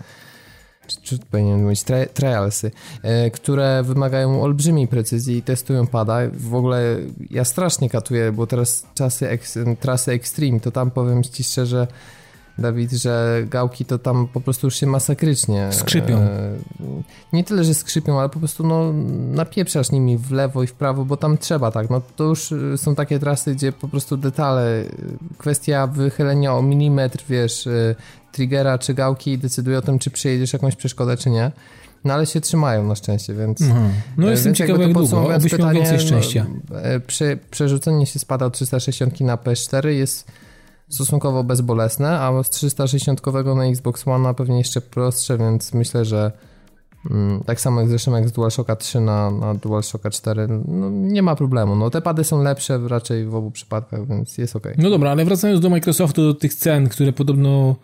[0.87, 2.71] Czy, czy powinienem mówić tri, trialsy,
[3.03, 6.17] e, które wymagają olbrzymiej precyzji i testują pada.
[6.33, 6.97] W ogóle
[7.29, 9.39] ja strasznie katuję, bo teraz czasy
[9.79, 11.87] trasy Extreme, to tam powiem ci szczerze,
[12.59, 16.17] Dawid, że gałki to tam po prostu już się masakrycznie Skrzypią.
[16.17, 16.51] e,
[17.33, 18.93] nie tyle, że skrzypią, ale po prostu no,
[19.31, 21.89] napieprzasz nimi w lewo i w prawo, bo tam trzeba tak.
[21.89, 24.91] No to już y, są takie trasy, gdzie po prostu detale, y,
[25.37, 27.95] kwestia wychylenia o milimetr, wiesz, y,
[28.31, 31.51] triggera czy gałki decyduje o tym, czy przejedziesz jakąś przeszkodę, czy nie.
[32.03, 33.61] No ale się trzymają na szczęście, więc...
[33.71, 33.81] Aha.
[34.17, 36.45] No E, jestem więc ciekawy jak długo, obyś miał więcej szczęścia.
[36.69, 36.75] No,
[37.07, 40.31] prze, przerzucenie się spada od 360 na PS4 jest
[40.89, 43.21] stosunkowo bezbolesne, a z 360
[43.55, 46.31] na Xbox One pewnie jeszcze prostsze, więc myślę, że
[47.11, 51.21] mm, tak samo jak zresztą jak z DualShocka 3 na, na DualShocka 4, no, nie
[51.21, 51.75] ma problemu.
[51.75, 54.67] No, te pady są lepsze raczej w obu przypadkach, więc jest ok.
[54.77, 57.75] No dobra, ale wracając do Microsoftu, do tych cen, które podobno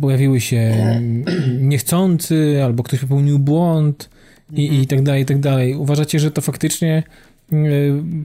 [0.00, 0.76] pojawiły się
[1.60, 4.10] niechcący, albo ktoś popełnił błąd
[4.52, 5.74] i, i tak dalej, i tak dalej.
[5.74, 7.02] Uważacie, że to faktycznie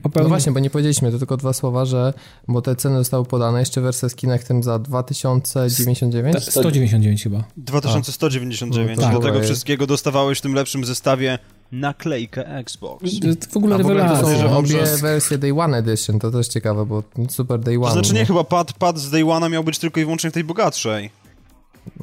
[0.02, 0.24] popełnił...
[0.24, 2.14] No właśnie, bo nie powiedzieliśmy, to tylko dwa słowa, że,
[2.48, 6.44] bo te ceny zostały podane, jeszcze wersja z Kinectem za 2099?
[6.44, 7.44] 199 chyba.
[7.56, 8.96] 2199.
[8.96, 9.14] No, tak.
[9.14, 9.50] Do tego Jest.
[9.50, 11.38] wszystkiego dostawałeś w tym lepszym zestawie
[11.72, 13.04] naklejkę Xbox.
[13.20, 14.38] To w ogóle rewelacja.
[14.38, 17.86] że są obie poprzez- wersje Day One Edition, to też ciekawe, bo super Day One.
[17.86, 18.26] To znaczy nie, no.
[18.26, 21.10] chyba pad, pad z Day One'a miał być tylko i wyłącznie w tej bogatszej.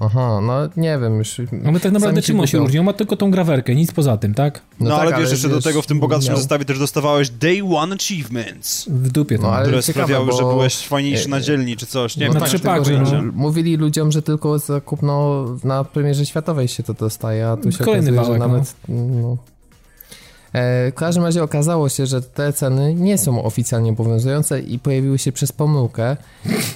[0.01, 1.41] Aha, no nie wiem już.
[1.65, 2.79] Ale tak naprawdę czym on się różni?
[2.79, 4.61] On ma tylko tą grawerkę, nic poza tym, tak?
[4.79, 7.61] No, tak, ale wiesz, jeszcze do tego w tym bogatszym miał- zestawie też dostawałeś Day
[7.75, 9.43] One Achievements, W dupie to.
[9.43, 12.17] No, ale które ciekawe, sprawiały, że bo- byłeś fajniejszy na dzielni czy coś.
[12.17, 13.31] Nie No wiem, na tak, trzy tego no.
[13.33, 17.83] Mówili ludziom, że tylko za kupno na premierze światowej się to dostaje, a tu się
[17.83, 18.75] Kolejny okazuje, że wałek, nawet...
[19.21, 19.37] No.
[20.53, 25.17] E, W każdym razie okazało się, że te ceny nie są oficjalnie obowiązujące i pojawiły
[25.17, 26.17] się przez pomyłkę.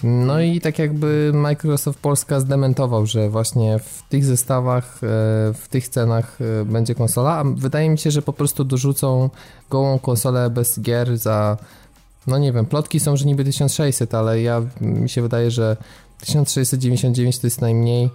[0.04, 5.08] No i tak jakby Microsoft Polska zdementował, że właśnie w tych zestawach, e,
[5.54, 9.30] w tych cenach e, będzie konsola, a wydaje mi się, że po prostu dorzucą
[9.70, 11.58] gołą konsolę bez gier za
[12.28, 15.78] no nie wiem, plotki są, że niby 1600, ale ja mi się wydaje, że
[16.20, 18.10] 1699 to jest najmniej,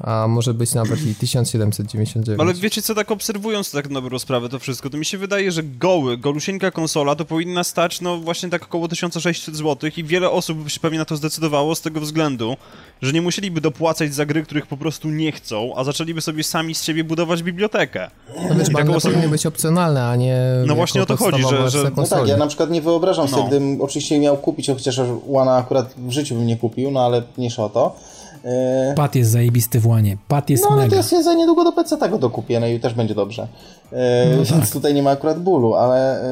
[0.00, 2.40] a może być nawet i 1799.
[2.40, 5.62] Ale wiecie co, tak obserwując tak dobrą sprawę to wszystko, to mi się wydaje, że
[5.62, 10.58] goły, golusieńka konsola to powinna stać no właśnie tak około 1600 zł i wiele osób
[10.58, 12.56] by się pewnie na to zdecydowało z tego względu,
[13.02, 16.74] że nie musieliby dopłacać za gry, których po prostu nie chcą, a zaczęliby sobie sami
[16.74, 18.10] z siebie budować bibliotekę.
[18.48, 20.36] no wiesz, taką bundle osobą- powinny być opcjonalne, a nie
[20.66, 23.42] No właśnie o to chodzi, że- że- No tak, ja na przykład nie wyobrażam sobie,
[23.42, 23.48] No.
[23.48, 27.64] gdybym oczywiście miał kupić, chociaż Łana akurat w życiu bym nie kupił, no ale mniejsza
[27.64, 27.96] o to.
[28.44, 30.16] E, Pat jest zajebisty w łanie.
[30.28, 30.96] Pat jest No mega.
[30.96, 33.48] ja sobie za niedługo do PC tego dokupię, no i też będzie dobrze.
[33.92, 34.70] E, No więc tak.
[34.70, 36.26] tutaj nie ma akurat bólu, ale e,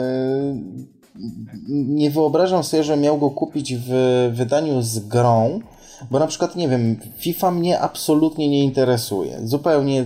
[1.69, 3.91] nie wyobrażam sobie, że miał go kupić w
[4.35, 5.61] wydaniu z grą,
[6.11, 9.39] bo na przykład, nie wiem, FIFA mnie absolutnie nie interesuje.
[9.45, 10.05] Zupełnie,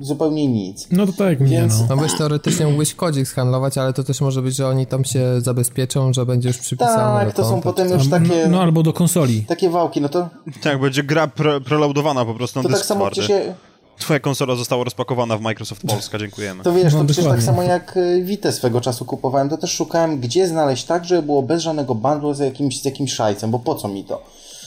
[0.00, 0.86] zupełnie nic.
[0.90, 1.96] No to tak Więc- no.
[1.96, 5.40] No wiesz, teoretycznie mógłbyś kodzik zhandlować, ale to też może być, że oni tam się
[5.40, 8.92] zabezpieczą, że będzie już przypisane Tak, do to są potem już takie, No albo do
[8.92, 9.42] konsoli.
[9.42, 10.28] takie wałki, no to,
[10.62, 13.20] Tak, będzie gra pre prelaudowana po prostu na to dysk tak samo twardy.
[13.20, 13.46] przecież...
[13.46, 13.54] Ja,
[13.98, 16.62] Twoja konsola została rozpakowana w Microsoft Polska, dziękujemy.
[16.64, 17.46] To wiesz, No, to przecież dokładnie.
[17.46, 21.22] tak samo jak y, Vita swego czasu kupowałem, to też szukałem, gdzie znaleźć tak, żeby
[21.22, 24.22] było bez żadnego bundlu z jakimś, z jakimś szajcem, bo po co mi to?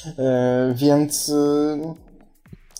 [0.05, 0.13] Yy,
[0.75, 1.27] więc...
[1.27, 2.10] Yy,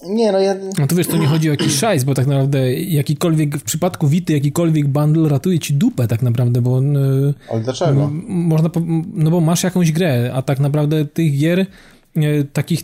[0.09, 0.55] nie, no ja...
[0.79, 4.07] No to wiesz, to nie chodzi o jakiś szajs, bo tak naprawdę jakikolwiek, w przypadku
[4.07, 8.03] Wity, jakikolwiek bundle ratuje ci dupę tak naprawdę, bo y, Ale dlaczego?
[8.03, 8.69] m- można,
[9.13, 11.59] no bo masz jakąś grę, a tak naprawdę tych gier
[12.17, 12.81] y, takich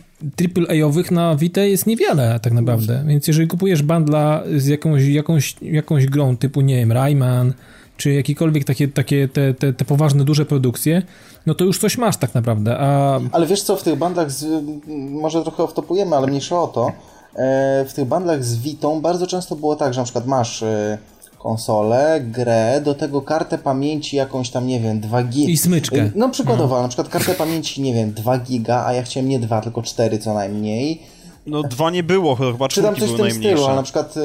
[0.68, 6.06] AAA-owych na Vita jest niewiele tak naprawdę, więc jeżeli kupujesz bundla z jakąś, jakąś, jakąś
[6.06, 7.52] grą typu, nie wiem, Rayman,
[7.98, 11.02] czy jakiekolwiek takie, takie te, te, te poważne, duże produkcje,
[11.46, 14.64] no to już coś masz tak naprawdę, a Ale wiesz co, w tych bandlach, z,
[15.10, 16.92] może trochę oftopujemy, ale mniejsza o to,
[17.34, 20.98] e, w tych bandlach z Vitą bardzo często było tak, że na przykład masz e,
[21.38, 25.50] konsolę, grę, do tego kartę pamięci jakąś tam, nie wiem, 2 giga.
[25.50, 26.10] I smyczkę.
[26.14, 29.60] No przykładowo, na przykład kartę pamięci, nie wiem, 2 giga, a ja chciałem nie 2,
[29.60, 31.02] tylko 4 co najmniej.
[31.48, 34.16] No dwa nie było, chyba Czy tam coś w tym stylu, ale na przykład...
[34.16, 34.20] e,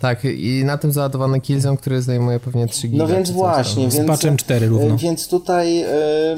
[0.00, 3.04] Tak, i na tym załadowany Killzone, który zajmuje pewnie 3 giga.
[3.04, 4.08] No więc właśnie, z więc...
[4.08, 4.94] patchem 4 równo.
[4.94, 5.82] e, Więc tutaj...
[5.82, 6.36] e,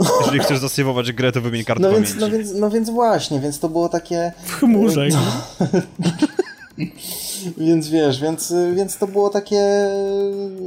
[0.20, 2.10] Jeżeli chcesz zasejwować grę, to wymień kartę No pamięci.
[2.12, 4.32] więc, no, więc, no więc właśnie, więc to było takie...
[4.44, 5.08] w chmurze.
[7.56, 9.88] Więc wiesz, więc, więc to było takie.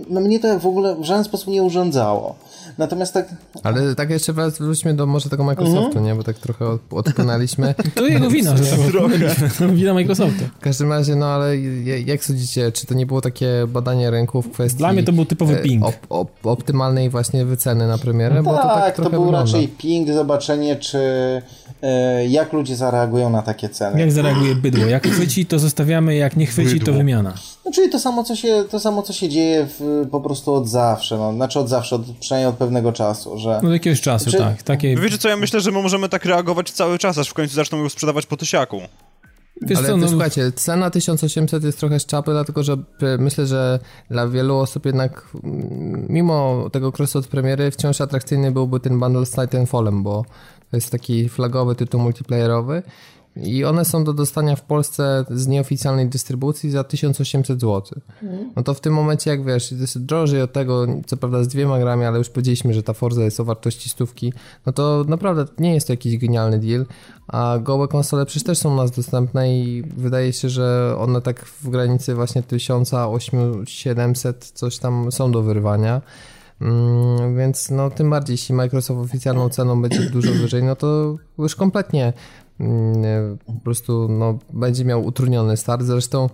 [0.10, 2.36] No mnie to w ogóle w żaden sposób nie urządzało.
[2.82, 3.30] Natomiast tak.
[3.64, 6.06] Ale tak jeszcze raz wróćmy do może tego Microsoftu, Mhm.
[6.06, 6.16] nie?
[6.16, 7.76] Bo tak trochę od- odpłynęliśmy.
[7.96, 9.54] To jego wina, że tak.
[9.60, 10.44] To wina Microsoftu.
[10.60, 11.58] W każdym razie, no ale
[12.06, 14.78] jak sądzicie, czy to nie było takie badanie rynku w kwestii...
[14.78, 15.86] Dla mnie to był typowy e, ping.
[15.86, 19.52] Op, op, optymalnej właśnie wyceny na premierę, bo to tak, tak to, trochę był wygląda.
[19.52, 21.00] raczej ping, zobaczenie, czy
[22.30, 24.00] jak ludzie zareagują na takie ceny.
[24.00, 24.86] Jak zareaguje bydło?
[24.86, 26.94] Jak chwyci, to zostawiamy, jak nie chwyci, to Bydło.
[26.94, 27.34] wymiana.
[27.66, 30.68] No, czyli to samo, co się, to samo, co się dzieje w, po prostu od
[30.70, 31.18] zawsze.
[31.18, 33.60] No, znaczy od zawsze, od, przynajmniej od pewnego czasu, że.
[33.64, 34.64] No do jakiegoś czasu, Czy- tak.
[34.64, 37.56] Takie, Wiecie co, ja myślę, że my możemy tak reagować cały czas, aż w końcu
[37.56, 38.82] zaczną ją sprzedawać po tysiaku.
[39.62, 42.78] wiesz Ale co, to, no, słuchajcie, cena 1800 jest trochę szczapy, dlatego że e,
[43.20, 43.80] myślę, że
[44.10, 49.26] dla wielu osób jednak mm, mimo tego crossu od premiery wciąż atrakcyjny byłby ten bundle
[49.26, 50.26] z Titanfallem, bo
[50.72, 52.84] to jest taki flagowy tytuł multiplayerowy
[53.36, 58.02] i one są do dostania w Polsce z nieoficjalnej dystrybucji za 1800 zł.
[58.56, 61.80] No to w tym momencie, jak wiesz, jest drożej od tego, co prawda z dwiema
[61.80, 64.34] grami, ale już powiedzieliśmy, że ta Forza jest o wartości stówki,
[64.66, 66.86] no to naprawdę nie jest to jakiś genialny deal,
[67.28, 71.46] a gołe konsole przecież też są u nas dostępne i wydaje się, że one tak
[71.46, 76.02] w granicy właśnie 1800-700 coś tam są do wyrwania.
[76.62, 81.56] Mm, więc no tym bardziej, jeśli Microsoft oficjalną ceną będzie dużo wyżej, no to już
[81.56, 82.14] kompletnie
[82.60, 85.84] mm, po prostu no, będzie miał utrudniony start.
[85.84, 86.30] Zresztą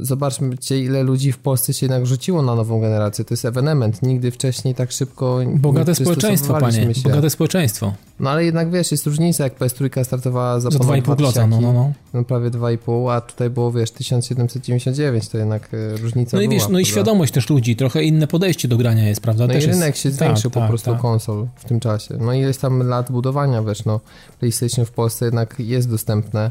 [0.00, 3.24] zobaczmy, ile ludzi w Polsce się jednak rzuciło na nową generację.
[3.24, 4.02] To jest ewenement.
[4.02, 5.38] Nigdy wcześniej tak szybko.
[5.54, 6.94] Bogate społeczeństwo, panie.
[6.94, 7.02] Się.
[7.02, 7.92] Bogate społeczeństwo.
[8.20, 11.72] No ale jednak wiesz, jest różnica, jak PS3 startowała za, za 2,5 kloca, no, no,
[11.72, 11.92] no.
[12.14, 16.60] no prawie 2,5, a tutaj było, wiesz, 1799, to jednak e, różnica No i była,
[16.60, 19.46] wiesz, no i świadomość też ludzi, trochę inne podejście do grania jest, prawda?
[19.46, 20.02] No też i rynek jest...
[20.02, 21.00] się zwiększył tak, po prostu tak.
[21.00, 22.16] konsol w tym czasie.
[22.20, 24.00] No i jest tam lat budowania, wiesz, no
[24.40, 26.50] PlayStation w Polsce jednak jest dostępne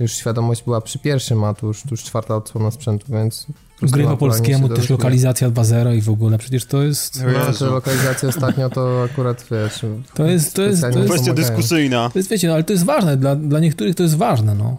[0.00, 3.46] już świadomość była przy pierwszym, a tu już, tu już czwarta odsłona sprzętu, więc...
[3.82, 7.24] Gry po polskiemu, też lokalizacja 2.0 i w ogóle, przecież to jest...
[7.32, 9.80] No, to lokalizacja ostatnio to akurat, wiesz...
[10.14, 10.54] To jest...
[10.54, 12.10] To jest, to jest kwestia dyskusyjna.
[12.12, 14.76] To jest, wiecie, no ale to jest ważne, dla, dla niektórych to jest ważne, no.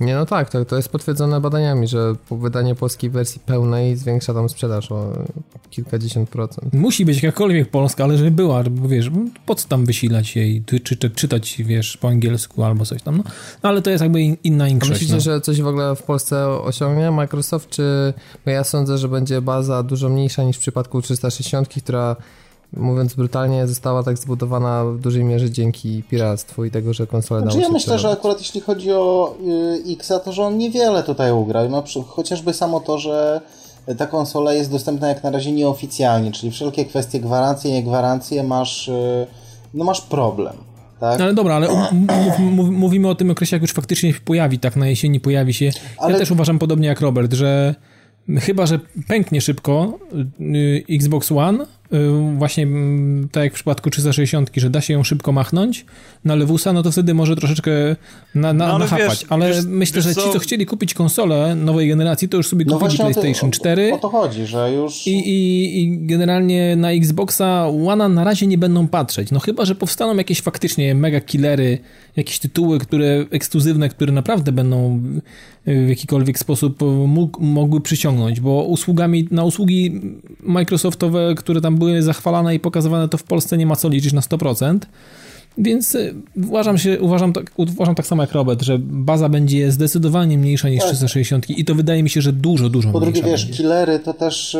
[0.00, 4.48] Nie, no tak, to, to jest potwierdzone badaniami, że wydanie polskiej wersji pełnej zwiększa tam
[4.48, 5.12] sprzedaż o
[5.70, 6.74] kilkadziesiąt procent.
[6.74, 9.10] Musi być jakakolwiek polska, ale żeby była, bo wiesz,
[9.46, 13.22] po co tam wysilać jej, czy, czy, czytać, wiesz, po angielsku albo coś tam, no.
[13.62, 14.90] no ale to jest jakby inna większość.
[14.90, 15.20] A myślicie, no.
[15.20, 18.14] że coś w ogóle w Polsce osiągnie Microsoft, czy...
[18.44, 22.16] Bo ja sądzę, że będzie baza dużo mniejsza niż w przypadku 360, która
[22.76, 27.56] mówiąc brutalnie, została tak zbudowana w dużej mierze dzięki piractwu i tego, że konsole znaczy,
[27.56, 28.02] dało ja myślę, przerobić.
[28.02, 29.34] że akurat jeśli chodzi o
[29.86, 31.68] y, X, to że on niewiele tutaj ugrał.
[31.68, 33.40] No, przy, chociażby samo to, że
[33.98, 39.26] ta konsola jest dostępna jak na razie nieoficjalnie, czyli wszelkie kwestie gwarancji, niegwarancje masz, y,
[39.74, 40.56] no masz problem.
[41.00, 41.18] Tak?
[41.18, 41.68] No ale dobra, ale
[42.70, 45.70] mówimy o tym okresie, jak już faktycznie się pojawi, tak na jesieni pojawi się.
[45.98, 46.12] Ale...
[46.12, 47.74] Ja też uważam podobnie jak Robert, że
[48.40, 49.98] chyba, że pęknie szybko
[50.40, 51.66] y, Xbox One,
[52.38, 55.84] właśnie mm, tak jak w przypadku 360, że da się ją szybko machnąć
[56.24, 57.70] na lewusa, no to wtedy może troszeczkę
[58.34, 59.08] na, na, no, ale nachapać.
[59.08, 62.48] Wiesz, ale wiesz, myślę, wiesz że ci, co chcieli kupić konsolę nowej generacji, to już
[62.48, 63.94] sobie no kupili PlayStation to, 4.
[63.94, 65.06] O to chodzi, że już...
[65.06, 69.30] I, i, I generalnie na Xboxa One na razie nie będą patrzeć.
[69.30, 71.78] No chyba, że powstaną jakieś faktycznie mega killery,
[72.16, 75.02] jakieś tytuły, które ekskluzywne, które naprawdę będą
[75.66, 80.00] w jakikolwiek sposób mógł, mogły przyciągnąć, bo usługami, na usługi
[80.40, 84.20] Microsoftowe, które tam były zachwalane i pokazywane, to w Polsce nie ma co liczyć na
[84.20, 84.78] 100%.
[85.58, 85.96] Więc
[86.36, 90.80] uważam, się, uważam, tak, uważam tak samo jak Robert, że baza będzie zdecydowanie mniejsza niż
[90.80, 90.88] tak.
[90.88, 93.58] 360 i to wydaje mi się, że dużo, dużo Po drugie, wiesz, będzie.
[93.58, 94.56] killery to też...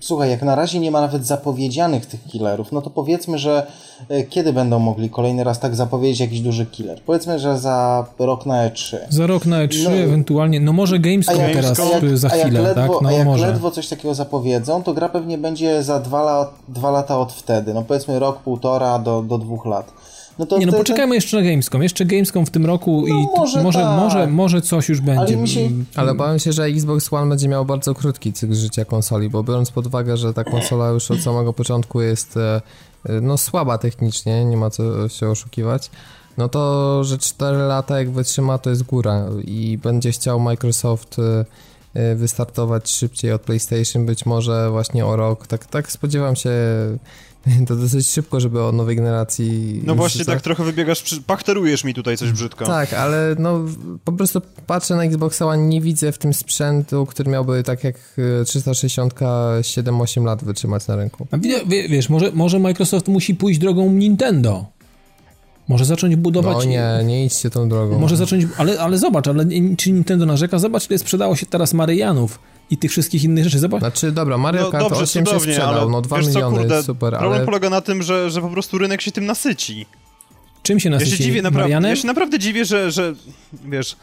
[0.00, 3.66] Słuchaj, jak na razie nie ma nawet zapowiedzianych tych killerów, no to powiedzmy, że
[4.10, 7.00] yy, kiedy będą mogli kolejny raz tak zapowiedzieć jakiś duży killer?
[7.06, 8.96] Powiedzmy, że za rok na E3.
[9.08, 12.74] Za rok na E3 no, ewentualnie, no może Gamescom jak, teraz jak, za chwilę, ledwo,
[12.74, 13.02] tak?
[13.02, 13.46] No a jak może.
[13.46, 17.74] ledwo coś takiego zapowiedzą, to gra pewnie będzie za dwa, lat, dwa lata od wtedy,
[17.74, 19.92] no powiedzmy rok, półtora do, do dwóch lat.
[20.38, 21.82] No to nie, no te, poczekajmy jeszcze na Gamescom.
[21.82, 23.98] Jeszcze Gamescom w tym roku no i może, może, tak.
[23.98, 25.36] może, może coś już będzie.
[25.36, 25.70] Ale, się...
[25.94, 29.70] Ale obawiam się, że Xbox One będzie miał bardzo krótki cykl życia konsoli, bo biorąc
[29.70, 32.38] pod uwagę, że ta konsola już od samego początku jest
[33.22, 35.90] no słaba technicznie, nie ma co się oszukiwać,
[36.38, 41.16] no to, że 4 lata jak wytrzyma, to jest góra i będzie chciał Microsoft
[42.16, 45.46] wystartować szybciej od PlayStation, być może właśnie o rok.
[45.46, 46.50] Tak, tak spodziewam się
[47.68, 49.82] to dosyć szybko, żeby o nowej generacji...
[49.84, 51.22] No właśnie tak trochę wybiegasz, przy...
[51.22, 52.66] pachterujesz mi tutaj coś brzydko.
[52.66, 53.60] Tak, ale no
[54.04, 57.96] po prostu patrzę na Xbox One, nie widzę w tym sprzętu, który miałby tak jak
[58.46, 61.26] 360 7-8 lat wytrzymać na rynku.
[61.30, 64.66] A wie, wiesz, może, może Microsoft musi pójść drogą Nintendo.
[65.68, 66.56] Może zacząć budować...
[66.56, 67.98] No nie, nie idźcie tą drogą.
[67.98, 68.46] Może zacząć...
[68.56, 69.44] Ale, ale zobacz, ale
[69.76, 70.58] czy Nintendo narzeka?
[70.58, 72.38] Zobacz, ile sprzedało się teraz Maryjanów
[72.70, 73.58] i tych wszystkich innych rzeczy.
[73.58, 73.80] Zobacz.
[73.80, 76.30] Znaczy, dobra, Mario no, Kart dobrze, 8 cudownie, się sprzedał, ale no 2 wiesz co,
[76.30, 77.44] miliony, kurde, super, problem ale...
[77.44, 79.86] polega na tym, że, że po prostu rynek się tym nasyci.
[80.62, 81.10] Czym się nasyci?
[81.10, 83.14] Ja się dziwię, naprawdę, ja się naprawdę dziwię, że, że
[83.64, 83.96] wiesz...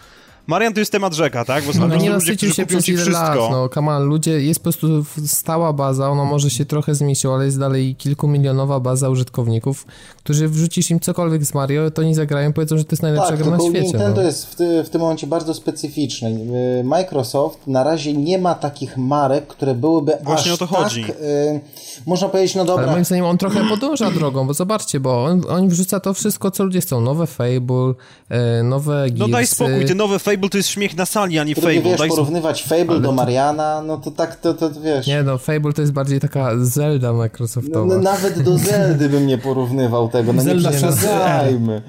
[0.48, 1.64] Marian to jest temat rzeka, tak?
[1.64, 4.60] Bo no, są nie ludzie, się przez ci ile lat, no come on, ludzie, jest
[4.60, 9.86] po prostu stała baza, ona może się trochę zmniejszyła, ale jest dalej kilkumilionowa baza użytkowników,
[10.18, 13.38] którzy wrzucisz im cokolwiek z Mario, to nie zagrają, powiedzą, że to jest najlepsza tak,
[13.38, 13.82] gra na świecie.
[13.82, 14.28] Nintendo no.
[14.28, 16.40] jest w, ty, w tym momencie bardzo specyficzny.
[16.84, 21.02] Microsoft na razie nie ma takich marek, które byłyby Właśnie aż o to chodzi.
[21.02, 21.62] tak, y,
[22.06, 22.84] można powiedzieć, no dobra.
[22.84, 26.52] Ale moim zdaniem on trochę podąża drogą, bo zobaczcie, bo on, on wrzuca to wszystko,
[26.52, 27.02] co ludzie chcą.
[27.02, 27.94] Nowe Fable,
[28.30, 29.20] e, nowe Gearsy.
[29.20, 31.82] No daj spokój, te nowe Fable to jest śmiech na sali, a nie Fable.
[31.82, 35.08] wiesz, daj porównywać Fable do Mariana, no to tak, to, to wiesz...
[35.08, 37.96] Nie no, Fable to jest bardziej taka Zelda Microsoftowa.
[37.96, 41.82] No, nawet do Zeldy bym nie porównywał tego, no Zelda nie przesadzajmy.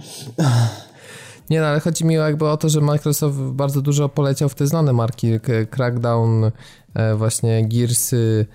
[1.50, 4.66] Nie no, ale chodzi mi jakby o to, że Microsoft bardzo dużo poleciał w te
[4.66, 5.40] znane marki,
[5.70, 6.50] Crackdown,
[6.94, 8.46] e, właśnie Gearsy,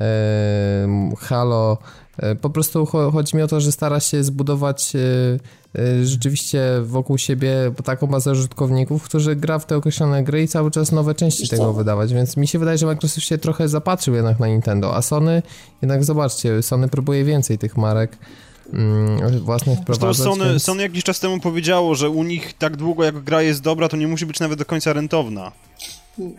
[0.00, 1.78] e, Halo.
[2.18, 4.92] E, po prostu chodzi mi o to, że stara się zbudować
[6.02, 7.54] rzeczywiście wokół siebie
[7.84, 11.50] taką bazę użytkowników, którzy gra w te określone gry i cały czas nowe części Wiesz
[11.50, 11.72] tego co?
[11.72, 15.42] wydawać, więc mi się wydaje, że Microsoft się trochę zapatrzył jednak na Nintendo, a Sony,
[15.82, 18.18] jednak zobaczcie, Sony próbuje więcej tych marek
[18.72, 20.26] mm, własnych wprowadzać.
[20.26, 20.62] Sony, więc...
[20.62, 23.96] Sony jakiś czas temu powiedziało, że u nich tak długo jak gra jest dobra, to
[23.96, 25.52] nie musi być nawet do końca rentowna.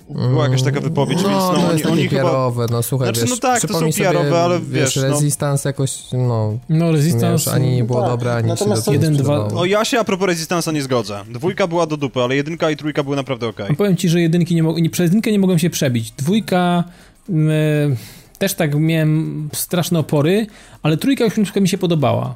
[0.09, 2.29] Była jakaś taka wypowiedź, no, więc no, to oni, jest oni takie chyba...
[2.29, 5.69] PR-owe, no słuchaj, Znaczy, wiesz, no tak, to są PR-owe, sobie, ale wiesz, no- Resistance
[5.69, 7.31] jakoś, no, No, Resistance...
[7.31, 8.09] wiesz, ani nie było tak.
[8.09, 9.53] dobre, ani Natomiast się jeden, dwa-.
[9.55, 11.23] O, ja się a propos Resistance'a nie zgodzę.
[11.29, 13.65] Dwójka była do dupy, ale jedynka i trójka były naprawdę okej.
[13.69, 16.11] No powiem ci, że jedynki nie mogą, nie, przez jedynkę nie mogłem się przebić.
[16.11, 16.83] Dwójka
[17.29, 17.49] mm,
[17.91, 17.95] e,
[18.37, 20.47] też tak miałem straszne opory,
[20.83, 22.35] ale trójka już mi się podobała.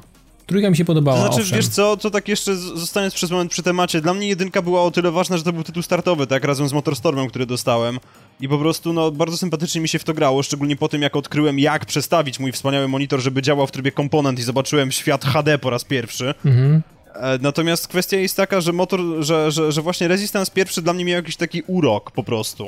[0.50, 1.56] Trójka mi się podobała, To znaczy, owszem.
[1.56, 4.90] wiesz co, to tak jeszcze zostając przez moment przy temacie, dla mnie jedynka była o
[4.90, 7.98] tyle ważna, że to był tytuł startowy, tak, razem z Motorstormem, który dostałem.
[8.40, 11.16] I po prostu, no, bardzo sympatycznie mi się w to grało, szczególnie po tym, jak
[11.16, 15.58] odkryłem, jak przestawić mój wspaniały monitor, żeby działał w trybie komponent i zobaczyłem świat HD
[15.58, 16.34] po raz pierwszy.
[16.44, 16.82] Mhm.
[17.14, 21.04] E, Natomiast kwestia jest taka, że motor, że, że, że właśnie Resistance pierwszy dla mnie
[21.04, 22.66] miał jakiś taki urok po prostu.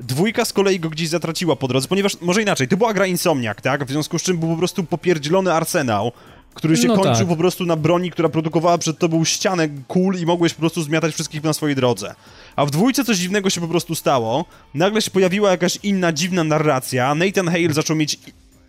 [0.00, 3.60] Dwójka z kolei go gdzieś zatraciła po drodze, ponieważ, może inaczej, to była gra Insomniak,
[3.60, 3.84] tak?
[3.84, 6.12] W związku z czym był po prostu popierdzielony arsenał,
[6.54, 7.28] który się No kończył tak.
[7.28, 11.14] po prostu na broni, która produkowała przed tobą ścianę kul i mogłeś po prostu zmiatać
[11.14, 12.14] wszystkich na swojej drodze.
[12.56, 14.44] A w dwójce coś dziwnego się po prostu stało.
[14.74, 17.14] Nagle się pojawiła jakaś inna, dziwna narracja.
[17.14, 18.18] Nathan Hale zaczął mieć...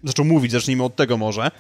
[0.04, 1.52] zaczął mówić, zacznijmy od tego może.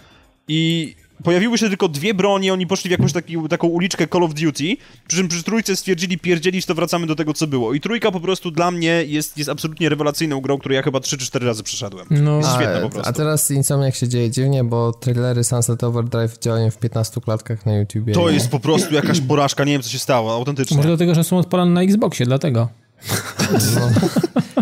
[0.47, 4.33] I pojawiły się tylko dwie broni, oni poszli w jakąś taki, taką uliczkę Call of
[4.33, 7.73] Duty, przy czym przy trójce stwierdzili, pierdzielić, to wracamy do tego, co było.
[7.73, 11.17] I trójka po prostu dla mnie jest, jest absolutnie rewelacyjną grą, którą ja chyba 3
[11.17, 12.07] czy 4 razy przeszedłem.
[12.09, 12.37] No.
[12.37, 13.09] Jest A, świetna po prostu.
[13.09, 17.75] a teraz Insomniac się dzieje dziwnie, bo trailery Sunset Overdrive działają w 15 klatkach na
[17.75, 18.13] YouTubie.
[18.13, 20.77] To jest po prostu jakaś porażka, nie wiem co się stało, autentycznie.
[20.77, 22.82] Może dlatego, że są odpalane na Xboxie, dlatego.
[23.75, 23.89] No,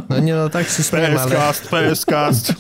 [0.10, 1.18] no nie no, tak się śmiem, ale...
[1.18, 2.54] PS-cast, PS-cast.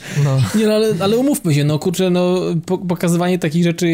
[0.55, 3.87] Nie, no, ale, ale umówmy się, no kurczę, no po, pokazywanie takich rzeczy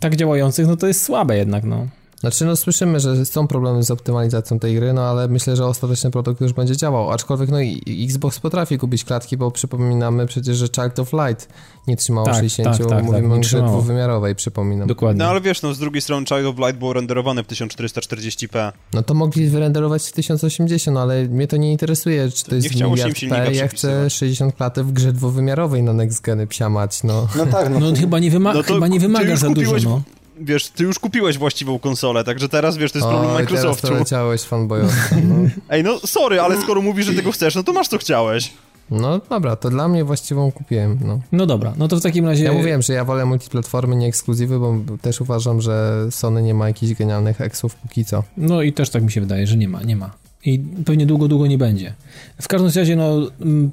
[0.00, 1.86] tak działających, no to jest słabe jednak, no.
[2.20, 6.10] Znaczy, no słyszymy, że są problemy z optymalizacją tej gry, no ale myślę, że ostateczny
[6.10, 7.10] produkt już będzie działał.
[7.10, 11.48] Aczkolwiek, no i Xbox potrafi kupić klatki, bo przypominamy przecież, że Child of Light
[11.86, 14.88] nie trzymało Tak, 60, tak, tak, tak, mówimy nie o grze dwuwymiarowej, przypominam.
[14.88, 15.18] Dokładnie.
[15.24, 18.72] No ale wiesz, no z drugiej strony Child of Light było renderowane w 1440p.
[18.94, 22.72] No to mogli wyrenderować w 1080, no ale mnie to nie interesuje, czy to jest
[22.72, 24.12] się im miliard P, ja chcę przepisywać.
[24.12, 27.28] 60 klatek w grze dwuwymiarowej na next geny psiamać, no.
[27.36, 27.80] No tak, no.
[27.80, 30.02] No chyba nie, wyma- No to chyba nie wymaga za dużo, no.
[30.40, 33.88] Wiesz, ty już kupiłeś właściwą konsolę, także teraz wiesz, to jest problem Oj, teraz Microsoftu.
[33.88, 35.34] to leciałeś fanboyowsko, no.
[35.68, 38.52] Ej, no sorry, ale skoro mówisz, że tego chcesz, no to masz co chciałeś.
[38.90, 41.20] No dobra, to dla mnie właściwą kupiłem, no.
[41.32, 42.44] No dobra, no to w takim razie...
[42.44, 46.68] Ja mówiłem, że ja wolę multiplatformy, nie ekskluzywy, bo też uważam, że Sony nie ma
[46.68, 48.24] jakichś genialnych eksów póki co.
[48.36, 50.10] No i też tak mi się wydaje, że nie ma, nie ma.
[50.44, 51.94] I pewnie długo, długo nie będzie.
[52.42, 53.70] W każdym razie, no, mm,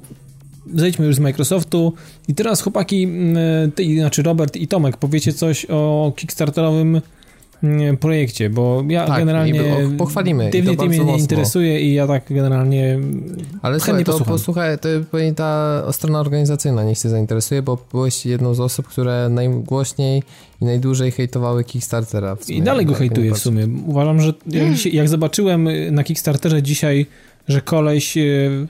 [0.74, 1.92] zejdźmy już z Microsoftu
[2.28, 3.08] i teraz chłopaki,
[3.74, 7.00] ty, znaczy Robert i Tomek, powiecie coś o Kickstarterowym
[8.00, 9.60] projekcie, bo ja Tak, generalnie...
[9.60, 11.16] po- pochwalimy, Ty, mnie nie mocno.
[11.16, 12.98] interesuje i ja tak generalnie...
[13.62, 14.34] Ale Chętnie słuchaj, to posłucham.
[14.34, 19.28] posłuchaj, to pewnie ta strona organizacyjna niech się zainteresuje, bo byłeś jedną z osób, które
[19.28, 20.22] najgłośniej
[20.62, 22.36] i najdłużej hejtowały Kickstartera.
[22.40, 23.44] Sumie, I dalej go nie hejtuję w patrzeć.
[23.44, 23.68] sumie.
[23.86, 27.06] Uważam, że jak, dzisiaj, jak zobaczyłem na Kickstarterze dzisiaj,
[27.48, 28.66] że koleś y,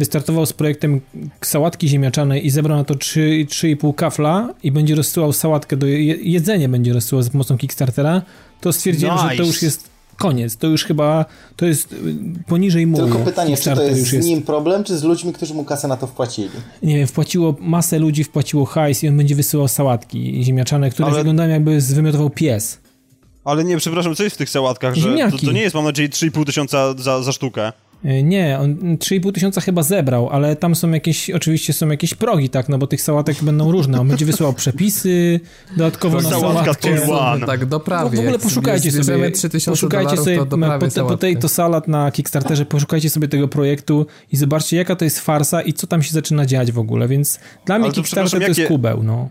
[0.00, 1.00] wystartował z projektem
[1.40, 5.96] sałatki ziemniaczanej i zebrał na to 3 3,5 kafla i będzie rozsyłał sałatkę do je,
[6.22, 8.22] jedzenie będzie rozsyłał za pomocą Kickstartera,
[8.60, 9.44] to stwierdziłem, że to Nice.
[9.44, 10.56] już jest koniec.
[10.56, 11.24] To już chyba
[11.56, 11.96] to jest y,
[12.46, 13.00] poniżej mój.
[13.00, 15.96] Tylko pytanie, czy to jest z nim problem, czy z ludźmi, którzy mu kasę na
[15.96, 16.48] to wpłacili?
[16.82, 21.16] nie wiem, wpłaciło masę ludzi, wpłaciło hajs i on będzie wysyłał sałatki ziemniaczane, które Ale-
[21.18, 22.78] wyglądają jakby zwymiotował pies.
[23.44, 26.08] Ale nie, przepraszam, co jest w tych sałatkach, że to, to nie jest, mam nadzieję,
[26.08, 27.72] 3,5 tysiąca za, za sztukę.
[28.04, 32.48] E, Nie, on 3,5 tysiąca chyba zebrał, ale tam są jakieś, oczywiście są jakieś progi,
[32.50, 34.00] tak, no bo tych sałatek będą różne.
[34.00, 35.40] On będzie wysyłał przepisy
[35.76, 36.96] dodatkowo na sałatkę.
[37.06, 37.46] to one.
[37.46, 38.16] Tak, No, doprawie.
[38.16, 42.66] w ogóle poszukajcie sobie, 3000 poszukajcie sobie to po, po tej to salad na Kickstarterze,
[42.66, 46.46] poszukajcie sobie tego projektu i zobaczcie jaka to jest farsa i co tam się zaczyna
[46.46, 49.28] dziać w ogóle, więc dla mnie to Kickstarter to, przepraszam, jest jakie- kubeł, no.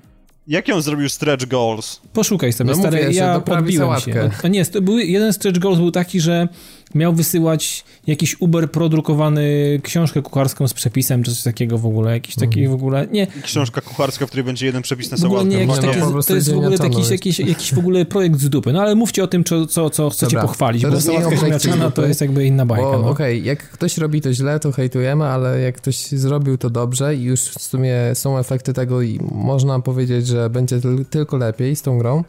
[0.48, 2.02] Jakie on zrobił stretch goals?
[2.14, 4.32] Poszukaj sobie, No stary, mówię, ja podbiłem się.
[4.44, 6.48] No, nie, to był, jeden stretch goals był taki, że
[6.96, 12.36] miał wysyłać jakiś Uber produkowany książkę kucharską z przepisem, czy coś takiego w ogóle, jakiś
[12.36, 15.50] taki w ogóle, nie, Książka kucharska, w której będzie jeden przepis na w ogóle sałatkę.
[15.50, 17.12] nie, jakiś Właśnie- no, taki, po prostu to jest w ogóle jakiś, jest.
[17.12, 20.10] jakiś, jakiś w ogóle projekt z dupy, no ale mówcie o tym, co, co, co
[20.10, 23.10] chcecie Dobra, pochwalić, bo sałatka ziemniaczana to jest jakby inna bajka, no.
[23.10, 27.22] okej, jak ktoś robi to źle, to hejtujemy, ale jak ktoś zrobił to dobrze i
[27.24, 31.82] już w sumie są efekty tego i można powiedzieć, że będzie tyl- tylko lepiej z
[31.82, 32.24] tą grą,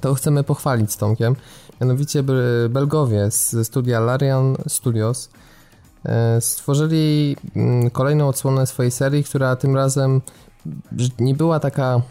[0.00, 1.36] to chcemy pochwalić z Tomkiem.
[1.80, 5.30] Mianowicie Bel- Belgowie z studia Larian Studios
[6.04, 10.20] e, stworzyli mm, kolejną odsłonę swojej serii, która tym razem
[11.18, 12.02] nie była taka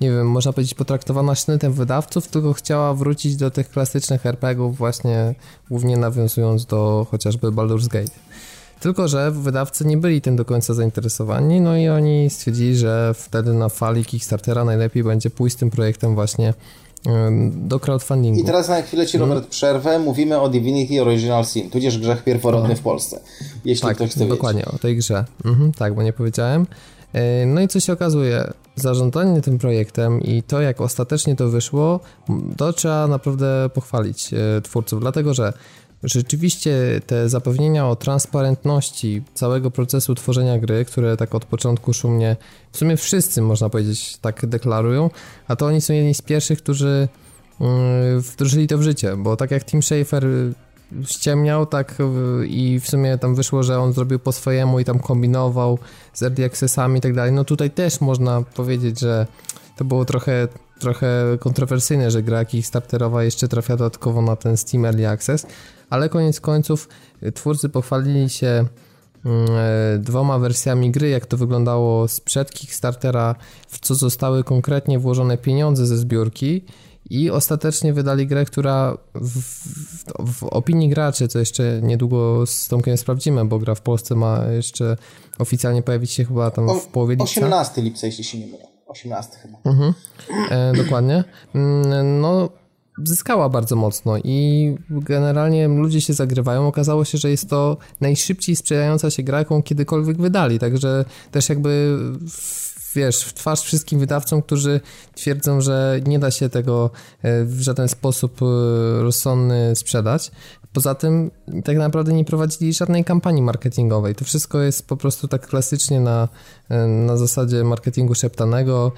[0.00, 5.34] nie wiem, można powiedzieć potraktowana sznytem wydawców, tylko chciała wrócić do tych klasycznych RPGów właśnie
[5.70, 8.12] głównie nawiązując do chociażby Baldur's Gate.
[8.80, 13.52] Tylko, że wydawcy nie byli tym do końca zainteresowani, no i oni stwierdzili, że wtedy
[13.52, 16.54] na fali Kickstartera najlepiej będzie pójść z tym projektem właśnie
[17.52, 18.40] do crowdfundingu.
[18.40, 19.50] I teraz na chwilę Ci, Robert, hmm.
[19.50, 19.98] przerwę.
[19.98, 23.20] Mówimy o Divinity Original Sin, tudzież grzech pierworodny w Polsce,
[23.64, 24.74] jeśli tak, ktoś chce dokładnie, wiedzieć.
[24.74, 25.24] o tej grze.
[25.44, 26.66] Mhm, tak, bo nie powiedziałem.
[27.12, 28.52] E, no i co się okazuje?
[28.76, 32.00] Zarządzanie tym projektem i to, jak ostatecznie to wyszło,
[32.56, 35.52] to trzeba naprawdę pochwalić e, twórców, dlatego że
[36.02, 42.36] rzeczywiście te zapewnienia o transparentności całego procesu tworzenia gry, które tak od początku szumnie,
[42.72, 45.10] w sumie wszyscy można powiedzieć tak deklarują,
[45.48, 47.08] a to oni są jedni z pierwszych, którzy
[47.60, 50.26] mm, wdrożyli to w życie, bo tak jak Tim Schafer
[51.04, 51.98] ściemniał tak
[52.46, 55.78] i w sumie tam wyszło, że on zrobił po swojemu i tam kombinował
[56.12, 59.26] z early accessami i tak dalej, no tutaj też można powiedzieć, że
[59.76, 60.48] to było trochę
[60.82, 65.46] trochę kontrowersyjne, że gra Kickstarterowa jeszcze trafia dodatkowo na ten Steam Early Access,
[65.92, 66.88] ale koniec końców
[67.22, 68.66] y, twórcy pochwalili się
[69.24, 73.34] mm, e, dwoma wersjami gry, jak to wyglądało sprzed Kickstartera,
[73.68, 76.64] w co zostały konkretnie włożone pieniądze ze zbiórki
[77.10, 82.96] i ostatecznie wydali grę, która w, w, w, opinii graczy, co jeszcze niedługo z Tomkiem
[82.96, 84.96] sprawdzimy, bo gra w Polsce ma jeszcze
[85.38, 87.24] oficjalnie pojawić się chyba tam w połowie lipca.
[87.24, 88.66] 18 lipca, jeśli się nie mylę.
[88.86, 89.58] 18 chyba.
[89.64, 89.94] Mhm.
[90.50, 91.24] E, dokładnie.
[91.54, 92.48] Mm, no,
[93.04, 96.66] zyskała bardzo mocno i generalnie ludzie się zagrywają.
[96.68, 101.98] Okazało się, że jest to najszybciej sprzedająca się gra, jaką kiedykolwiek wydali, także też jakby
[102.94, 104.80] wiesz, w twarz wszystkim wydawcom, którzy
[105.14, 106.90] twierdzą, że nie da się tego
[107.22, 108.46] e, w żaden sposób e,
[109.02, 110.30] rozsądny sprzedać.
[110.72, 111.30] Poza tym
[111.64, 114.14] tak naprawdę nie prowadzili żadnej kampanii marketingowej.
[114.14, 116.28] To wszystko jest po prostu tak klasycznie na,
[116.68, 118.92] e, na zasadzie marketingu szeptanego.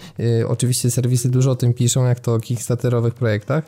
[0.49, 3.65] Oczywiście serwisy dużo o tym piszą, jak to o kickstarterowych projektach.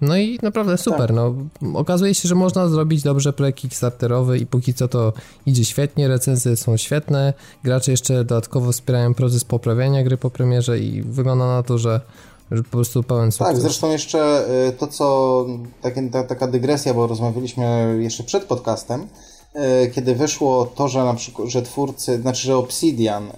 [0.00, 1.06] No i naprawdę super.
[1.06, 1.16] Tak.
[1.16, 1.34] No,
[1.74, 5.12] okazuje się, że można zrobić dobrze projekt Kickstarterowy i póki co to
[5.46, 7.32] idzie świetnie, recenzje są świetne,
[7.64, 12.00] gracze jeszcze dodatkowo wspierają proces poprawiania gry po premierze i wygląda na to, że,
[12.50, 13.46] że po prostu pełen sukces.
[13.46, 15.46] Tak, zresztą jeszcze y, to, co
[15.82, 19.06] takie, ta, taka dygresja, bo rozmawialiśmy jeszcze przed podcastem,
[19.86, 23.32] y, kiedy wyszło to, że na przykład, że twórcy, znaczy, że Obsidian y,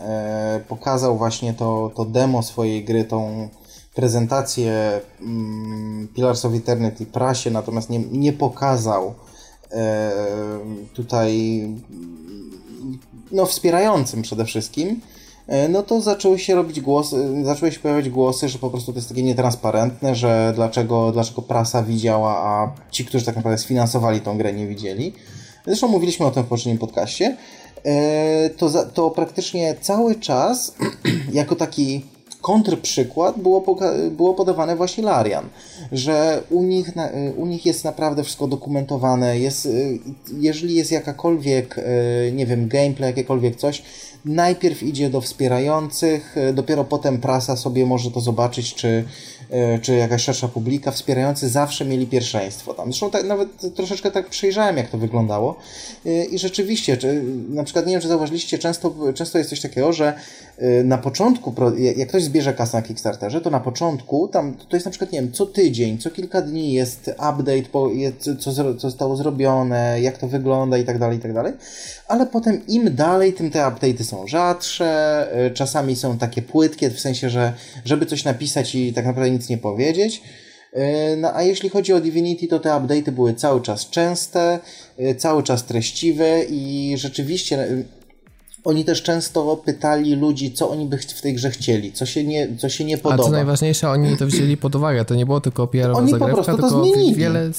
[0.68, 3.48] pokazał właśnie to, to demo swojej gry, tą
[3.94, 9.14] prezentację mm, Pillars of Eternity prasie, natomiast nie, nie pokazał
[10.94, 11.62] tutaj
[13.32, 15.00] no wspierającym przede wszystkim,
[15.68, 19.08] no to zaczęły się robić głosy, zaczęły się pojawiać głosy, że po prostu to jest
[19.08, 24.52] takie nietransparentne, że dlaczego, dlaczego prasa widziała, a ci, którzy tak naprawdę sfinansowali tą grę
[24.52, 25.12] nie widzieli.
[25.66, 27.36] Zresztą mówiliśmy o tym w poprzednim podcaście.
[27.84, 30.74] E, to, to praktycznie cały czas
[31.32, 32.04] jako taki
[32.40, 33.64] kontrprzykład było,
[34.10, 35.48] było podawane właśnie Larian,
[35.92, 36.90] że u nich,
[37.36, 39.68] u nich jest naprawdę wszystko dokumentowane, jest,
[40.40, 43.82] jeżeli jest jakakolwiek, e, nie wiem, gameplay, jakiekolwiek coś,
[44.24, 49.04] najpierw idzie do wspierających, dopiero potem prasa sobie może to zobaczyć, czy,
[49.82, 50.90] czy jakaś szersza publika.
[50.90, 52.86] Wspierający zawsze mieli pierwszeństwo tam.
[52.86, 55.56] Zresztą tak, nawet troszeczkę tak przejrzałem, jak to wyglądało.
[56.06, 59.92] E, I rzeczywiście, czy, na przykład nie wiem, czy zauważyliście, często, często jest coś takiego,
[59.92, 60.14] że
[60.84, 61.54] na początku,
[61.96, 65.20] jak ktoś zbierze kasę na Kickstarterze, to na początku tam to jest na przykład, nie
[65.20, 67.62] wiem, co tydzień, co kilka dni jest update,
[68.18, 71.52] co, co zostało zrobione, jak to wygląda i tak dalej, i tak dalej.
[72.08, 77.30] Ale potem im dalej, tym te update'y są rzadsze, czasami są takie płytkie, w sensie,
[77.30, 77.52] że
[77.84, 80.22] żeby coś napisać i tak naprawdę nic nie powiedzieć.
[80.76, 84.60] Y, no a jeśli chodzi o Divinity, to te update'y były cały czas częste,
[85.00, 87.84] y, cały czas treściwe i rzeczywiście
[88.64, 92.48] oni też często pytali ludzi, co oni by w tej grze chcieli, co się nie,
[92.58, 93.22] co się nie podoba.
[93.22, 96.84] A co najważniejsze, oni to wzięli pod uwagę, to nie było tylko PR-owa zagrywka, tylko
[97.14, 97.50] wiele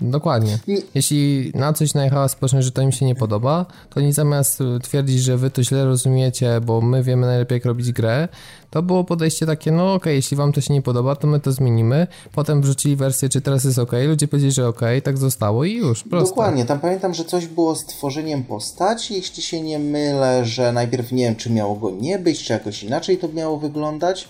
[0.00, 0.58] Dokładnie.
[0.94, 5.22] Jeśli na coś najechała społeczność, że to im się nie podoba, to oni zamiast twierdzić,
[5.22, 8.28] że wy to źle rozumiecie, bo my wiemy najlepiej jak robić grę,
[8.70, 11.40] to było podejście takie, no okej, okay, jeśli wam to się nie podoba, to my
[11.40, 12.06] to zmienimy.
[12.32, 16.02] Potem wrzucili wersję, czy teraz jest ok, ludzie powiedzieli, że ok, tak zostało i już,
[16.04, 16.28] proste.
[16.28, 21.12] Dokładnie, tam pamiętam, że coś było z tworzeniem postaci, jeśli się nie mylę, że najpierw
[21.12, 24.28] nie wiem, czy miało go nie być, czy jakoś inaczej to miało wyglądać.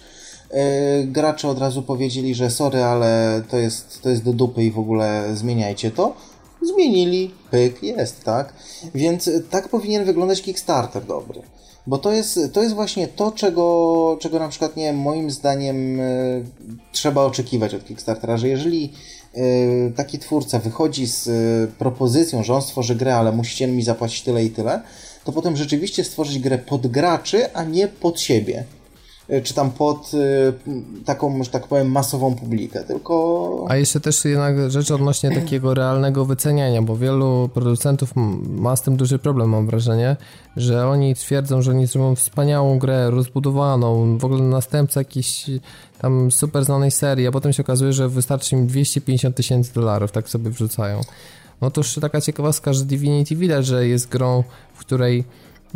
[0.51, 4.71] E, gracze od razu powiedzieli, że sorry, ale to jest, to jest do dupy i
[4.71, 6.17] w ogóle zmieniajcie to.
[6.63, 8.53] Zmienili, pyk, jest, tak?
[8.95, 11.43] Więc tak powinien wyglądać Kickstarter dobry.
[11.87, 16.45] Bo to jest, to jest właśnie to, czego, czego na przykład, nie moim zdaniem y,
[16.93, 18.93] trzeba oczekiwać od Kickstartera, że jeżeli
[19.37, 24.23] y, taki twórca wychodzi z y, propozycją, że on stworzy grę, ale musicie mi zapłacić
[24.23, 24.83] tyle i tyle,
[25.25, 28.65] to potem rzeczywiście stworzyć grę pod graczy, a nie pod siebie.
[29.33, 30.53] Y, czy tam pod y,
[31.05, 33.67] taką, że tak powiem, masową publikę, tylko...
[33.69, 38.13] A jeszcze też jednak rzecz odnośnie takiego realnego wyceniania, bo wielu producentów
[38.47, 40.17] ma z tym duży problem, mam wrażenie,
[40.57, 45.51] że oni twierdzą, że oni zrobią wspaniałą grę, rozbudowaną, w ogóle następca jakiejś
[46.01, 50.29] tam super znanej serii, a potem się okazuje, że wystarczy im 250 tysięcy dolarów, tak
[50.29, 51.01] sobie wrzucają.
[51.61, 55.25] No to już taka ciekawostka, że Divinity widać, że jest grą, w której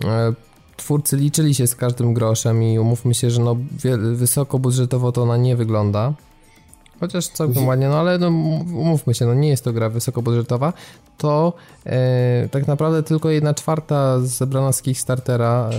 [0.04, 0.32] e,
[0.76, 3.56] twórcy liczyli się z każdym groszem i umówmy się, że no
[4.12, 6.12] wysoko budżetowo to ona nie wygląda.
[7.00, 10.72] Chociaż całkiem ładnie, no ale no, umówmy się, no nie jest to gra wysokobudżetowa,
[11.18, 11.52] to
[11.86, 15.70] e, tak naprawdę tylko jedna czwarta zebrana z Kickstartera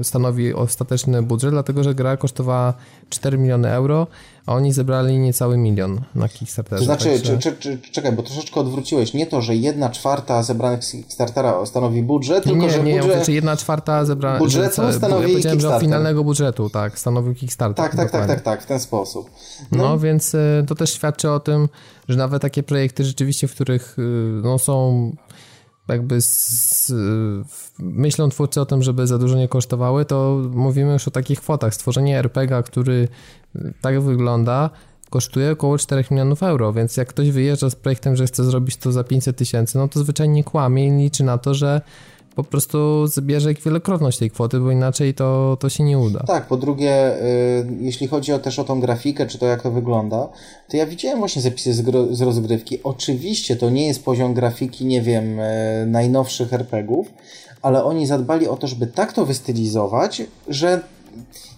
[0.00, 2.74] e, stanowi ostateczny budżet, dlatego że gra kosztowała
[3.10, 4.06] 4 miliony euro,
[4.46, 6.78] a oni zebrali niecały milion na Kickstarterze.
[6.78, 7.38] To znaczy, także...
[7.38, 9.14] czy, czy, czy, czekaj, bo troszeczkę odwróciłeś.
[9.14, 13.10] Nie to, że jedna czwarta zebranych z Kickstartera stanowi budżet, tylko nie, że nie, budżet...
[13.10, 14.38] Nie, znaczy jedna czwarta zebrana...
[14.38, 17.76] Budżetu że, stanowi ja że finalnego budżetu, tak, stanowił Kickstarter.
[17.76, 19.30] Tak, tak, tak, tak, tak, w ten sposób.
[19.72, 21.68] No, no więc y, to też świadczy o tym,
[22.08, 24.02] że nawet takie projekty rzeczywiście, w których y,
[24.42, 25.10] no, są
[25.88, 26.92] jakby z,
[27.78, 31.74] myślą twórcy o tym, żeby za dużo nie kosztowały, to mówimy już o takich kwotach.
[31.74, 33.08] Stworzenie RPG, który
[33.80, 34.70] tak wygląda,
[35.10, 38.92] kosztuje około 4 milionów euro, więc jak ktoś wyjeżdża z projektem, że chce zrobić to
[38.92, 41.80] za 500 tysięcy, no to zwyczajnie kłamie i liczy na to, że
[42.34, 46.20] po prostu zbierze wielokrotność tej kwoty, bo inaczej to, to się nie uda.
[46.26, 49.70] Tak, po drugie, y, jeśli chodzi o też o tą grafikę, czy to jak to
[49.70, 50.28] wygląda,
[50.68, 51.74] to ja widziałem właśnie zapisy
[52.10, 52.82] z, rozgrywki.
[52.82, 57.06] Oczywiście to nie jest poziom grafiki, nie wiem, y, najnowszych RPGów,
[57.62, 60.80] ale oni zadbali o to, żeby tak to wystylizować, że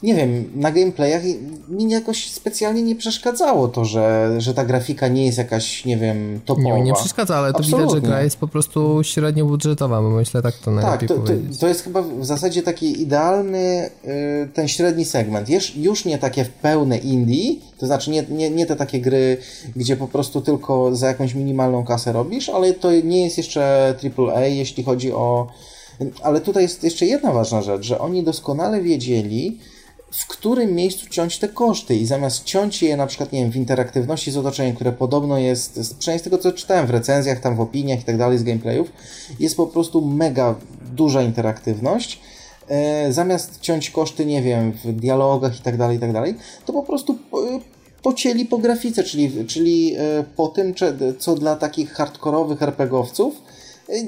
[0.03, 1.23] nie wiem, na gameplayach
[1.69, 6.41] mi jakoś specjalnie nie przeszkadzało to, że, że ta grafika nie jest jakaś, nie wiem,
[6.45, 6.77] topowa.
[6.77, 7.87] Nie, nie przeszkadza, ale to Absolutnie.
[7.87, 11.25] widać, że gra jest po prostu średnio budżetowa, bo myślę tak to najlepiej tak, to,
[11.25, 11.55] powiedzieć.
[11.55, 15.49] To, to jest chyba w zasadzie taki idealny y, ten średni segment.
[15.49, 19.37] Już, już nie takie pełne indie, to znaczy nie, nie, nie te takie gry,
[19.77, 24.41] gdzie po prostu tylko za jakąś minimalną kasę robisz, ale to nie jest jeszcze AAA,
[24.41, 25.47] jeśli chodzi o
[26.23, 29.59] ale tutaj jest jeszcze jedna ważna rzecz, że oni doskonale wiedzieli,
[30.17, 33.57] w którym miejscu ciąć te koszty i zamiast ciąć je na przykład, nie wiem, w
[33.57, 37.61] interaktywności z otoczeniem, które podobno jest, przynajmniej z tego co czytałem w recenzjach, tam w
[37.61, 38.93] opiniach i tak dalej z gameplayów,
[39.41, 40.55] jest po prostu mega
[40.93, 42.21] duża interaktywność,
[42.69, 46.35] e, zamiast ciąć koszty, nie wiem, w dialogach i tak dalej, i tak dalej,
[46.67, 47.19] to po prostu
[48.03, 50.75] pocięli po grafice, czyli, czyli e, po tym,
[51.19, 53.35] co dla takich hardkorowych RPGowców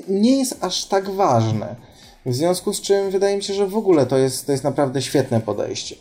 [0.08, 1.87] nie jest aż tak ważne.
[2.26, 5.02] W związku z czym wydaje mi się, że w ogóle to jest, to jest naprawdę
[5.02, 5.96] świetne podejście.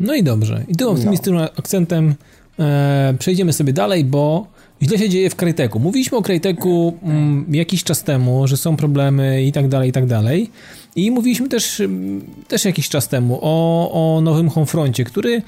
[0.00, 0.64] No i dobrze.
[0.68, 1.50] I tym optymistycznym no.
[1.56, 2.14] akcentem
[2.58, 4.46] e, przejdziemy sobie dalej, bo
[4.82, 5.78] źle się dzieje w Krajteku.
[5.78, 10.06] Mówiliśmy o Krajteku mm, jakiś czas temu, że są problemy i tak dalej, i tak
[10.06, 10.50] dalej.
[10.96, 11.82] I mówiliśmy też,
[12.48, 15.42] też jakiś czas temu o, o nowym Homefroncie, który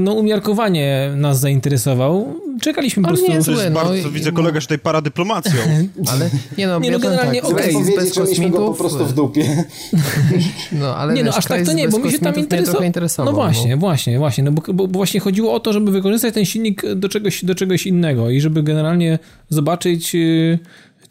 [0.00, 2.40] no umiarkowanie nas zainteresował.
[2.60, 3.28] Czekaliśmy po prostu...
[3.28, 5.52] Nie jest złe, no, bardzo, widzę kolega, że tutaj para dyplomacją.
[6.12, 7.76] ale nie no, nie, no generalnie tak, okej.
[7.76, 8.24] Okay.
[8.24, 9.44] mieliśmy go po prostu w dupie.
[10.72, 12.34] No, ale nie no, aż tak to nie, bo mi się tam
[12.84, 13.32] interesował.
[13.32, 13.76] No właśnie, no.
[13.76, 17.08] właśnie, właśnie, no bo, bo, bo, właśnie chodziło o to, żeby wykorzystać ten silnik do
[17.08, 19.18] czegoś, do czegoś innego i żeby generalnie
[19.48, 20.58] zobaczyć y,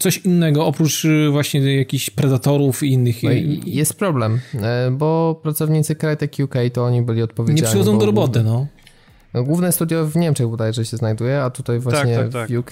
[0.03, 3.23] coś innego oprócz y, właśnie jakichś predatorów i innych.
[3.65, 7.61] Jest problem, e, bo pracownicy Crytek UK to oni byli odpowiedzialni.
[7.61, 8.67] Nie przychodzą do roboty, no.
[9.33, 9.43] no.
[9.43, 12.49] Główne studio w Niemczech bodajże się znajduje, a tutaj właśnie tak, tak, tak.
[12.49, 12.71] w UK.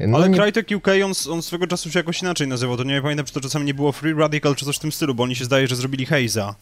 [0.00, 0.38] No Ale nie...
[0.38, 2.76] Crytek UK, on, on swego czasu się jakoś inaczej nazywał.
[2.76, 5.14] To nie pamiętam, czy to czasami nie było Free Radical, czy coś w tym stylu,
[5.14, 6.54] bo oni się zdaje, że zrobili Haze'a.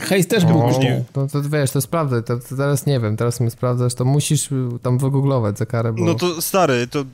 [0.00, 1.04] Haze też był później.
[1.12, 4.04] To, to wiesz, to jest prawda, to, to, teraz nie wiem, teraz mi sprawdzasz, to
[4.04, 4.48] musisz
[4.82, 6.04] tam wygooglować za karę, bo...
[6.04, 7.04] No to stary, to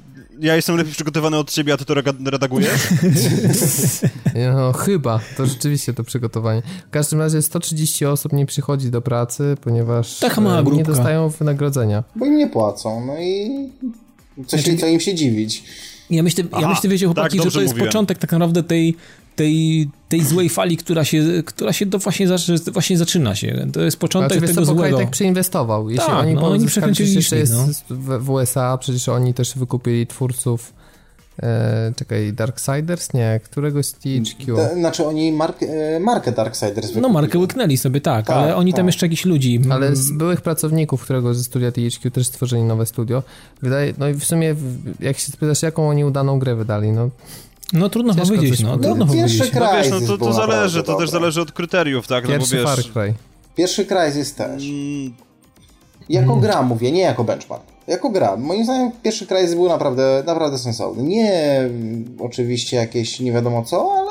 [0.41, 1.95] ja jestem lepiej przygotowany od ciebie, a ty to
[2.27, 2.89] redagujesz?
[4.55, 6.63] no chyba, to rzeczywiście to przygotowanie.
[6.87, 10.79] W każdym razie 130 osób nie przychodzi do pracy, ponieważ Taka mała grupka.
[10.79, 12.05] nie dostają wynagrodzenia.
[12.17, 13.51] Bo im nie płacą, no i
[14.47, 15.65] coś znaczy, co im się dziwić.
[16.11, 17.89] Ja myślę, Aha, ja myślę wiecie chłopaki, tak, że to jest mówiłem.
[17.89, 18.97] początek tak naprawdę tej
[19.37, 22.27] tej, tej złej fali, która się, która się do właśnie,
[22.73, 23.67] właśnie zaczyna się.
[23.73, 24.99] To jest początek znaczy, tego złego.
[24.99, 25.91] tak przeinwestował.
[25.91, 27.67] Jeśli tak, oni, no, oni przekręcili że jest no.
[27.97, 30.73] w, w USA, przecież oni też wykupili twórców
[31.43, 33.15] e, czekaj, Darksiders?
[33.15, 34.57] Nie, któregoś z THQ.
[34.57, 37.03] Da, znaczy oni mark, e, markę Darksiders wykupili.
[37.03, 38.77] No markę łyknęli sobie, tak, tak ale oni tak.
[38.77, 39.61] tam jeszcze jakichś ludzi.
[39.71, 43.23] Ale z byłych pracowników, którego ze studia THQ też stworzyli nowe studio.
[43.63, 44.55] Wydaje, no i w sumie
[45.01, 47.11] jak się spytasz, jaką oni udaną grę wydali, no
[47.73, 48.79] no trudno Ciężko powiedzieć, no.
[48.79, 49.53] Trudno Pierwszy powiedzieć.
[49.55, 52.27] No wiesz, no to, to zależy, to też zależy od kryteriów, tak?
[52.27, 52.87] Pierwszy no bo wiesz...
[52.87, 53.15] Far Cry.
[53.57, 54.65] Pierwszy Crysis też.
[54.65, 55.15] Mm.
[56.09, 56.41] Jako mm.
[56.41, 57.63] gra mówię, nie jako benchmark.
[57.87, 58.37] Jako gra.
[58.37, 61.03] Moim zdaniem pierwszy Crysis był naprawdę, naprawdę sensowny.
[61.03, 61.61] Nie
[62.21, 64.11] oczywiście jakieś nie wiadomo co, ale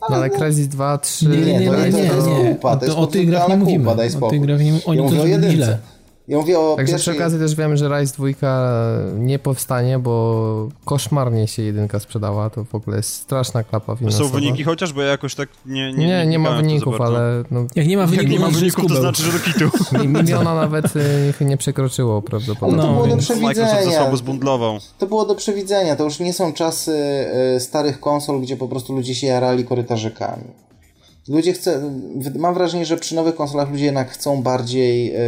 [0.00, 1.28] No ale Crysis 2, 3...
[1.28, 2.54] Nie, nie, nie, to nie, jest- nie, nie.
[2.54, 3.84] kupa, to jest o tych grach nie mówimy.
[3.84, 5.78] kupa, daj O tych grach nie- oni ja to mówię o jedynce.
[6.28, 7.14] Ja mówię o Także pierwszej...
[7.14, 8.26] przy okazji też wiemy, że Rise 2
[9.18, 12.50] nie powstanie, bo koszmarnie się jedynka sprzedała.
[12.50, 14.24] To w ogóle jest straszna klapa To finansowa.
[14.28, 17.44] są wyniki chociaż, bo ja jakoś tak nie Nie, Nie, nie, ma to wyników, ale
[17.50, 19.64] no, Jak nie ma wyników, nie ma to wyników, to znaczy, że do kitu.
[20.02, 20.84] mi- miliona nawet
[21.40, 22.82] y, nie przekroczyło Ale to prawdopodobnie.
[22.82, 23.98] było do Microsoft za przewidzenia.
[23.98, 24.78] słabo zbundlował.
[24.98, 25.96] To było do przewidzenia.
[25.96, 26.92] To już nie są czasy
[27.56, 30.44] e, starych konsol, gdzie po prostu ludzie się jarali korytarzykami.
[31.28, 31.80] Ludzie chce,
[32.16, 35.20] w- mam wrażenie, że przy nowych konsolach ludzie jednak chcą bardziej e,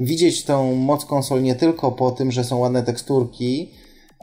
[0.00, 3.68] widzieć tą moc konsol nie tylko po tym, że są ładne teksturki,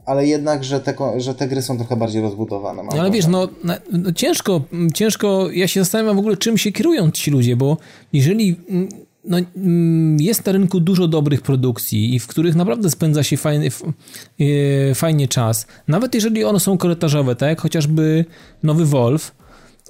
[0.06, 2.84] ale jednak, że te, że te gry są trochę bardziej rozbudowane.
[2.84, 3.47] No, ale wiesz, no,
[3.91, 7.77] no ciężko, mm, ciężko, ja się zastanawiam w ogóle, czym się kierują ci ludzie, bo
[8.14, 8.89] jeżeli mm,
[9.26, 13.69] no, mm, jest na rynku dużo dobrych produkcji i w których naprawdę spędza się fajny,
[13.69, 18.26] e, fajnie czas, nawet jeżeli one są korytarzowe, tak jak chociażby
[18.64, 19.31] nowy Wolf,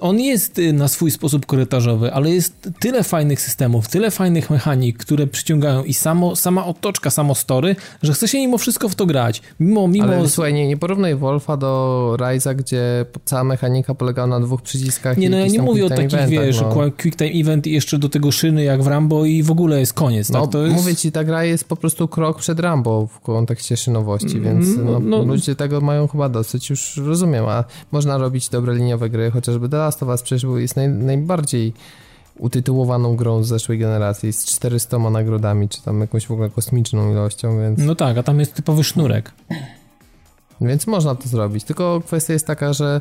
[0.00, 4.98] on jest y, na swój sposób korytarzowy, ale jest tyle fajnych systemów, tyle fajnych mechanik,
[4.98, 9.06] które przyciągają i samo, sama otoczka, samo story, że chce się mimo wszystko w to
[9.06, 9.42] grać.
[9.60, 14.40] Mimo, mimo Ale słuchaj, nie, nie porównuj Wolfa do Rise'a, gdzie cała mechanika polegała na
[14.40, 16.90] dwóch przyciskach Nie, no ja nie mówię o takich, eventach, wiesz, no.
[17.00, 19.92] quick time event i jeszcze do tego szyny jak w Rambo i w ogóle jest
[19.92, 20.50] koniec, No, tak?
[20.50, 20.76] To jest...
[20.76, 24.84] mówię ci, ta gra jest po prostu krok przed Rambo w kontekście szynowości, więc no,
[24.84, 25.22] no, no.
[25.22, 29.85] ludzie tego mają chyba dosyć, już rozumiem, a można robić dobre liniowe gry, chociażby The
[29.86, 31.72] Last of Us przecież był- jest naj, najbardziej
[32.38, 37.60] utytułowaną grą z zeszłej generacji, z 400 nagrodami, czy tam jakąś w ogóle kosmiczną ilością,
[37.60, 39.32] więc, No tak, a tam jest typowy sznurek.
[40.60, 43.00] więc można to zrobić, tylko kwestia jest taka, że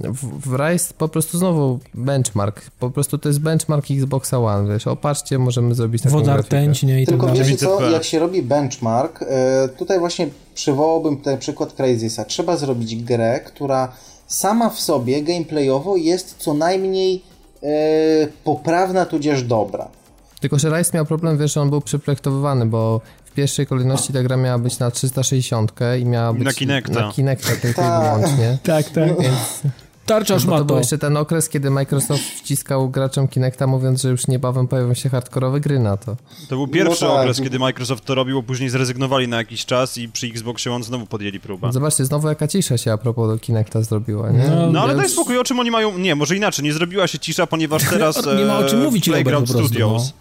[0.00, 4.86] w, w Rise po prostu znowu benchmark, po prostu to jest benchmark Xboxa One, wiesz,
[4.86, 6.56] o patrzcie, możemy zrobić taką Woda, grafikę.
[6.56, 7.42] rtęć, nie i tak Tylko dalej.
[7.42, 7.92] wiecie co, 900p.
[7.92, 12.24] jak się robi benchmark, e, tutaj właśnie przywołałbym ten przykład Crazysa.
[12.24, 13.92] Trzeba zrobić grę, która
[14.26, 17.22] sama w sobie gameplayowo jest co najmniej
[17.62, 17.66] e,
[18.44, 19.88] poprawna, tudzież dobra.
[20.40, 24.22] Tylko, że Rise miał problem, wiesz, że on był przeprojektowany, bo w pierwszej kolejności ta
[24.22, 27.00] gra miała być na 360 i miała być Na Kinecta.
[27.06, 28.02] na Kinecta tylko i Tak.
[28.16, 28.58] wyłącznie.
[28.62, 29.20] Tak, tak.
[29.20, 29.62] Więc
[30.06, 34.08] Tarczasz bo ma to był jeszcze ten okres, kiedy Microsoft wciskał graczom Kinecta, mówiąc, że
[34.08, 36.16] już niebawem pojawią się hardkorowe gry na to.
[36.48, 37.20] To był pierwszy No tak.
[37.20, 40.84] okres, kiedy Microsoft to robił, a później zrezygnowali na jakiś czas i przy Xboxie One
[40.84, 41.72] znowu podjęli próbę.
[41.72, 44.48] Zobaczcie, znowu jaka cisza się a propos do Kinecta zrobiła, nie?
[44.48, 45.98] No, No ale Ja daj już- spokój, o czym oni mają...
[45.98, 49.04] Nie, może inaczej, nie zrobiła się cisza, ponieważ teraz Nie ma o czym e, mówić,
[49.04, 50.12] Playground prostu, Studios...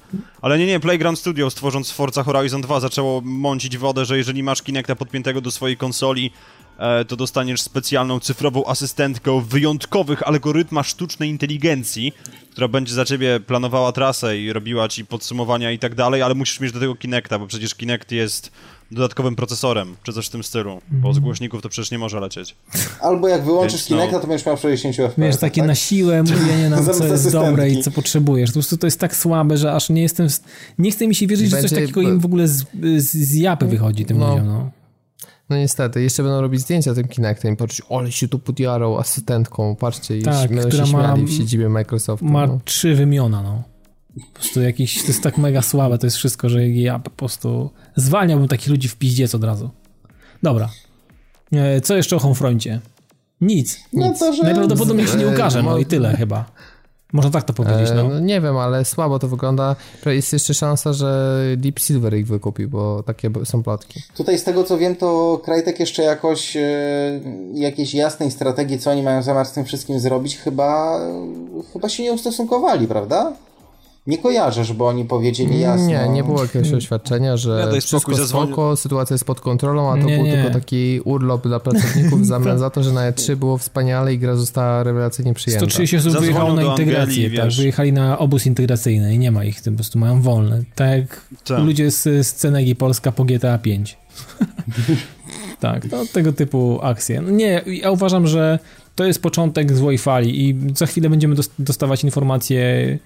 [0.42, 4.62] Ale nie, nie, Playground Studios tworząc Forza Horizon 2 zaczęło mącić wodę, że jeżeli masz
[4.62, 6.32] Kinecta podpiętego do swojej konsoli,
[7.08, 12.14] to dostaniesz specjalną cyfrową asystentkę o wyjątkowych algorytmach sztucznej inteligencji,
[12.52, 16.60] która będzie za ciebie planowała trasę i robiła ci podsumowania i tak dalej, ale musisz
[16.60, 18.52] mieć do tego Kinecta, bo przecież Kinect jest
[18.92, 22.56] dodatkowym procesorem, czy coś w tym stylu, bo z głośników to przecież nie może lecieć.
[23.02, 23.98] Albo jak wyłączysz Więc no.
[23.98, 25.14] Kinecta, to będziesz miał 60 FPS.
[25.18, 25.68] Wiesz, takie tak?
[25.68, 28.50] na siłę mówienie nam, Zamiast co jest dobre i co potrzebujesz.
[28.50, 30.30] Po prostu to jest tak słabe, że aż nie jestem...
[30.30, 30.40] w-
[30.80, 32.66] Nie chce mi się wierzyć, że coś takiego im w ogóle z,
[32.98, 34.30] z, z japy wychodzi tym No.
[34.30, 34.72] ludziom, no.
[35.50, 39.76] No niestety, jeszcze będą robić zdjęcia tym Kinectem i patrzeć, ole się tu podjarał asystentką,
[39.76, 42.26] patrzcie, Tak, będą która się ma- śmiali w siedzibie Microsoftu.
[42.26, 42.60] Ma no.
[42.66, 43.64] trzy wymiona, no.
[44.34, 47.70] Po prostu jakiś, to jest tak mega słabe, to jest wszystko, że ja po prostu
[47.96, 49.70] zwalniałbym takich ludzi w piździec od razu.
[50.44, 50.70] Dobra.
[51.52, 52.80] E, Co jeszcze o Homefroncie?
[53.42, 53.80] Nic.
[53.94, 54.20] No nic.
[54.20, 56.46] to, że- Najprawdopodobniej się nie E, ukaże, no i tyle chyba.
[57.16, 58.04] Można tak to powiedzieć, E, no.
[58.10, 59.76] no nie wiem, ale słabo to wygląda.
[60.06, 64.02] Jest jeszcze szansa, że Deep Silver ich wykupi, bo takie są plotki.
[64.18, 66.62] Tutaj z tego co wiem, to Krajtek jeszcze jakoś e,
[67.54, 71.00] jakiejś jasnej strategii, co oni mają zamiar z tym wszystkim zrobić, chyba,
[71.74, 73.34] chyba się nie ustosunkowali, prawda?
[74.08, 75.88] Nie kojarzysz, bo oni powiedzieli jasno.
[75.88, 78.48] Nie, nie było jakiegoś oświadczenia, że Ja wszystko spokój, zadzwonię.
[78.48, 80.34] spoko, sytuacja jest pod kontrolą, a to Nie, był nie.
[80.34, 84.18] tylko taki urlop dla pracowników w zamian za to, że na E3 było wspaniale i
[84.20, 85.66] gra została rewelacyjnie przyjęta.
[85.66, 89.62] 130 osób wyjechało na integrację, Angelii, tak, wyjechali na obóz integracyjny i nie ma ich,
[89.64, 90.64] po prostu mają wolne.
[90.76, 91.60] Tak jak Tak.
[91.64, 93.98] ludzie z, z Cenegi Polska po GTA 5.
[95.60, 97.22] tak, to tego typu akcje.
[97.22, 98.60] No nie, ja uważam, że
[98.96, 102.98] to jest początek złej fali i za chwilę będziemy dos- dostawać informacje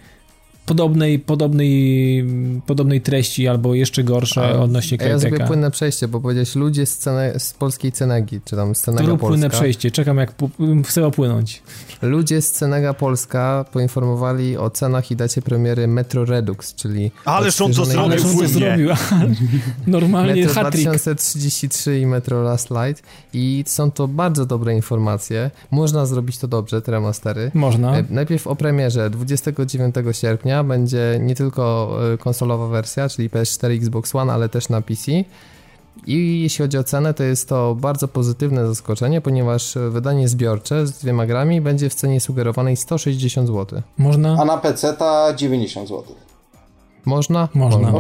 [0.70, 2.26] podobnej, podobnej,
[2.66, 6.86] podobnej treści albo jeszcze gorsze A- odnośnie A ja zrobię płynne przejście, bo powiedziałeś ludzie
[6.86, 9.60] z, cene, z polskiej Cenegi, czy tam z To Cenega rób płynne Polska.
[9.60, 10.34] przejście, czekam jak
[10.86, 11.62] chcę płynąć.
[12.02, 17.74] Ludzie z Cenega Polska poinformowali o cenach i dacie premiery Metro Redux, czyli Ależ on
[17.74, 18.90] to zrobił, zrobił.
[19.88, 20.84] Normalnie Metro hat-trick.
[20.90, 25.52] 2033 i Metro Last Light i są to bardzo dobre informacje.
[25.72, 27.52] Można zrobić to dobrze, te remastery.
[27.54, 27.98] Można.
[27.98, 29.10] E, Najpierw o premierze.
[29.10, 34.82] 29 sierpnia będzie nie tylko e, konsolowa wersja, czyli PS4, Xbox One, ale też na
[34.82, 35.12] PC.
[36.08, 40.92] I jeśli chodzi o cenę, to jest to bardzo pozytywne zaskoczenie, ponieważ wydanie zbiorcze z
[40.92, 43.82] dwiema grami będzie w cenie sugerowanej 160 zł.
[43.98, 44.38] Można?
[44.42, 46.04] A na PC ta 90 zł.
[47.06, 47.50] Można?
[47.54, 47.94] Można.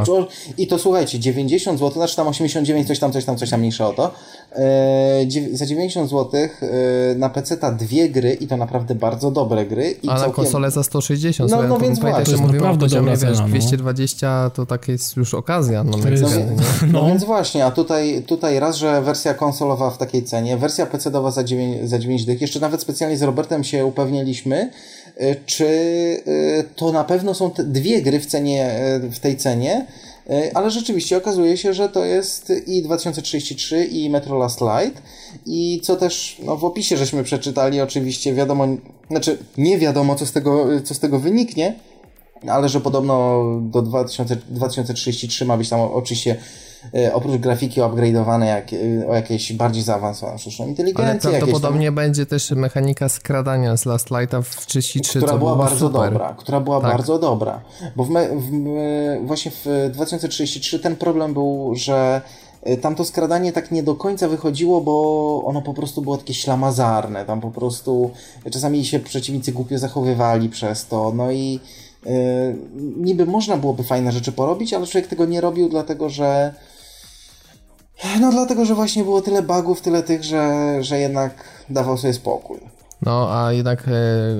[0.57, 3.87] I to słuchajcie, 90 zł, znaczy tam 89, coś tam, coś tam, coś tam mniejsze
[3.87, 4.11] o to.
[4.55, 6.47] Eee, za 90 zł e,
[7.15, 9.95] na PC ta dwie gry i to naprawdę bardzo dobre gry.
[10.03, 10.35] I A na całkiem...
[10.35, 11.51] konsolę za 160.
[11.51, 12.37] No, no więc pamiętaj, właśnie.
[12.37, 13.47] że mówimy o naprawdę dobra wiesz, cena, no.
[13.47, 15.83] 220 to tak jest już okazja.
[15.83, 16.29] No, To jest- no?
[16.91, 17.07] No, No.
[17.07, 21.43] więc właśnie, a tutaj, tutaj raz, że wersja konsolowa w takiej cenie, wersja PC-owa za
[21.43, 24.69] 9, za 9 dych, jeszcze nawet specjalnie z Robertem się upewniliśmy,
[25.45, 29.85] czy y, to na pewno są te dwie gry w cenie, y, w tej cenie,
[30.53, 35.01] ale rzeczywiście okazuje się, że to jest i 2033 i Metro Last Light.
[35.45, 38.67] I co też no, w opisie żeśmy przeczytali, oczywiście wiadomo,
[39.09, 41.75] znaczy nie wiadomo co z tego, co z tego wyniknie,
[42.47, 46.35] ale że podobno do 2000, 2033 ma być tam oczywiście e,
[47.13, 52.25] oprócz grafiki upgrade'owane jak, e, o jakieś bardziej zaawansowaną sztuczną Ale inteligencję, jakieś prawdopodobnie będzie
[52.25, 56.11] też mechanika skradania z Last Lighta w 33, która była bardzo super.
[56.11, 56.91] dobra, która była Tak.
[56.91, 57.61] bardzo dobra,
[57.95, 62.21] bo w, w, e, właśnie w 2033 ten problem był, że
[62.63, 66.33] e, tam to skradanie tak nie do końca wychodziło, bo ono po prostu było takie
[66.33, 68.11] ślamazarne, tam po prostu
[68.51, 71.59] czasami się przeciwnicy głupio zachowywali przez to, no i
[72.05, 72.09] e,
[72.97, 76.53] niby można byłoby fajne rzeczy porobić, ale człowiek tego nie robił, dlatego że
[78.21, 82.78] no dlatego, że właśnie było tyle bugów, tyle tych, że, że jednak dawał sobie spokój.
[83.01, 83.91] No, a jednak e,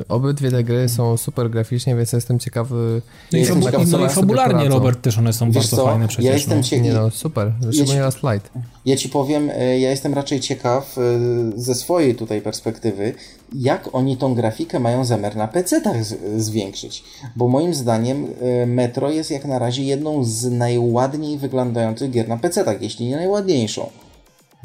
[0.09, 3.01] obydwie te gry są super graficznie, więc jestem ciekawy.
[3.31, 4.69] No i, Jestem ciekaw, no i fabularnie.
[4.69, 6.25] Robert, też one są Wiesz bardzo co, fajne przecież.
[6.25, 6.63] ja jestem no.
[6.63, 8.51] ciekaw, Nie no, super, szczególnie ci- Last Light.
[8.85, 11.01] Ja ci powiem, e, ja jestem raczej ciekaw e,
[11.55, 13.13] ze swojej tutaj perspektywy,
[13.55, 16.03] jak oni tą grafikę mają zamiar na PC-tach
[16.37, 17.03] zwiększyć.
[17.35, 18.27] Bo moim zdaniem
[18.61, 23.15] e, Metro jest jak na razie jedną z najładniej wyglądających gier na PC-tach, jeśli nie
[23.15, 23.89] najładniejszą.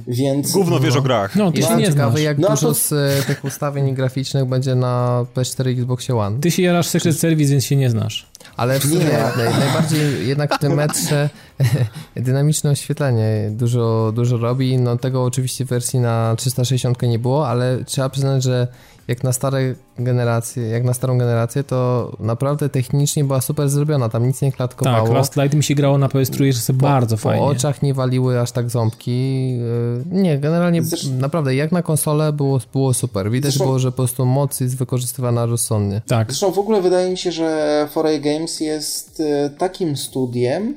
[0.06, 0.52] Więc.
[0.52, 1.36] Gówno wiesz o grach.
[1.36, 2.20] No, ty się nie ciekawy, znasz.
[2.24, 6.40] jak No, dużo to- z e, tych ustawień graficznych będzie na PS4 i Xboxie One.
[6.40, 8.26] Ty się jarasz Secret Service, więc się nie znasz.
[8.56, 9.04] Ale w sumie
[9.36, 11.30] naj, najbardziej jednak w tym metrze
[12.16, 14.78] dynamiczne oświetlenie dużo, dużo robi.
[14.78, 18.68] No tego oczywiście w wersji na 360 nie było, ale trzeba przyznać, że
[19.08, 24.08] jak na stare generacje, jak na starą generację, to naprawdę technicznie była super zrobiona.
[24.08, 25.06] Tam nic nie klatkowało.
[25.06, 27.46] Tak, Last Light mi się grało na PS3 jeszcze bardzo po fajnie.
[27.46, 29.50] oczach nie waliły aż tak ząbki.
[29.58, 29.62] Yy,
[30.10, 33.30] Nie, generalnie Zresztą- naprawdę jak na konsolę było, było super.
[33.30, 36.02] Widać Zresztą- było, że po prostu moc jest wykorzystywana rozsądnie.
[36.06, 40.74] Tak, Zresztą w ogóle wydaje mi się, że 4A Games jest e, takim studiem,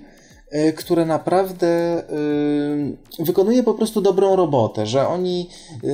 [0.52, 1.68] e, które naprawdę
[3.20, 5.50] e, wykonuje po prostu dobrą robotę, że oni
[5.84, 5.88] e,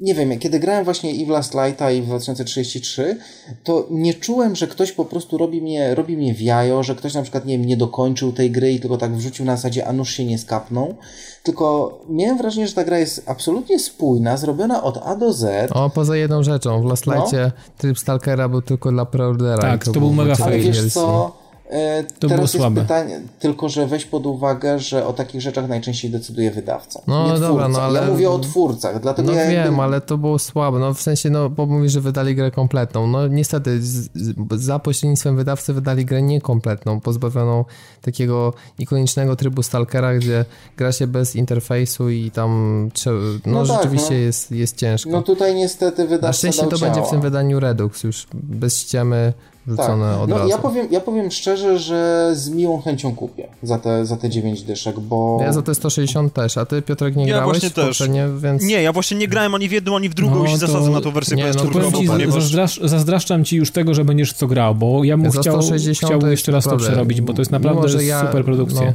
[0.00, 3.18] nie wiem, kiedy grałem właśnie i w Last Lighta i w 2033,
[3.64, 7.14] to nie czułem, że ktoś po prostu robi mnie, robi mnie w jajo, że ktoś
[7.14, 9.92] na przykład nie, wiem, nie dokończył tej gry i tylko tak wrzucił na zasadzie, a
[9.92, 10.94] nóż się nie skapnął.
[11.42, 15.72] Tylko miałem wrażenie, że ta gra jest absolutnie spójna, zrobiona od A do Z.
[15.72, 17.14] O, poza jedną rzeczą, w Last No.
[17.14, 19.62] Lightie tryb Stalkera był tylko dla preordera.
[19.62, 21.47] Tak, i to był mega w Ale wiesz co?
[21.70, 22.80] E, To teraz było jest słabe.
[22.82, 27.02] pytanie, tylko że weź pod uwagę, że o takich rzeczach najczęściej decyduje wydawca.
[27.06, 29.82] No nie dobra, no ale- Ja mówię o twórcach, dlatego No ja wiem, jakby...
[29.82, 30.78] ale to było słabe.
[30.78, 33.06] No w sensie, no bo mówisz, że wydali grę kompletną.
[33.06, 37.64] No niestety, z, z, za pośrednictwem wydawcy wydali grę niekompletną, pozbawioną
[38.02, 40.44] takiego ikonicznego trybu Stalkera, gdzie
[40.76, 44.20] gra się bez interfejsu i tam no, No tak, rzeczywiście no.
[44.20, 45.10] jest, jest ciężko.
[45.10, 47.10] No tutaj niestety wydawca Na szczęście dał to będzie w ciała.
[47.10, 49.32] tym wydaniu Redux, już bez ściemy
[49.68, 50.20] wrzucone tak.
[50.20, 50.48] od no, razu.
[50.50, 54.62] Ja powiem, ja powiem szczerze, że z miłą chęcią kupię za te, za te 9
[54.62, 55.38] dyszek, bo...
[55.42, 58.02] Ja za te 160 też, a ty Piotrek nie Ja grałeś właśnie w też.
[58.38, 58.62] więc...
[58.62, 60.66] Nie, ja właśnie nie grałem ani w jedną, ani w drugą No i się to-
[60.66, 62.42] zasadzam na tą wersję nie, no PS4, Powiem ci, ponieważ...
[62.42, 65.62] zazdrasz, zazdraszczam ci już tego, że będziesz w co grał, bo ja bym Za chciał,
[65.62, 68.20] 160 chciał to jest jeszcze raz to przerobić, bo to jest mimo, naprawdę że ja-
[68.20, 68.80] super produkcja.
[68.86, 68.92] no,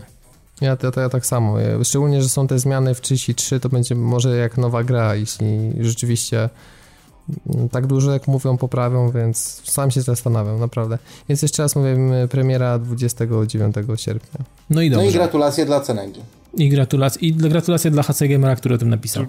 [0.61, 1.59] Ja to, to ja tak samo.
[1.59, 5.47] Ja- Szczególnie, że są te zmiany w 33, to będzie może jak nowa gra, jeśli
[5.79, 6.49] rzeczywiście
[7.71, 10.97] tak dużo jak mówią poprawią, więc sam się zastanawiam, naprawdę.
[11.29, 11.97] Więc jeszcze raz mówię,
[12.29, 14.45] premiera 29 sierpnia.
[14.69, 15.09] No i No dobrze.
[15.11, 16.21] i gratulacje dla Cenegi.
[16.57, 19.23] I gratulacje, i gratulacje dla HC Gamera, który o tym napisał.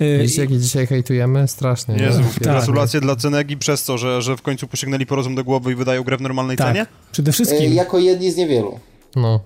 [0.00, 1.48] Y, Widzicie, jakie dzisiaj hejtujemy?
[1.48, 1.94] Strasznie.
[1.94, 2.02] nie?
[2.02, 2.42] Jezu, Tak.
[2.42, 5.74] gratulacje dla Cenegi przez to, że, że w końcu posięgnęli po rozum do głowy i
[5.74, 6.86] wydają grę w normalnej tak, cenie?
[7.12, 8.78] przede E, wszystkim jako jedni z niewielu.
[9.16, 9.40] No.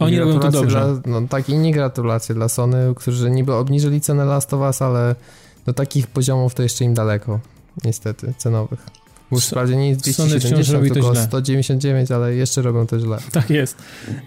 [0.00, 0.80] oni robią to dobrze.
[1.04, 5.14] Dla, no tak, inni gratulacje dla Sony, którzy niby obniżyli cenę Last of Us, ale
[5.66, 7.40] do takich poziomów to jeszcze im daleko,
[7.84, 8.86] niestety, cenowych.
[9.30, 11.24] Bo już wprawdzie nie jest Sony wciąż 270, robi to tylko źle.
[11.24, 13.18] 199, ale jeszcze robią to źle.
[13.32, 13.76] Tak jest.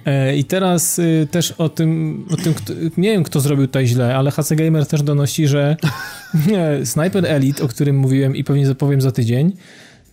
[0.06, 3.88] E, I teraz y, też o tym, o tym kto, nie wiem kto zrobił tutaj
[3.88, 5.78] źle, ale HC Gamer też donosi, że
[6.54, 9.54] e, Sniper Elite, o którym mówiłem i pewnie zapowiem za tydzień,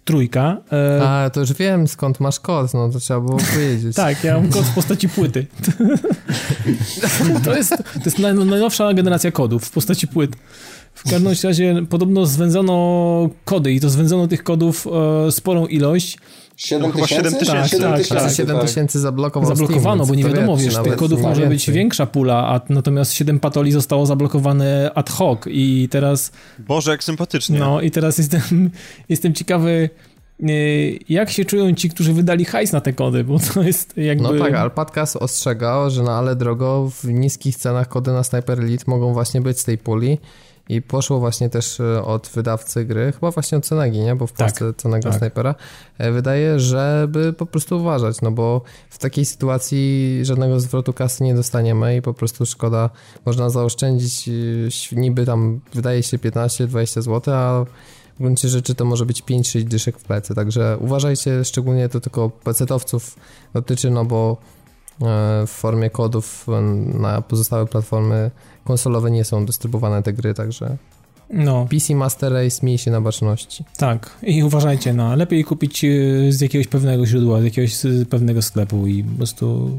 [0.05, 0.57] trójka.
[0.73, 1.09] E...
[1.09, 3.97] A, to już wiem skąd masz kod, no to trzeba było powiedzieć.
[4.07, 5.47] tak, ja mam kod w postaci płyty.
[7.45, 10.37] to jest, to jest najnowsza generacja kodów w postaci płyt.
[10.95, 14.87] W każdym razie podobno zwędzono kody i to zwędzono tych kodów
[15.27, 16.19] e, sporą ilość.
[16.57, 17.15] 7 no, tysięcy?
[17.15, 18.35] 7 tysięcy, tak, 7 tak, tysięcy, tak.
[18.35, 21.49] 7 tysięcy zablokowało Zablokowano, Steam, bo nie wiadomo, wiesz, tych kodów może więcej.
[21.49, 26.33] być większa pula, a natomiast 7 patoli zostało zablokowane ad hoc i teraz...
[26.59, 27.59] Boże, jak sympatycznie.
[27.59, 28.71] No i teraz jestem,
[29.09, 29.91] jestem ciekawy
[30.43, 30.47] e,
[31.09, 34.23] jak się czują ci, którzy wydali hajs na te kody, bo to jest jakby...
[34.23, 38.85] No tak, Alpatkas ostrzegał, że na ale drogo w niskich cenach kody na Sniper Elite
[38.87, 40.19] mogą właśnie być z tej puli
[40.69, 44.17] i poszło właśnie też e, od wydawcy gry, chyba właśnie od Cenegi, nie?
[44.17, 45.19] Bo w tak, Polsce Cenega tak.
[45.19, 45.55] Snipera
[45.99, 51.35] e, wydaje, żeby po prostu uważać, no bo w takiej sytuacji żadnego zwrotu kasy nie
[51.35, 52.91] dostaniemy i po prostu szkoda,
[53.27, 54.33] można zaoszczędzić e,
[54.97, 57.65] niby tam wydaje się 15-20 zł, a
[58.15, 62.31] w gruncie rzeczy to może być 5-6 dyszek w plecy, także uważajcie, szczególnie to tylko
[62.31, 63.17] pecetowców
[63.55, 64.37] dotyczy, no bo
[65.47, 66.47] w formie kodów
[66.95, 68.31] na pozostałe platformy
[68.65, 70.77] konsolowe nie są dystrybuowane te gry, także
[71.33, 71.67] no.
[71.71, 73.65] PC Master Race miej się na baczności.
[73.77, 75.89] Tak, i uważajcie, no, lepiej kupić e,
[76.29, 77.77] z jakiegoś pewnego źródła, z jakiegoś
[78.11, 79.79] pewnego sklepu i po prostu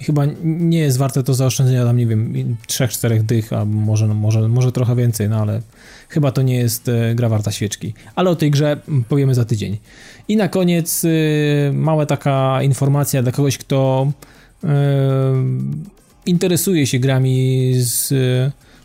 [0.00, 4.72] chyba nie jest warte to zaoszczędzenia tam, nie wiem, 3-4 dych, a może, może, może
[4.72, 5.60] trochę więcej, no ale
[6.08, 7.94] chyba to nie jest e, gra warta świeczki.
[8.14, 8.76] Ale o tej grze
[9.08, 9.78] powiemy za tydzień.
[10.28, 11.08] I na koniec e,
[11.72, 14.12] mała taka informacja dla kogoś, kto
[16.26, 18.08] interesuje się grami z,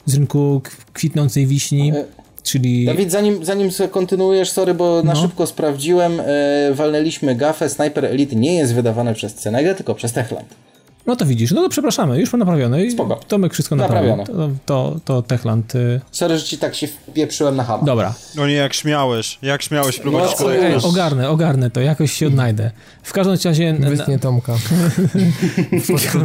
[0.05, 0.61] z rynku
[0.93, 1.91] kwitnącej wiśni.
[1.91, 2.05] E,
[2.43, 2.85] czyli...
[2.85, 5.21] Dawid, zanim, zanim kontynuujesz, sorry, bo na no.
[5.21, 10.64] szybko sprawdziłem, e, walnęliśmy gafę, Sniper Elite nie jest wydawane przez Cenegę, tylko przez Techland.
[11.05, 12.91] No to widzisz, no to przepraszamy, już naprawione.
[12.91, 13.19] Spoko.
[13.27, 14.25] Tomek wszystko naprawił.
[14.25, 15.75] To, to, to Techland.
[15.75, 16.01] Y...
[16.11, 17.83] Sorry, że ci tak się wpieprzyłem na hama.
[17.83, 18.13] Dobra.
[18.35, 20.83] No nie, jak śmiałeś, jak śmiałeś próbować no, kolejny.
[20.83, 22.71] Ogarnę, ogarnę to, jakoś się odnajdę.
[23.03, 23.73] W każdym razie...
[23.73, 24.53] Wytnie Tomka.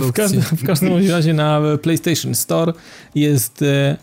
[0.08, 2.72] w, każdym, w każdym razie na PlayStation Store
[3.14, 3.96] jest e,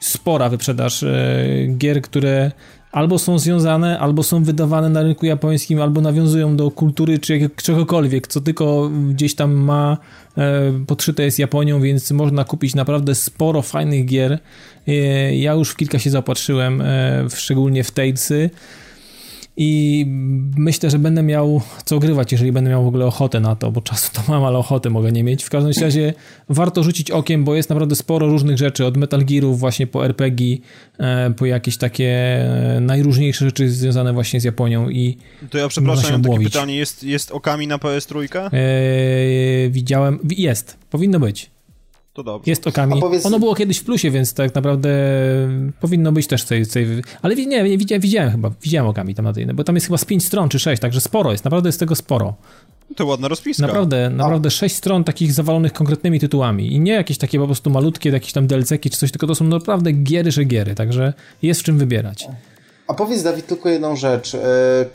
[0.00, 1.46] spora wyprzedaż e,
[1.78, 2.52] gier, które
[2.94, 8.26] albo są związane, albo są wydawane na rynku japońskim, albo nawiązują do kultury czy czegokolwiek,
[8.26, 9.96] co tylko gdzieś tam ma
[10.38, 14.38] e, podszyte jest Japonią, więc można kupić naprawdę sporo fajnych gier.
[14.88, 14.92] E,
[15.36, 18.50] ja już w kilka się zaopatrzyłem, e, szczególnie w Talesy
[19.56, 20.04] i
[20.56, 23.80] myślę, że będę miał co grywać, jeżeli będę miał w ogóle ochotę na to, bo
[23.80, 25.44] czasu to mam, ale ochotę mogę nie mieć.
[25.44, 26.14] W każdym razie
[26.48, 30.56] warto rzucić okiem, bo jest naprawdę sporo różnych rzeczy, od Metal Gearów właśnie po RPG,
[30.98, 32.10] e, po jakieś takie
[32.76, 35.16] e, najróżniejsze rzeczy związane właśnie z Japonią i
[35.50, 38.48] To ja przepraszam, mam takie pytanie, jest, jest okami na PS3?
[38.52, 41.53] Eee, widziałem, jest, powinno być.
[42.14, 42.50] To dobrze.
[42.50, 43.00] Jest okami.
[43.00, 43.26] Powiedz...
[43.26, 44.90] Ono było kiedyś w plusie, więc tak naprawdę
[45.80, 46.86] powinno być też tej, tej...
[47.22, 49.98] Ale nie, nie widziałem, widziałem chyba, widziałem okami tam na tej, bo tam jest chyba
[49.98, 52.34] z 5 stron czy 6, także sporo jest, naprawdę jest tego sporo.
[52.96, 53.66] To ładna rozpiska.
[53.66, 58.10] Naprawdę, naprawdę 6 stron takich zawalonych konkretnymi tytułami i nie jakieś takie po prostu malutkie,
[58.10, 61.12] jakieś tam DLC-ki czy coś, tylko to są naprawdę giery, że giery, także
[61.42, 62.28] jest w czym wybierać.
[62.88, 64.34] A powiedz, Dawid, tylko jedną rzecz.
[64.34, 64.38] E,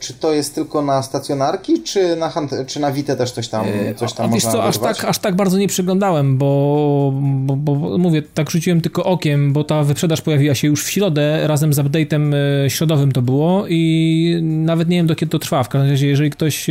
[0.00, 2.32] czy to jest tylko na stacjonarki, czy na,
[2.66, 5.36] czy na też coś tam, e, coś tam A wiesz co, aż tak, aż tak
[5.36, 10.54] bardzo nie przyglądałem, bo, bo, bo, mówię, tak rzuciłem tylko okiem, bo ta wyprzedaż pojawiła
[10.54, 12.34] się już w środę, razem z update'em
[12.64, 15.62] e, środowym to było i nawet nie wiem, do kiedy to trwa.
[15.62, 16.66] W każdym razie, jeżeli ktoś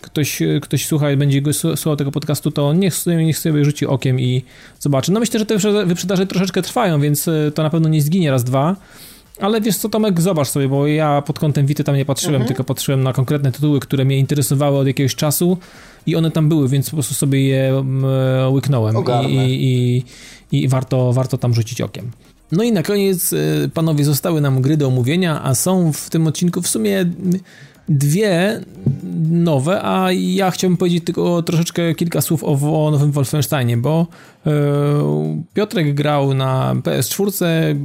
[0.00, 4.20] ktoś, ktoś słucha i będzie słuchał tego podcastu, to niech sobie, niech sobie rzuci okiem
[4.20, 4.44] i
[4.78, 5.12] zobaczy.
[5.12, 5.56] No myślę, że te
[5.86, 8.76] wyprzedaże troszeczkę trwają, więc to na pewno nie zginie raz, dwa.
[9.40, 12.48] Ale wiesz co, Tomek, zobacz sobie, bo ja pod kątem Wity tam nie patrzyłem, mhm.
[12.48, 15.58] tylko patrzyłem na konkretne tytuły, które mnie interesowały od jakiegoś czasu
[16.06, 18.96] i one tam były, więc po prostu sobie je mm, e, łyknąłem
[19.28, 20.04] i, i,
[20.52, 22.10] i, i warto, warto tam rzucić okiem.
[22.52, 23.36] No i na koniec, e,
[23.74, 27.06] panowie, zostały nam gry do omówienia, a są w tym odcinku w sumie
[27.88, 28.60] dwie
[29.30, 34.06] nowe, a ja chciałbym powiedzieć tylko troszeczkę kilka słów o, o nowym Wolfensteinie, bo
[34.46, 34.52] yy,
[35.54, 37.76] Piotrek grał na PS4,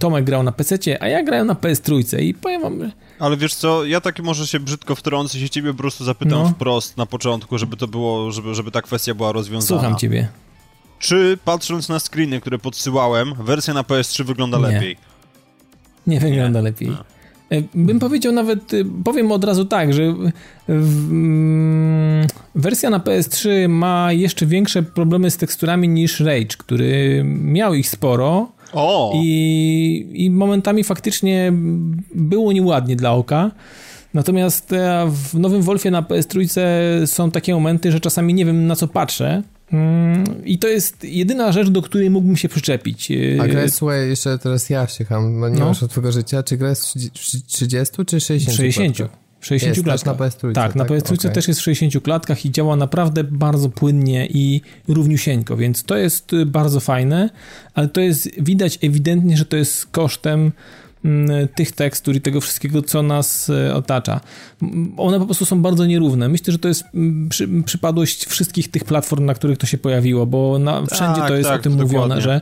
[0.00, 2.92] Tomek grał na PC, a ja grałem na PS3 i powiem wam...
[3.18, 6.48] Ale wiesz co, ja tak może się brzydko wtrącę się ciebie po prostu zapytam no.
[6.48, 9.80] wprost na początku, żeby to było, żeby, żeby ta kwestia była rozwiązana.
[9.80, 10.28] Słucham ciebie.
[10.98, 14.66] Czy patrząc na screeny, które podsyłałem, wersja na PS3 wygląda Nie.
[14.66, 14.96] lepiej?
[16.06, 16.64] Nie wygląda Nie.
[16.64, 16.88] lepiej.
[16.88, 17.04] No.
[17.74, 20.14] Bym powiedział nawet, y, powiem od razu tak, że
[20.68, 27.88] mm, wersja na PS3 ma jeszcze większe problemy z teksturami niż Rage, który miał ich
[27.88, 29.12] sporo, o.
[29.14, 31.52] I, I momentami faktycznie
[32.14, 33.50] było nieładnie dla oka.
[34.14, 36.46] Natomiast e, w nowym Wolfie na PS3
[37.06, 39.42] są takie momenty, że czasami nie wiem na co patrzę
[39.72, 43.12] Mm, I to jest jedyna rzecz, do której mógłbym się przyczepić.
[43.40, 45.66] A gra jest, słuchaj, jeszcze teraz ja wściekam, bo nie no.
[45.66, 46.42] masz od twojego życia.
[46.42, 48.56] Czy gra jest w 30 czy 60?
[48.56, 48.98] 60.
[49.40, 50.18] 60 jest, klatkach.
[50.18, 50.52] na PS3.
[50.52, 51.30] Tak, na PS3 okay.
[51.30, 56.32] też jest w 60 klatkach i działa naprawdę bardzo płynnie i równiusieńko, więc to jest
[56.46, 57.30] bardzo fajne,
[57.74, 60.52] ale to jest widać ewidentnie, że to jest kosztem
[61.04, 64.20] Mm, tych tekstur i tego wszystkiego, co nas e, otacza.
[64.96, 66.28] One po prostu są bardzo nierówne.
[66.28, 70.26] Myślę, że to jest mm, przy, przypadłość wszystkich tych platform, na których to się pojawiło,
[70.26, 71.98] bo na, wszędzie tak, to jest tak, o tym dokładnie.
[71.98, 72.40] mówione, że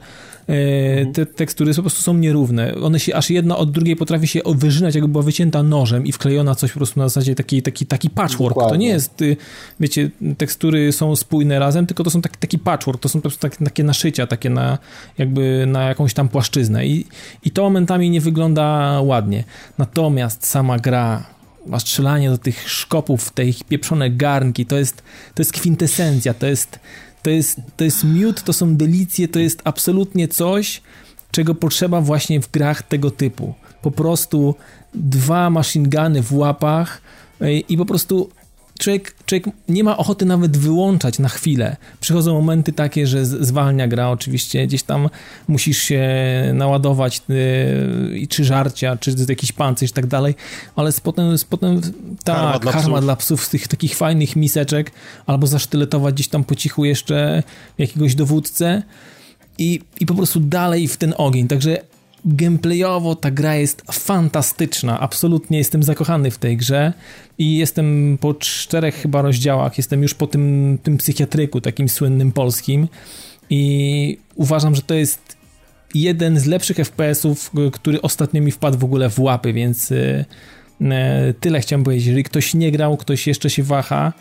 [1.12, 2.74] te tekstury po prostu są nierówne.
[2.74, 6.54] One się aż jedna od drugiej potrafi się wyżynać, jakby była wycięta nożem i wklejona
[6.54, 8.54] coś po prostu na zasadzie taki, taki, taki patchwork.
[8.54, 8.70] Dokładnie.
[8.70, 9.36] To nie jest, y,
[9.80, 13.40] wiecie, tekstury są spójne razem, tylko to są taki, taki patchwork, to są po prostu
[13.40, 14.78] takie, takie naszycia, takie na
[15.18, 17.06] jakby na jakąś tam płaszczyznę i,
[17.44, 19.44] i to momentami nie wygląda ładnie.
[19.78, 21.24] Natomiast sama gra
[21.72, 25.02] a strzelanie do tych szkopów, te ich pieprzone garnki, to jest,
[25.34, 26.78] to jest kwintesencja, to jest,
[27.22, 30.82] to jest, to jest miód, to są delicje, to jest absolutnie coś,
[31.30, 33.54] czego potrzeba właśnie w grach tego typu.
[33.82, 34.54] Po prostu
[34.94, 37.02] dwa machine guny w łapach
[37.68, 38.30] i po prostu
[38.78, 41.76] człowiek, człowiek nie ma ochoty nawet wyłączać na chwilę.
[42.00, 45.08] Przychodzą momenty takie, że zwalnia gra, oczywiście gdzieś tam
[45.48, 46.08] musisz się
[46.54, 50.34] naładować yy, czy żarcia, czy jakiś pancerz i tak dalej,
[50.76, 51.80] ale potem, potem
[52.24, 53.04] ta karma, dla, karma psów.
[53.04, 54.92] dla psów z tych takich fajnych miseczek,
[55.26, 57.42] albo zasztyletować gdzieś tam po cichu jeszcze
[57.78, 58.82] jakiegoś dowódcę
[59.58, 61.48] i, i po prostu dalej w ten ogień.
[61.48, 61.78] Także
[62.24, 65.00] gameplayowo ta gra jest fantastyczna.
[65.00, 66.92] Absolutnie jestem zakochany w tej grze
[67.38, 72.88] i jestem po czterech chyba rozdziałach, jestem już po tym, tym psychiatryku takim słynnym polskim
[73.50, 75.36] i uważam, że to jest
[75.94, 80.24] jeden z lepszych FPS-ów, który ostatnio mi wpadł w ogóle w łapy, więc y,
[80.80, 80.86] y,
[81.40, 82.06] tyle chciałem powiedzieć.
[82.06, 84.12] Jeżeli ktoś nie grał, ktoś jeszcze się waha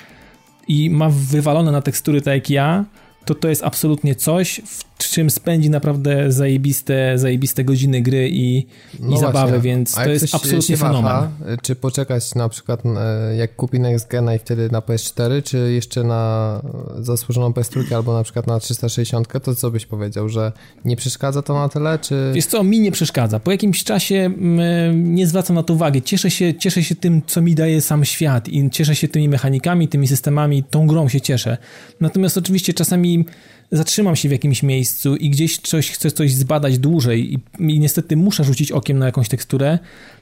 [0.68, 2.86] i ma wywalone na tekstury tak jak ja,
[3.26, 8.68] to to jest absolutnie coś, w czym spędzi naprawdę zajebiste, zajebiste godziny gry i,
[9.00, 11.04] no i zabawę, więc to jest absolutnie fenomen.
[11.04, 11.30] Waha,
[11.62, 16.04] czy poczekać na przykład e, jak kupi Next Gena i wtedy na PS4, czy jeszcze
[16.04, 16.62] na
[17.00, 20.52] zasłużoną PS3 albo na przykład na 360, to co byś powiedział, że
[20.86, 22.32] nie przeszkadza to na tyle, czy...
[22.36, 23.40] Wiesz co, mi nie przeszkadza.
[23.40, 26.02] Po jakimś czasie mm, nie zwracam na to uwagi.
[26.02, 29.88] Cieszę się, cieszę się tym, co mi daje sam świat i cieszę się tymi mechanikami,
[29.88, 31.58] tymi systemami, tą grą się cieszę.
[32.02, 33.26] Natomiast oczywiście czasami
[33.72, 38.18] zatrzymam się w jakimś miejscu i gdzieś coś, chcę coś zbadać dłużej i, i niestety
[38.18, 39.80] muszę rzucić okiem na jakąś teksturę,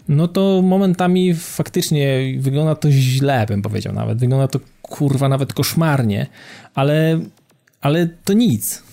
[0.08, 4.18] no to momentami faktycznie wygląda to źle, bym powiedział nawet.
[4.18, 6.28] Wygląda to kurwa nawet koszmarnie,
[6.76, 7.20] ale,
[7.82, 8.85] ale to nic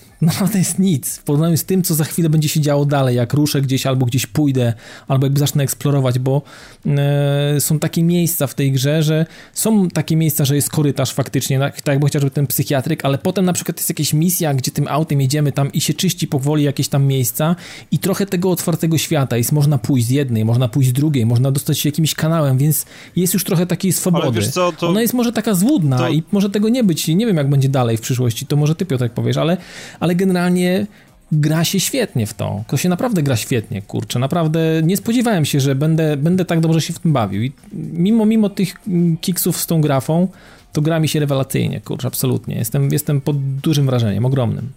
[0.51, 1.17] to jest nic.
[1.17, 4.05] W porównaniu z tym, co za chwilę będzie się działo dalej, jak ruszę gdzieś albo
[4.05, 4.73] gdzieś pójdę,
[5.07, 6.41] albo jakby zacznę eksplorować, bo
[6.85, 11.59] e, są takie miejsca w tej grze, że są takie miejsca, że jest korytarz faktycznie,
[11.59, 14.87] tak, tak jakby chociażby ten psychiatryk, ale potem na przykład jest jakaś misja, gdzie tym
[14.87, 17.55] autem jedziemy tam i się czyści powoli jakieś tam miejsca
[17.91, 21.51] i trochę tego otwartego świata jest, można pójść z jednej, można pójść z drugiej, można
[21.51, 22.85] dostać się jakimś kanałem, więc
[23.15, 24.41] jest już trochę takiej swobody.
[24.47, 24.87] Co, to...
[24.87, 26.09] Ona jest może taka złudna to...
[26.09, 28.85] i może tego nie być, nie wiem jak będzie dalej w przyszłości, to może ty
[28.85, 29.57] Piotr powiesz, ale,
[29.99, 30.87] ale ale generalnie
[31.31, 32.63] gra się świetnie w to.
[32.67, 34.19] To się naprawdę gra świetnie, kurczę.
[34.19, 37.43] Naprawdę nie spodziewałem się, że będę, będę tak dobrze się w tym bawił.
[37.43, 38.75] I mimo, mimo tych
[39.21, 40.27] kiksów z tą grafą,
[40.73, 42.55] to gra mi się rewelacyjnie, kurczę, absolutnie.
[42.55, 44.69] Jestem, jestem pod dużym wrażeniem, ogromnym.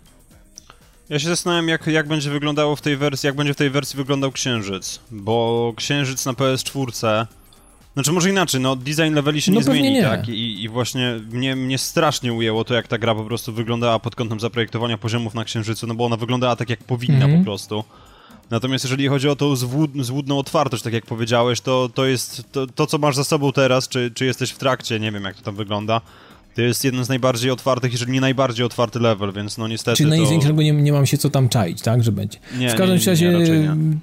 [1.08, 3.96] Ja się zastanawiam, jak, jak będzie wyglądało w tej wersji, jak będzie w tej wersji
[3.96, 7.26] wyglądał Księżyc, bo Księżyc na PS4
[7.96, 10.02] znaczy może inaczej, no design leveli się no nie zmieni, nie.
[10.02, 10.28] tak?
[10.28, 14.14] I, I, właśnie mnie, mnie strasznie ujęło to, jak ta gra po prostu wyglądała pod
[14.14, 17.38] kątem zaprojektowania poziomów na Księżycu, no bo ona wyglądała tak, jak powinna mm -hmm.
[17.38, 17.84] po prostu.
[18.50, 22.66] Natomiast jeżeli chodzi o tą zwód, złudną otwartość, tak jak powiedziałeś, to, to jest to,
[22.66, 25.42] to, co masz za sobą teraz, czy, czy jesteś w trakcie, nie wiem jak to
[25.42, 26.00] tam wygląda,
[26.54, 30.10] to jest jeden z najbardziej otwartych, jeżeli nie najbardziej otwarty level, więc no niestety Czyli
[30.10, 30.54] największy, to...
[30.54, 32.38] nie, nie mam się co tam czaić, tak, że będzie.
[32.58, 33.30] Nie, w każdym nie, razie...
[33.30, 34.00] Nie, Mm,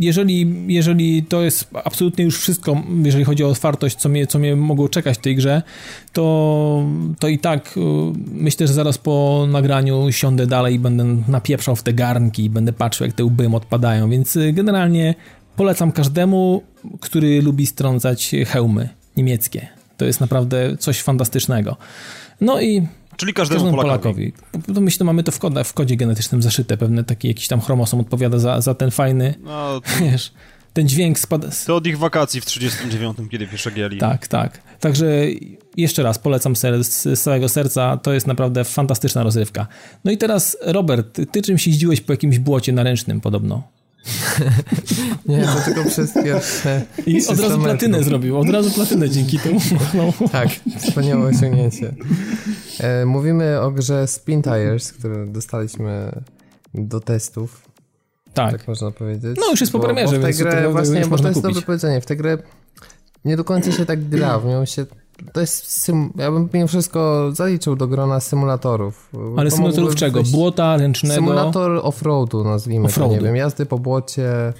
[0.00, 4.56] jeżeli, jeżeli to jest absolutnie już wszystko, jeżeli chodzi o otwartość, co mnie, co mnie
[4.56, 5.62] mogło czekać w tej grze,
[6.12, 6.84] to,
[7.18, 7.80] to i tak y,
[8.32, 13.06] myślę, że zaraz po nagraniu siądę dalej i będę napieprzał w te garnki, będę patrzył,
[13.06, 15.14] jak te łby odpadają, więc y, generalnie
[15.56, 16.62] polecam każdemu,
[17.00, 19.68] który lubi strącać hełmy niemieckie.
[19.96, 21.76] To jest naprawdę coś fantastycznego.
[22.40, 22.86] No i
[23.22, 24.32] Czyli każdemu, każdemu Polakowi.
[24.32, 24.80] Polakowi.
[24.80, 28.38] Myślę, że mamy to w, w kodzie genetycznym zaszyte, pewne taki jakiś tam chromosom odpowiada
[28.38, 30.04] za, za ten fajny, no, to...
[30.04, 30.32] wiesz,
[30.72, 31.48] ten dźwięk spada...
[31.66, 33.98] To od ich wakacji w 39, kiedy pierwsze gieli.
[33.98, 34.62] Tak, tak.
[34.80, 35.06] Także
[35.76, 39.66] jeszcze raz polecam ser, z całego serca, to jest naprawdę fantastyczna rozrywka.
[40.04, 43.62] No i teraz, Robert, ty czym się zdziłeś po jakimś błocie naręcznym podobno?
[45.26, 49.60] nie, to tylko przez pierwsze I od razu platynę zrobił, od razu platynę dzięki temu.
[50.32, 50.48] tak,
[50.78, 51.94] wspaniałe osiągnięcie.
[52.80, 56.22] E, mówimy o grze Spin Tires, którą dostaliśmy
[56.74, 57.62] do testów.
[58.34, 58.52] Tak.
[58.52, 59.36] tak można powiedzieć.
[59.40, 61.54] No już jest po bo, premierze, bo w tę grę właśnie, bo to jest kupić.
[61.54, 62.38] dobre powiedzenie, w tę grę
[63.24, 64.86] nie do końca się tak gra, w nią się
[65.32, 69.10] to jest ja bym mimo wszystko zaliczył do grona symulatorów.
[69.36, 70.22] Ale to symulatorów czego?
[70.22, 71.14] Błota, ręcznego?
[71.14, 74.52] Symulator off-roadu nazwijmy off to, nie wiem, jazdy po błocie.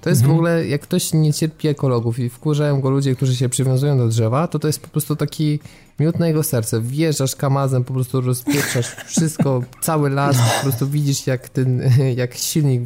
[0.00, 0.36] To jest mhm.
[0.36, 4.08] w ogóle, jak ktoś nie cierpi ekologów i wkurzają go ludzie, którzy się przywiązują do
[4.08, 5.60] drzewa, to to jest po prostu taki
[6.00, 6.80] miód na jego serce.
[6.80, 11.82] Wjeżdżasz kamazem, po prostu rozpieprzasz wszystko, cały las, po prostu widzisz jak ten,
[12.16, 12.82] jak silnik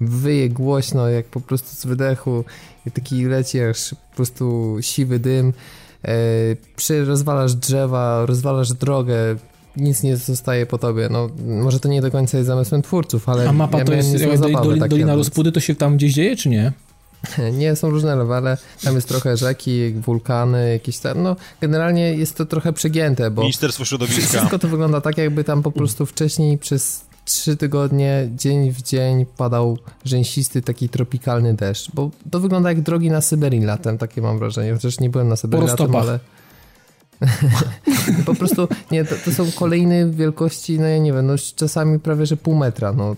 [0.00, 2.44] wyje głośno, jak po prostu z wydechu
[2.86, 5.52] i taki leci aż po prostu siwy dym.
[6.04, 6.12] E,
[6.76, 9.16] przy rozwalasz drzewa, rozwalasz drogę,
[9.76, 11.08] nic nie zostaje po tobie.
[11.10, 13.48] No, może to nie do końca jest zamysłem twórców, ale.
[13.48, 16.48] A mapa ja to jest do, do, Dolina Rozpudy, to się tam gdzieś dzieje, czy
[16.48, 16.72] nie?
[17.58, 22.46] Nie, są różne levele, tam jest trochę rzeki, wulkany, jakieś tam, no generalnie jest to
[22.46, 23.42] trochę przegięte, bo...
[23.42, 24.38] Ministerstwo Środowiska.
[24.38, 29.26] Wszystko to wygląda tak, jakby tam po prostu wcześniej przez trzy tygodnie, dzień w dzień
[29.36, 34.38] padał rzęsisty, taki tropikalny deszcz, bo to wygląda jak drogi na Syberii latem, takie mam
[34.38, 36.18] wrażenie, chociaż nie byłem na Syberii latem, ale...
[38.26, 42.26] po prostu, nie, to, to, są kolejne wielkości, no ja nie wiem, no czasami prawie,
[42.26, 43.16] że pół metra, no.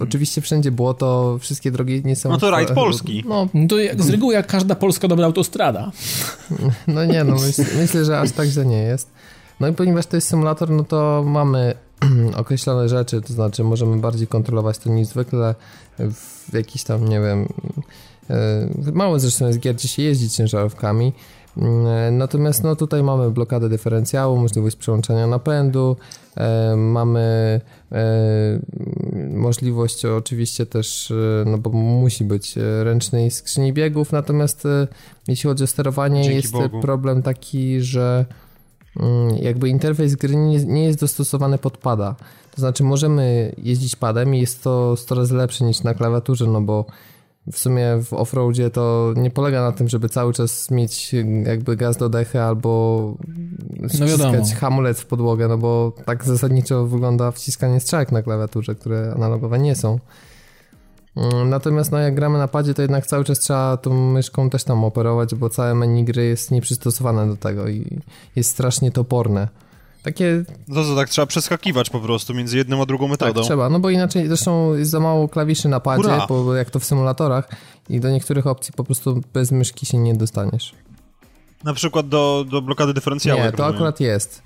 [0.00, 2.28] Oczywiście wszędzie błoto, wszystkie drogi nie są...
[2.28, 3.24] No to rajd polski.
[3.28, 5.92] No, no to jak, z reguły jak każda polska dobra autostrada.
[6.86, 9.10] No nie, no myśl, myślę, że aż tak źle nie jest.
[9.60, 11.74] No i ponieważ to jest symulator, no to mamy
[12.36, 15.54] określone rzeczy, to znaczy możemy bardziej kontrolować to niż zwykle
[15.98, 17.48] w jakiś tam, nie wiem,
[18.30, 21.12] e, mało zresztą jest gier, gdzie się jeździ ciężarówkami,
[21.56, 25.96] e, Natomiast no, tutaj mamy blokadę dyferencjału, możliwość przełączania napędu,
[26.36, 27.60] e, mamy
[27.92, 28.60] e,
[29.30, 31.14] możliwość oczywiście też, e,
[31.46, 34.64] no bo musi być ręcznej skrzyni biegów, natomiast
[35.28, 36.80] jeśli chodzi o sterowanie Dzięki jest Bogu.
[36.80, 38.24] problem taki, że
[39.40, 42.14] jakby interfejs gry nie, nie jest dostosowany pod pada.
[42.54, 46.60] To znaczy możemy jeździć padem i jest to 100 razy lepsze niż na klawiaturze, no
[46.60, 46.84] bo
[47.52, 51.96] w sumie w offroadzie to nie polega na tym, żeby cały czas mieć jakby gaz
[51.96, 53.14] do dechy albo
[53.88, 59.12] wciskać no hamulec w podłogę, no bo tak zasadniczo wygląda wciskanie strzałek na klawiaturze, które
[59.16, 59.98] analogowe nie są.
[61.16, 64.64] Mm, natomiast no, jak gramy na padzie, to jednak cały czas trzeba tą myszką też
[64.64, 68.00] tam operować, bo całe menu gry jest nieprzystosowane do tego i
[68.36, 69.48] jest strasznie toporne.
[70.02, 70.44] Takie...
[70.68, 73.34] No to tak trzeba przeskakiwać po prostu między jedną a drugą metodą.
[73.34, 76.80] Tak, trzeba, no bo inaczej zresztą jest za mało klawiszy na padzie, bo jak to
[76.80, 77.48] w symulatorach
[77.88, 80.74] i do niektórych opcji po prostu bez myszki się nie dostaniesz.
[81.64, 83.42] Na przykład do, do blokady dyferencjału.
[83.42, 84.42] Nie, to akurat jest.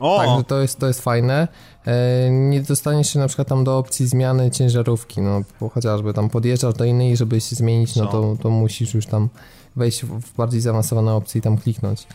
[0.00, 0.18] O!
[0.18, 1.48] Także to jest, to jest fajne.
[1.86, 6.30] E, nie dostaniesz się na przykład tam do opcji zmiany ciężarówki, no bo chociażby tam
[6.30, 9.28] podjeżdżasz do innej, żeby się zmienić, no to, to musisz już tam
[9.76, 12.06] wejść w bardziej zaawansowane opcje i tam kliknąć.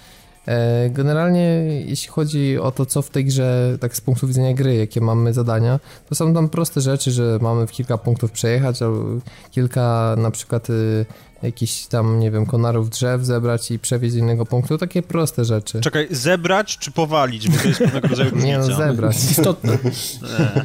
[0.48, 1.42] E, generalnie,
[1.86, 5.34] jeśli chodzi o to, co w tej grze, tak z punktu widzenia gry, jakie mamy
[5.34, 5.80] zadania,
[6.10, 9.04] to są tam proste rzeczy, że mamy w kilka punktów przejechać, albo
[9.52, 11.06] kilka na przykład y,
[11.46, 14.78] jakiś tam, nie wiem, konarów drzew zebrać i przewieźć do innego punktu.
[14.78, 15.82] Takie proste rzeczy.
[15.82, 17.50] Czekaj, zebrać czy powalić?
[17.50, 18.48] Bo to jest pewnego rodzaju różnica.
[18.52, 19.16] Nie no, zebrać.
[19.32, 19.78] Istotne.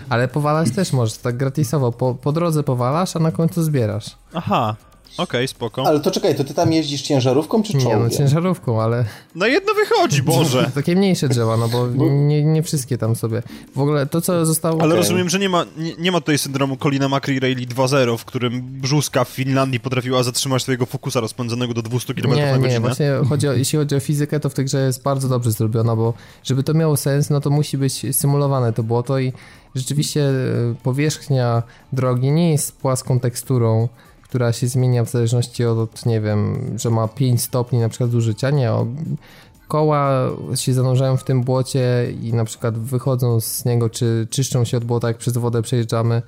[0.08, 1.92] Ale powalać też możesz, tak gratisowo.
[1.92, 4.06] Po, po drodze powalasz, a na końcu zbierasz.
[4.34, 4.76] Aha,
[5.12, 5.86] Okej, okay, spoko.
[5.86, 7.98] Ale to czekaj, to ty tam jeździsz ciężarówką czy czołgiem?
[7.98, 9.04] Nie, no ciężarówką, ale...
[9.34, 10.70] No jedno wychodzi, Boże!
[10.74, 11.88] Takie mniejsze drzewa, no bo.
[12.08, 13.42] Nie, nie wszystkie tam sobie.
[13.74, 14.80] W ogóle to, co zostało...
[14.80, 14.96] Ale okay.
[14.96, 18.62] rozumiem, że nie ma, nie, nie, ma tutaj syndromu Colina Macri Rayleigh 2.0, w którym
[18.62, 22.68] brzuska w Finlandii potrafiła zatrzymać swojego fokusa rozpędzonego do 200 km nie, na godzinę.
[22.68, 25.52] Nie, właśnie chodzi o, jeśli chodzi o fizykę, to w tej grze jest bardzo dobrze
[25.52, 26.14] zrobiona, bo
[26.44, 29.32] żeby to miało sens, no to musi być symulowane to błoto i
[29.74, 30.34] rzeczywiście e,
[30.82, 31.62] powierzchnia
[31.92, 33.88] drogi nie jest płaską teksturą,
[34.30, 38.50] która się zmienia w zależności od, nie wiem, że ma 5 stopni na przykład zużycia,
[38.50, 38.86] nie, o,
[39.68, 44.76] koła się zanurzają w tym błocie i na przykład wychodzą z niego, czy czyszczą się
[44.76, 46.22] od błota, jak przez wodę przejeżdżamy.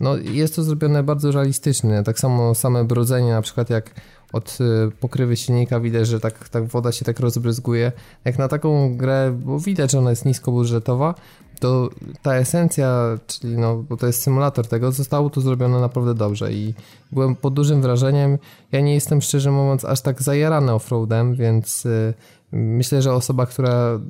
[0.00, 2.02] No jest to zrobione bardzo realistycznie.
[2.02, 3.94] Tak samo same brodzenie, na przykład jak
[4.32, 7.92] od y, pokrywy silnika widać, że tak, tak woda się tak rozbryzguje.
[8.24, 11.14] Jak na taką grę, bo widać, że ona jest niskobudżetowa,
[11.58, 11.90] to
[12.22, 16.74] ta esencja, czyli no, bo to jest symulator tego, zostało tu zrobione naprawdę dobrze i
[17.12, 18.38] byłem pod dużym wrażeniem.
[18.72, 22.14] Ja nie jestem szczerze mówiąc aż tak zajarany offroadem, więc y,
[22.52, 24.00] myślę, że osoba, która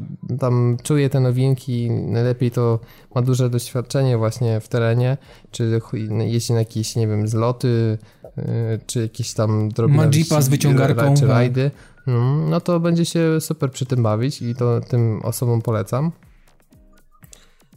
[0.41, 2.79] tam czuje te nowinki, najlepiej to
[3.15, 5.17] ma duże doświadczenie właśnie w terenie,
[5.51, 5.81] czy
[6.19, 7.99] jeździ na jakieś, nie wiem, zloty,
[8.39, 8.43] y,
[8.87, 9.97] czy jakieś tam drobne...
[9.97, 11.15] Ma jeepa z wyciągarką.
[11.15, 11.71] Czy rajdy.
[12.07, 16.13] No, no to będzie się super przy tym bawić i to tym osobom polecam.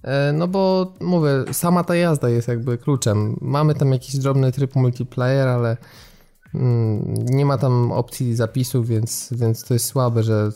[0.03, 3.37] E, no bo mówię, sama ta jazda jest jakby kluczem.
[3.41, 5.77] Mamy tam jakiś drobny tryb multiplayer, ale
[6.55, 10.51] mm, nie ma tam opcji zapisów, więc, więc to jest słabe, że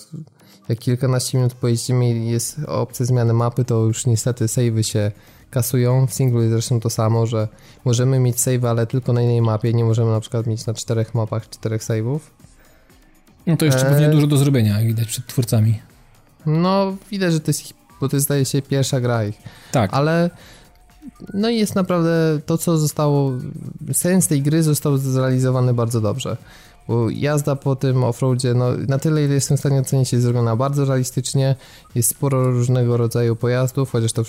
[0.70, 5.12] jak kilkanaście minut pojeździmy i jest opcja zmiany mapy, to już niestety savey się
[5.50, 6.08] kasują.
[6.08, 7.48] W singlu jest zresztą to samo, że
[7.86, 9.74] możemy mieć save, ale tylko na innej mapie.
[9.74, 12.20] Nie możemy na przykład mieć na czterech mapach czterech save'ów.
[13.48, 15.80] No to jeszcze pewnie dużo do zrobienia, jak widać przed twórcami.
[16.46, 19.36] No, widać, że to jest ich, bo to jest, zdaje się, pierwsza gra ich.
[19.72, 19.94] Tak.
[19.94, 20.30] Ale
[21.34, 23.32] no i jest naprawdę to, co zostało,
[23.94, 26.38] sens tej gry został zrealizowany bardzo dobrze.
[26.88, 30.56] Bo jazda po tym offroadzie, no na tyle, ile jestem w stanie ocenić, jest zrobiona
[30.56, 31.56] bardzo realistycznie.
[31.96, 34.24] Jest sporo różnego rodzaju pojazdów, chociaż to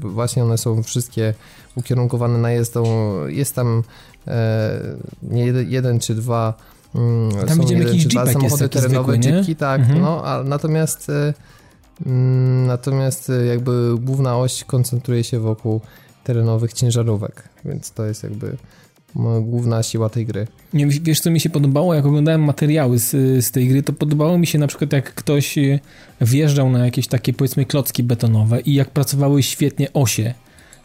[0.00, 1.34] właśnie one są wszystkie
[1.76, 2.84] ukierunkowane na jazdą.
[3.26, 3.82] Jest tam
[4.26, 4.80] e,
[5.22, 6.54] nie jeden, jeden czy dwa
[6.94, 10.00] Mm, tam widzimy jakiś jeepek samochody terenowe, zwykły, tak, mhm.
[10.00, 11.34] no, a natomiast e,
[12.66, 15.80] natomiast e, jakby główna oś koncentruje się wokół
[16.24, 18.56] terenowych ciężarówek, więc to jest jakby
[19.42, 20.46] główna siła tej gry.
[20.72, 23.10] Nie, wiesz, co mi się podobało, jak oglądałem materiały z,
[23.44, 25.78] z tej gry, to podobało mi się na przykład, jak ktoś e,
[26.20, 30.34] wjeżdżał na jakieś takie, powiedzmy, klocki betonowe i jak pracowały świetnie osie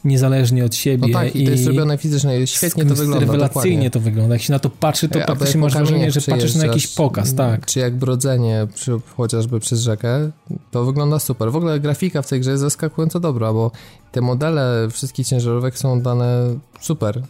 [0.04, 1.08] niezależnie od siebie.
[1.08, 3.20] No tak, i, to jest zrobione fizycznie, świetnie to wygląda.
[3.20, 3.90] Rewelacyjnie dokładnie.
[3.90, 4.36] to wygląda.
[4.36, 7.66] Jak się na to patrzy, to praktycznie masz wrażenie, że patrzysz na jakiś pokaz, tak.
[7.66, 10.32] Czy jak brodzenie przy, chociażby przez rzekę,
[10.72, 11.52] to wygląda super.
[11.52, 13.72] W ogóle grafika w tej grze jest zaskakująco dobra, bo
[14.12, 17.22] te modele wszystkich ciężarówek są dane super.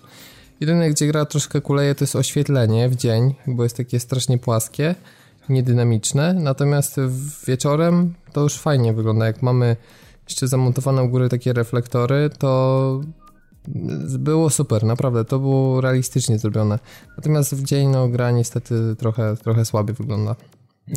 [0.60, 4.96] Jedyne, gdzie gra troszkę kuleje, to jest oświetlenie w dzień, bo jest takie strasznie płaskie,
[5.50, 6.96] niedynamiczne, natomiast
[7.48, 9.26] wieczorem to już fajnie wygląda.
[9.26, 9.76] Jak mamy
[10.30, 13.02] jeszcze zamontowane u góry takie reflektory, to
[14.20, 16.80] było super, naprawdę, to było realistycznie zrobione.
[17.18, 20.36] Natomiast w dzień no, gra niestety trochę, trochę słabiej wygląda.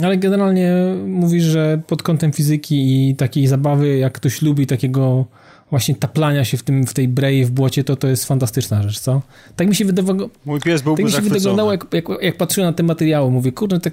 [0.02, 0.74] Ale generalnie
[1.06, 5.26] mówisz, że pod kątem fizyki i takiej zabawy, jak ktoś lubi takiego
[5.70, 9.00] właśnie taplania się w, tym, w tej brei, w błocie, to to jest fantastyczna rzecz,
[9.00, 9.22] co?
[9.56, 10.30] Tak mi się wydawało...
[10.44, 13.30] Mój pies byłby Tak mi się wyglądało, jak, jak, jak patrzyłem na te materiały.
[13.30, 13.92] Mówię, kurde, tak,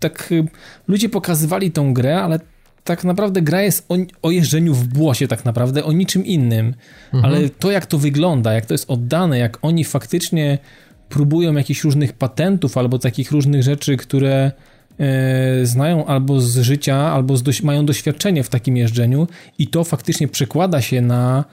[0.00, 0.46] tak y,
[0.88, 2.40] ludzie pokazywali tą grę, ale
[2.86, 6.74] tak naprawdę gra jest o, o jeżdżeniu w błosie tak naprawdę, o niczym innym.
[7.14, 7.24] Mhm.
[7.24, 10.58] Ale to, jak to wygląda, jak to jest oddane, jak oni faktycznie
[11.08, 14.52] próbują jakichś różnych patentów albo takich różnych rzeczy, które
[14.98, 19.26] e, znają albo z życia, albo z doś mają doświadczenie w takim jeżdżeniu
[19.58, 21.44] i to faktycznie przekłada się na,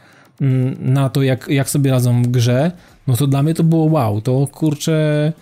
[0.42, 2.72] mm, na to, jak, jak sobie radzą w grze,
[3.08, 4.22] no to dla mnie to było wow.
[4.22, 5.34] To kurczę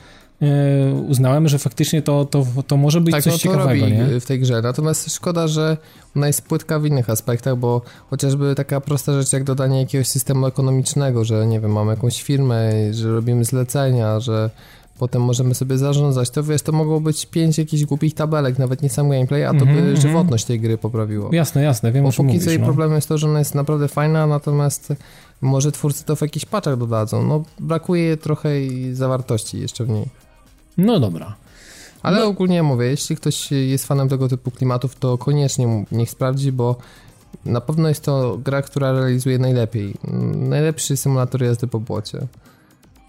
[1.07, 3.85] uznałem, że faktycznie to, to, to może być tak, coś no to ciekawego.
[3.85, 4.19] Robi nie?
[4.19, 4.61] w tej grze.
[4.61, 5.77] Natomiast szkoda, że
[6.15, 10.45] ona jest płytka w innych aspektach, bo chociażby taka prosta rzecz jak dodanie jakiegoś systemu
[10.45, 14.49] ekonomicznego, że nie wiem, mamy jakąś firmę, że robimy zlecenia, że
[14.99, 18.89] potem możemy sobie zarządzać, to wiesz, to mogło być pięć jakichś głupich tabelek, nawet nie
[18.89, 20.01] sam gameplay, a to mm -hmm, by mm -hmm.
[20.01, 21.29] żywotność tej gry poprawiło.
[21.33, 22.49] Jasne, jasne, wiem Bo o czym póki mówisz.
[22.49, 22.65] jej no.
[22.65, 24.93] problemem jest to, że ona jest naprawdę fajna, natomiast
[25.41, 27.23] może twórcy to w jakichś paczach dodadzą.
[27.27, 28.49] No, brakuje trochę
[28.93, 30.05] zawartości jeszcze w niej.
[30.77, 31.35] No dobra.
[32.03, 32.25] Ale no.
[32.25, 36.75] ogólnie mówię, jeśli ktoś jest fanem tego typu klimatów, to koniecznie niech sprawdzi, bo
[37.45, 39.93] na pewno jest to gra, która realizuje najlepiej.
[40.33, 42.19] Najlepszy symulator jazdy po błocie.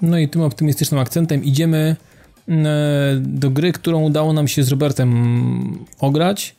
[0.02, 1.96] No i tym optymistycznym akcentem idziemy
[2.48, 2.66] mm,
[3.38, 6.56] do gry, którą udało nam się z Robertem ograć.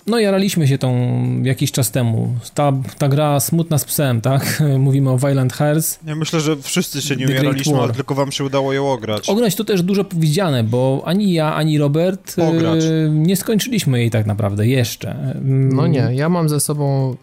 [0.00, 0.94] Mm, no jaraliśmy się tą
[1.42, 2.34] jakiś czas temu.
[2.54, 4.62] Ta, ta gra smutna z psem, tak?
[4.78, 5.98] Mówimy o Violent Hearts.
[6.06, 9.28] Ja myślę, że wszyscy się nie jaraliśmy, ale tylko wam się udało ją ograć.
[9.28, 12.84] Ograć to też dużo powiedziane, bo ani ja, ani Robert Ograć.
[13.10, 15.34] nie skończyliśmy jej tak naprawdę jeszcze.
[15.44, 17.16] No nie, ja mam ze sobą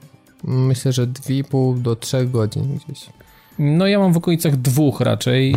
[0.44, 3.06] myślę, że 2,5 do 3 godzin gdzieś.
[3.60, 5.56] No ja mam w okolicach dwóch raczej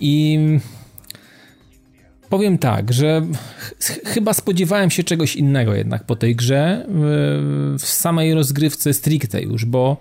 [0.00, 0.38] i
[2.28, 3.22] Powiem tak, że
[3.80, 6.86] ch chyba spodziewałem się czegoś innego jednak po tej grze,
[7.78, 9.96] w samej rozgrywce stricte już, bo...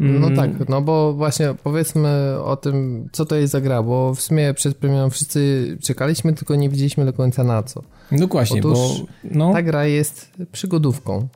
[0.00, 4.14] Mm, no tak, no bo właśnie powiedzmy o tym, co to jest za gra, bo
[4.14, 7.82] w sumie przed premierą wszyscy czekaliśmy, tylko nie widzieliśmy do końca na co.
[8.12, 9.06] Dokładnie, Otóż bo...
[9.24, 9.52] No.
[9.52, 11.28] Ta gra jest przygodówką.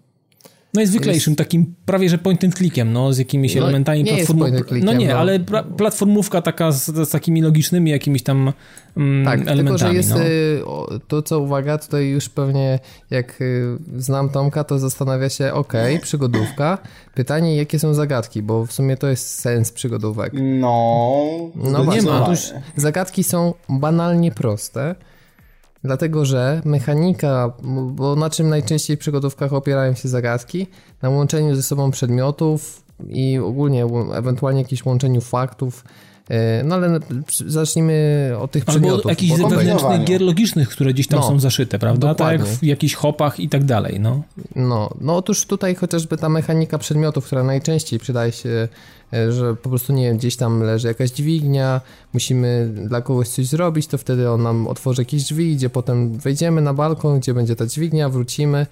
[0.74, 1.38] No jest zwyklejszym, jest...
[1.38, 4.74] takim prawie że point and clickiem, no, z jakimiś no, elementami platformówki.
[4.74, 5.14] No nie, no.
[5.14, 5.40] ale
[5.76, 8.52] platformówka taka z, z, takimi logicznymi jakimiś tam
[8.96, 9.66] mm, tak, elementami.
[9.66, 10.96] Tylko, że jest no.
[10.96, 12.78] Y, to, co uwaga, tutaj już pewnie
[13.10, 15.72] jak y, znam Tomka, to zastanawia się, ok,
[16.02, 16.78] przygodówka.
[17.14, 20.32] Pytanie, jakie są zagadki, bo w sumie to jest sens przygodówek.
[20.34, 22.22] No, no nie ma.
[22.24, 22.40] Otóż
[22.76, 24.94] zagadki są banalnie proste.
[25.84, 27.52] Dlatego, że mechanika,
[27.90, 30.66] bo na czym najczęściej w przygodówkach opierają się zagadki,
[31.02, 35.84] na łączeniu ze sobą przedmiotów, i ogólnie ewentualnie jakieś łączeniu faktów.
[36.30, 37.00] E, no ale
[37.46, 39.10] zacznijmy od tych Albo przedmiotów.
[39.10, 42.08] jakichś wewnętrznych gier logicznych, które gdzieś tam no, są zaszyte, prawda?
[42.08, 42.38] Dokładnie.
[42.38, 44.22] Tak jak w jakichś hopach i tak dalej, no.
[44.56, 48.68] No, no otóż tutaj chociażby ta mechanika przedmiotów, która najczęściej przydaje się,
[49.12, 51.80] e, że po prostu, nie wiem, gdzieś tam leży jakaś dźwignia,
[52.12, 56.60] musimy dla kogoś coś zrobić, to wtedy on nam otworzy jakieś drzwi, gdzie potem wejdziemy
[56.60, 58.66] na balkon, gdzie będzie ta dźwignia, wrócimy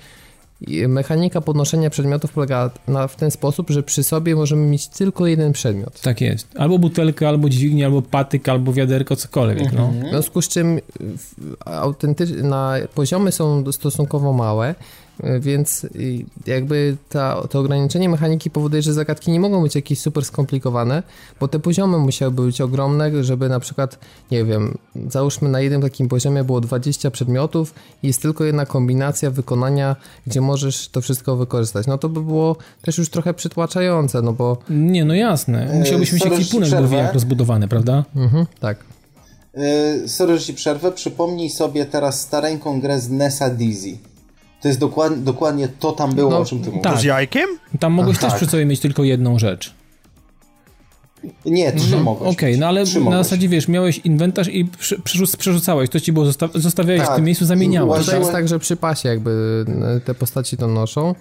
[0.89, 5.53] mechanika podnoszenia przedmiotów polega na, w ten sposób, że przy sobie możemy mieć tylko jeden
[5.53, 6.01] przedmiot.
[6.01, 6.49] Tak jest.
[6.59, 9.73] Albo butelkę, albo dźwignię, albo patyk, albo wiaderko, cokolwiek.
[9.73, 9.85] No.
[9.85, 10.07] Mhm.
[10.07, 10.81] W związku z czym
[11.65, 14.75] autenty- na poziomy są stosunkowo małe
[15.41, 15.87] więc
[16.47, 21.03] jakby ta, to ograniczenie mechaniki powoduje, że zagadki nie mogą być jakieś super skomplikowane,
[21.41, 23.99] bo te poziomy musiałyby być ogromne, żeby na przykład,
[24.31, 24.79] nie wiem,
[25.09, 29.97] załóżmy na jednym takim poziomie było 20 przedmiotów i jest tylko jedna kombinacja wykonania,
[30.27, 31.87] gdzie możesz to wszystko wykorzystać.
[31.87, 34.57] No to by było też już trochę przytłaczające, no bo...
[34.71, 35.69] Nie, no jasne.
[35.79, 38.05] Musiałbyś mieć ekwipunek do jak rozbudowany, prawda?
[38.17, 38.77] Mhm, tak.
[39.55, 40.93] Yy, sorry, że ci przerwę.
[40.93, 43.99] Przypomnij sobie teraz stareńką grę z Nessa Dizzy.
[44.63, 46.83] To jest dokładnie, dokładnie to tam było, no, o czym ty mówisz.
[46.83, 46.99] Tak.
[46.99, 47.49] Z jajkiem?
[47.81, 48.37] Tam mogłeś też tak.
[48.37, 49.75] przy sobie mieć tylko jedną rzecz.
[51.45, 52.35] Nie, trzy mogłeś.
[52.35, 54.69] Okej, okay, no ale na zasadzie wiesz, miałeś inwentarz i
[55.39, 57.13] przerzucałeś, to ci było, zostawiałeś tak.
[57.13, 58.07] w tym miejscu, zamieniałeś.
[58.07, 59.65] To jest tak, że przy pasie jakby
[60.05, 61.15] te postaci to noszą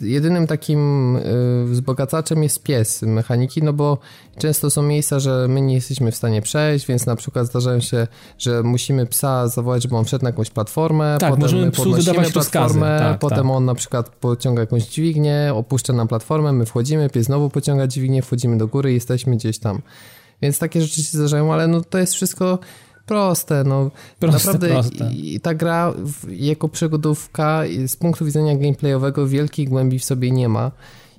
[0.00, 3.98] Jedynym takim y, wzbogacaczem jest pies mechaniki, no bo
[4.38, 8.06] często są miejsca, że my nie jesteśmy w stanie przejść, więc na przykład zdarzają się,
[8.38, 12.32] że musimy psa zawołać, żeby on wszedł na jakąś platformę, tak, potem możemy psu wydawać
[12.32, 13.56] platformę, tak, potem tak.
[13.56, 18.22] on na przykład pociąga jakąś dźwignię, opuszcza nam platformę, my wchodzimy, pies znowu pociąga dźwignię,
[18.22, 19.82] wchodzimy do góry i jesteśmy gdzieś tam.
[20.42, 22.58] Więc takie rzeczy się zdarzają, ale no to jest wszystko
[23.06, 23.90] proste, no.
[24.18, 25.12] Proste, naprawdę proste.
[25.12, 25.94] I, ta gra
[26.28, 30.70] jako przygodówka z punktu widzenia gameplayowego wielkiej głębi w sobie nie ma.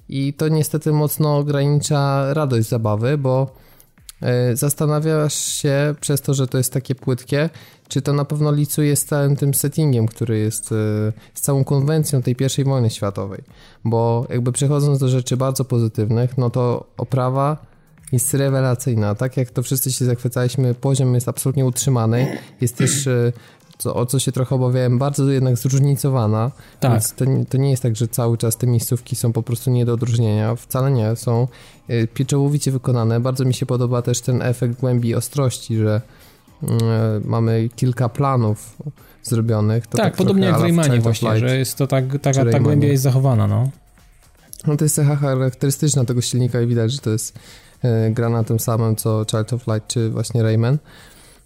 [0.10, 3.47] I to niestety mocno ogranicza radość zabawy, bo
[4.51, 7.49] y, zastanawiasz się przez to, że to jest takie płytkie,
[7.88, 10.76] czy to na pewno licuje z całym tym settingiem, który jest, y,
[11.34, 13.43] z całą konwencją tej pierwszej wojny światowej,
[13.84, 17.73] bo jakby przechodząc do rzeczy bardzo pozytywnych, no to oprawa
[18.14, 19.15] jest rewelacyjna.
[19.15, 22.38] Tak jak to wszyscy się zachwycaliśmy, poziom jest absolutnie utrzymany.
[22.61, 23.31] Jest też e,
[23.77, 26.52] co, o co się trochę obawiałem, bardzo jednak zróżnicowana.
[26.80, 26.91] Tak.
[26.91, 29.85] Więc to, to, nie jest tak, że cały czas te miejscówki są po prostu nie
[29.85, 30.56] do odróżnienia.
[30.56, 31.15] Wcale nie.
[31.15, 31.48] Są
[31.88, 33.19] e, pieczołowicie wykonane.
[33.19, 36.02] Bardzo mi się podoba też ten efekt głębi ostrości, że
[36.64, 36.68] e,
[37.26, 38.77] mamy kilka planów
[39.23, 39.88] zrobionych.
[39.88, 43.03] Tak, tak podobnie jak w Raymanie właśnie, że jest to tak, taka ta głębia jest
[43.03, 43.69] zachowana, no.
[44.68, 47.40] No to jest cecha charakterystyczna tego silnika i widać, że to jest
[48.11, 50.77] gra na tym samym co Child of Light czy właśnie Rayman.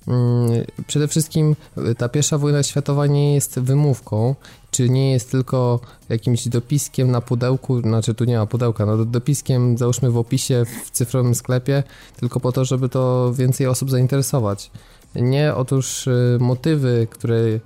[0.07, 4.35] Mm, przede wszystkim e, ta pierwsza wojna światowa nie jest wymówką,
[4.71, 9.77] czy nie jest tylko jakimś dopiskiem na pudełku, znaczy tu nie ma pudełka, no dopiskiem
[9.77, 11.83] załóżmy w opisie w cyfrowym sklepie,
[12.19, 14.71] tylko po to, żeby to więcej osób zainteresować.
[15.15, 17.59] Nie, otóż e, motywy, które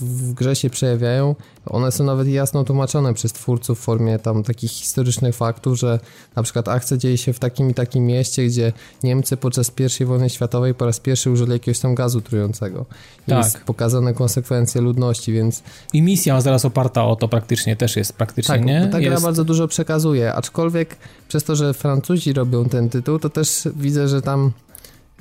[0.00, 1.34] w grze się przejawiają,
[1.66, 6.00] one są nawet jasno tłumaczone przez twórców w formie tam takich historycznych faktów, że
[6.36, 8.72] na przykład akcja dzieje się w takim i takim mieście, gdzie
[9.02, 12.86] Niemcy podczas I wojny światowej po raz pierwszy użyli jakiegoś tam gazu trującego.
[13.26, 13.44] Tak.
[13.44, 15.62] Jest pokazane konsekwencje ludności, więc...
[15.92, 18.88] I misja zaraz oparta o to praktycznie też jest praktycznie, tak, nie?
[18.92, 19.22] Ta gra jest...
[19.22, 20.96] bardzo dużo przekazuje, aczkolwiek
[21.28, 24.50] przez to, że Francuzi robią ten tytuł, to też widzę, że tam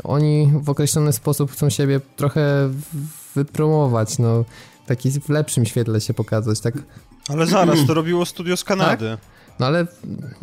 [0.03, 2.69] oni w określony sposób chcą siebie trochę
[3.35, 4.45] wypromować, no
[4.85, 6.73] taki w lepszym świetle się pokazać, tak.
[7.29, 9.09] Ale zaraz, to robiło studio z Kanady.
[9.09, 9.33] Tak?
[9.59, 9.87] No ale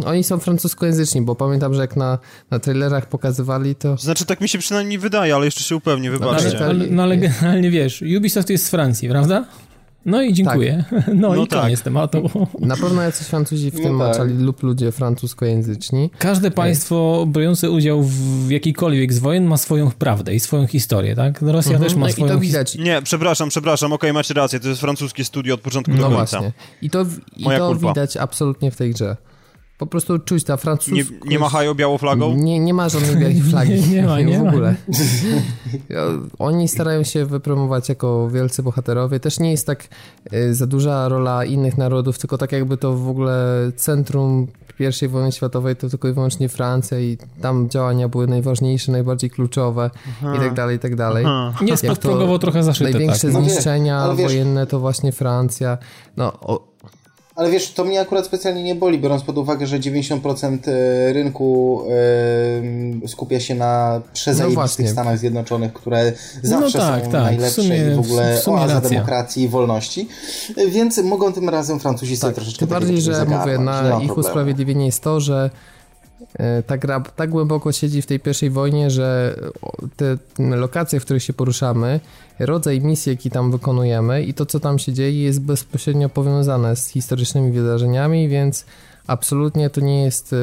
[0.04, 2.18] oni są francuskojęzyczni, bo pamiętam, że jak na,
[2.50, 3.96] na trailerach pokazywali, to...
[3.96, 6.56] Znaczy, tak mi się przynajmniej wydaje, ale jeszcze się upewnię, wybaczcie.
[6.60, 9.44] No, ale, no ale generalnie wiesz, Ubisoft jest z Francji, prawda?
[10.06, 10.84] No i dziękuję.
[10.90, 11.00] Tak.
[11.14, 11.62] No, no, i tak.
[11.62, 12.30] koniec tematu.
[12.60, 14.08] Na pewno jacyś Francuzi w no tym tak.
[14.08, 16.10] maczali lub ludzie francuskojęzyczni.
[16.18, 21.42] Każde państwo biorące udział w jakiejkolwiek z wojen ma swoją prawdę i swoją historię, tak?
[21.42, 21.88] Rosja mhm.
[21.88, 22.26] też ma no swoją...
[22.26, 22.78] I to widać.
[22.78, 26.16] Nie, przepraszam, przepraszam, okej, okay, macie rację, to jest francuskie studio od początku no do
[26.16, 26.36] końca.
[26.36, 26.52] No właśnie.
[26.82, 27.06] I to,
[27.36, 29.16] i to widać absolutnie w tej grze.
[29.80, 30.94] Po prostu czuć ta francuska.
[30.94, 32.34] Nie, nie machają białą flagą?
[32.34, 33.72] Nie, nie ma żadnej białej flagi.
[33.72, 34.74] nie, nie ma, nie w ogóle.
[36.38, 39.20] Oni starają się wypromować jako wielcy bohaterowie.
[39.20, 39.88] Też nie jest tak
[40.32, 44.46] y, za duża rola innych narodów, tylko tak jakby to w ogóle centrum
[45.04, 49.90] I wojny światowej to tylko i wyłącznie Francja i tam działania były najważniejsze, najbardziej kluczowe
[50.08, 50.36] Aha.
[50.36, 51.26] i tak dalej, i tak dalej.
[51.62, 52.90] Nie jest podprogowo trochę zaszyte.
[52.90, 53.42] Największe tak.
[53.42, 55.78] zniszczenia no, wojenne to właśnie Francja.
[56.16, 56.69] No, o,
[57.40, 61.82] Ale wiesz, to mnie akurat specjalnie nie boli, biorąc pod uwagę, że 90% e, rynku
[63.04, 66.12] y, skupia się na przezajebistych no Stanach Zjednoczonych, które
[66.42, 67.22] zawsze no tak, są tak.
[67.22, 70.08] najlepsze w sumie, i w ogóle w oaza demokracji i wolności.
[70.68, 74.86] Więc mogą tym razem Francuzi sobie tak, troszeczkę Tym bardziej, że mówię, na ich usprawiedliwienie
[74.86, 75.50] jest to, że
[76.66, 79.36] ta gra tak głęboko siedzi w tej pierwszej wojnie, że
[79.96, 82.00] te lokacje, w których się poruszamy,
[82.38, 86.88] rodzaj misji, jaki tam wykonujemy i to, co tam się dzieje, jest bezpośrednio powiązane z
[86.88, 88.64] historycznymi wydarzeniami, więc
[89.06, 90.36] absolutnie to nie jest e,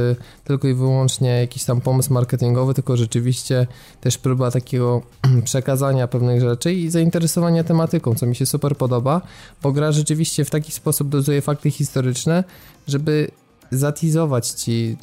[0.43, 3.67] tylko i wyłącznie jakiś tam pomysł marketingowy, tylko rzeczywiście
[4.01, 5.01] też próba takiego
[5.43, 9.21] przekazania pewnych rzeczy i zainteresowania tematyką, co mi się super podoba,
[9.63, 12.43] bo gra rzeczywiście w taki sposób dozuje fakty historyczne,
[12.87, 13.31] żeby
[13.71, 14.97] zatizować ci,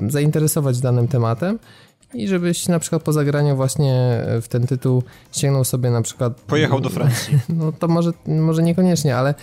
[0.00, 1.58] zainteresować danym tematem
[2.14, 6.40] i żebyś na przykład po zagraniu właśnie w ten tytuł sięgnął sobie na przykład...
[6.40, 7.38] Pojechał do Francji.
[7.48, 9.34] No to może, może niekoniecznie, ale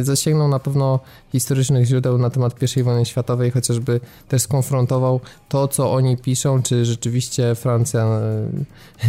[0.00, 1.00] y, zasięgnął na pewno
[1.32, 6.84] historycznych źródeł na temat I wojny światowej, chociażby też skonfrontował to, co oni piszą, czy
[6.84, 8.20] rzeczywiście Francja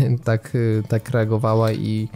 [0.02, 2.08] y, tak, y, tak reagowała i,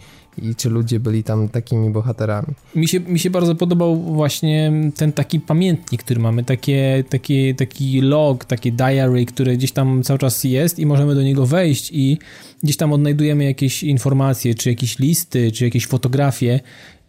[0.42, 2.48] i czy ludzie byli tam takimi bohaterami.
[2.74, 8.00] Mi się, mi się bardzo podobał właśnie ten taki pamiętnik, który mamy, takie, takie, taki
[8.00, 12.18] log, takie diary, które gdzieś tam cały czas jest i możemy do niego wejść i
[12.62, 16.60] gdzieś tam odnajdujemy jakieś informacje, czy jakieś listy, czy jakieś fotografie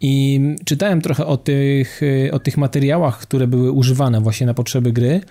[0.01, 2.01] i czytałem trochę o tych,
[2.31, 5.21] o tych materiałach, które były używane właśnie na potrzeby gry.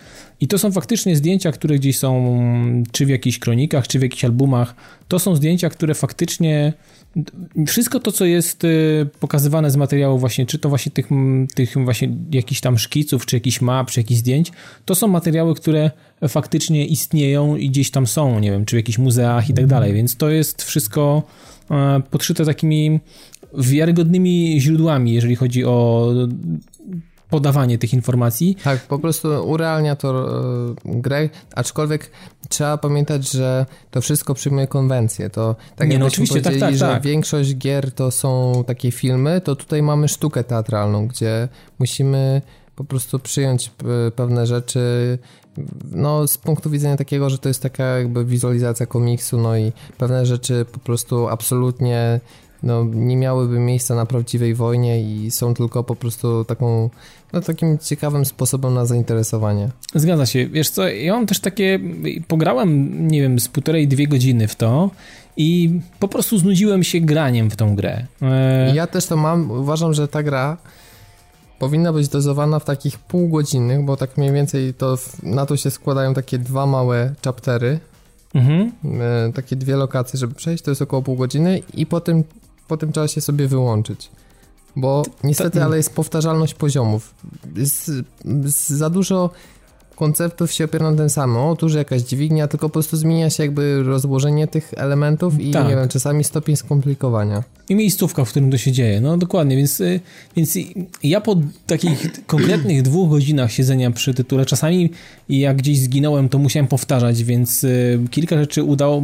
[0.40, 2.38] I to są faktycznie zdjęcia, które gdzieś są,
[2.92, 4.74] czy w jakichś kronikach, czy w jakichś albumach.
[5.08, 6.72] To są zdjęcia, które faktycznie
[7.66, 11.08] wszystko to, co jest y, pokazywane z materiału właśnie, czy to właśnie tych,
[11.54, 14.52] tych właśnie jakichś tam szkiców, czy jakichś map, czy jakichś zdjęć,
[14.84, 15.90] to są materiały, które
[16.28, 19.94] faktycznie istnieją i gdzieś tam są, nie wiem, czy w jakichś muzeach i tak dalej,
[19.94, 21.22] więc to jest wszystko
[21.70, 23.00] e, podszyte takimi
[23.54, 26.12] wiarygodnymi źródłami, jeżeli chodzi o
[27.30, 28.56] podawanie tych informacji.
[28.64, 32.10] Tak, po prostu urealnia to e, grę, aczkolwiek
[32.48, 35.30] trzeba pamiętać, że to wszystko przyjmuje konwencję.
[35.30, 37.02] To tak Nie, no oczywiście, tak, tak, że tak.
[37.02, 41.48] większość gier to są takie filmy, to tutaj mamy sztukę teatralną, gdzie
[41.78, 42.42] musimy
[42.76, 43.72] po prostu przyjąć
[44.16, 45.18] pewne rzeczy
[45.90, 50.26] no z punktu widzenia takiego, że to jest taka jakby wizualizacja komiksu, no i pewne
[50.26, 52.20] rzeczy po prostu absolutnie
[52.62, 56.90] no, nie miałyby miejsca na prawdziwej wojnie i są tylko po prostu taką,
[57.32, 59.68] no, takim ciekawym sposobem na zainteresowanie.
[59.94, 60.46] Zgadza się.
[60.46, 61.80] Wiesz co, ja mam też takie,
[62.28, 64.90] pograłem, nie wiem, z półtorej, dwie godziny w to
[65.36, 68.06] i po prostu znudziłem się graniem w tą grę.
[68.22, 68.74] E...
[68.74, 70.56] Ja też to mam, uważam, że ta gra
[71.58, 76.14] powinna być dozowana w takich półgodzinnych, bo tak mniej więcej to na to się składają
[76.14, 77.80] takie dwa małe chaptery,
[78.34, 78.72] mhm.
[79.00, 82.24] E, takie dwie lokacje, żeby przejść, to jest około pół godziny i po tym
[82.68, 84.10] po tym czasie sobie wyłączyć.
[84.80, 87.14] Bo niestety, ale jest powtarzalność poziomów.
[87.56, 87.90] Jest,
[88.24, 89.30] jest za dużo
[89.98, 91.36] konceptów się opiera na ten sam.
[91.36, 95.68] Otóż jakaś dźwignia, tylko po prostu zmienia się jakby rozłożenie tych elementów i tak.
[95.68, 97.42] nie wiem, czasami stopień skomplikowania.
[97.68, 99.00] I miejscówka, w którym to się dzieje.
[99.00, 100.00] No dokładnie, więc, y,
[100.36, 100.58] więc
[101.02, 104.90] ja po takich konkretnych dwóch godzinach siedzenia przy tytule, czasami
[105.28, 109.02] jak gdzieś zginąłem, to musiałem powtarzać, więc y, kilka rzeczy udało,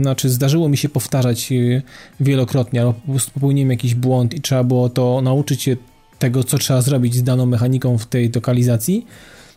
[0.00, 1.82] znaczy zdarzyło mi się powtarzać y,
[2.20, 5.76] wielokrotnie, albo po prostu popełniłem jakiś błąd i trzeba było to nauczyć się
[6.18, 9.06] tego, co trzeba zrobić z daną mechaniką w tej lokalizacji.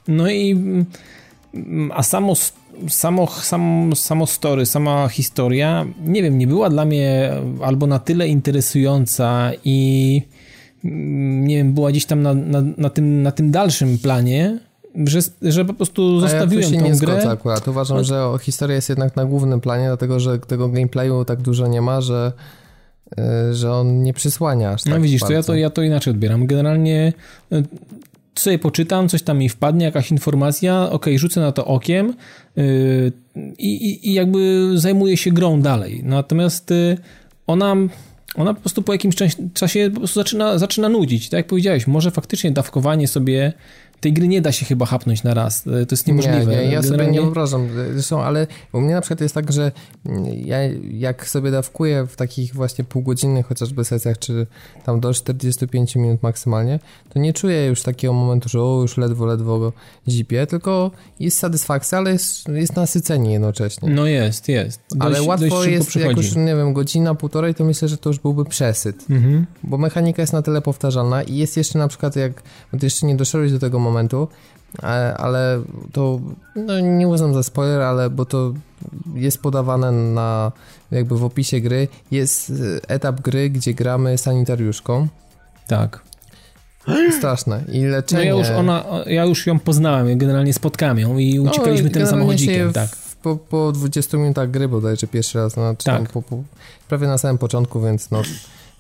[0.08, 0.86] No i mm,
[1.92, 2.34] a samo,
[2.88, 7.34] samo, samo, samo story, sama historia, nie wiem, nie była dla mnie
[7.64, 10.22] albo na tyle interesująca i
[10.86, 14.60] mm, nie wiem, była gdzieś tam na, na, na tym, na tym dalszym planie,
[14.96, 17.30] że, że po prostu zostawiłem ja się tą nie grę.
[17.30, 17.68] akurat.
[17.68, 18.04] Uważam, no.
[18.04, 22.02] że historia jest jednak na głównym planie, dlatego że tego gameplayu tak dużo nie ma,
[22.02, 22.32] że
[23.20, 26.12] y, że on nie przysłania aż No tak widzisz, to ja to, ja to inaczej
[26.12, 26.48] odbieram.
[26.48, 27.14] Generalnie
[27.54, 27.64] y,
[28.36, 32.14] sobie poczytam, coś tam mi wpadnie, jakaś informacja, ok, rzucę na to okiem
[32.56, 33.12] yy,
[33.58, 36.02] i, i jakby zajmuję się grą dalej.
[36.04, 36.98] Natomiast yy,
[37.48, 37.76] ona,
[38.36, 39.16] ona po prostu po jakimś
[39.54, 41.30] czasie po prostu zaczyna, zaczyna nudzić.
[41.30, 43.54] Tak jak powiedziałeś, może faktycznie dawkowanie sobie
[44.02, 45.68] tej gry nie da się chyba hapnąć na raz.
[45.68, 46.46] E, to jest niemożliwe.
[46.46, 47.68] Nie, nie ja sobie nie wyobrażam.
[47.94, 49.72] Zresztą, ale u mnie na przykład jest tak, że
[50.36, 50.58] ja
[50.92, 54.48] jak sobie dawkuję w takich właśnie półgodzinnych chociażby sesjach, czy
[54.86, 56.80] tam do 45 minut maksymalnie,
[57.10, 59.74] to nie czuję już takiego momentu, że o, już ledwo, ledwo
[60.10, 63.90] zipię, tylko jest satysfakcja, ale jest, jest nasycenie jednocześnie.
[63.90, 64.82] No jest, jest.
[64.90, 68.20] Dość, ale łatwo jest, jak już, nie wiem, godzina, półtorej, to myślę, że to już
[68.20, 69.06] byłby przesyt.
[69.10, 69.46] Mhm.
[69.64, 72.44] Bo mechanika jest na tyle powtarzalna i jest jeszcze na przykład, jak
[72.82, 74.28] jeszcze nie doszedłeś do tego momentu, momentu,
[74.84, 74.86] e,
[75.18, 75.62] ale
[75.92, 76.20] to
[76.56, 78.54] no nie uznam za spoiler, ale bo to
[79.16, 80.52] jest podawane na
[80.92, 82.54] jakby w opisie gry, jest
[82.88, 85.08] etap gry, gdzie gramy sanitariuszką.
[85.68, 86.02] Tak.
[87.18, 87.64] Straszne.
[87.72, 88.32] I leczenie...
[88.32, 92.08] No ja już, ona, ja już ją poznałem, generalnie spotkałem ją i uciekaliśmy no, tym
[92.08, 92.90] samochodzikiem, tak.
[93.22, 96.10] Po, po 20 minutach gry bodajże pierwszy raz, no, tak.
[96.10, 96.44] Po, po,
[96.90, 98.22] prawie na samym początku, więc no,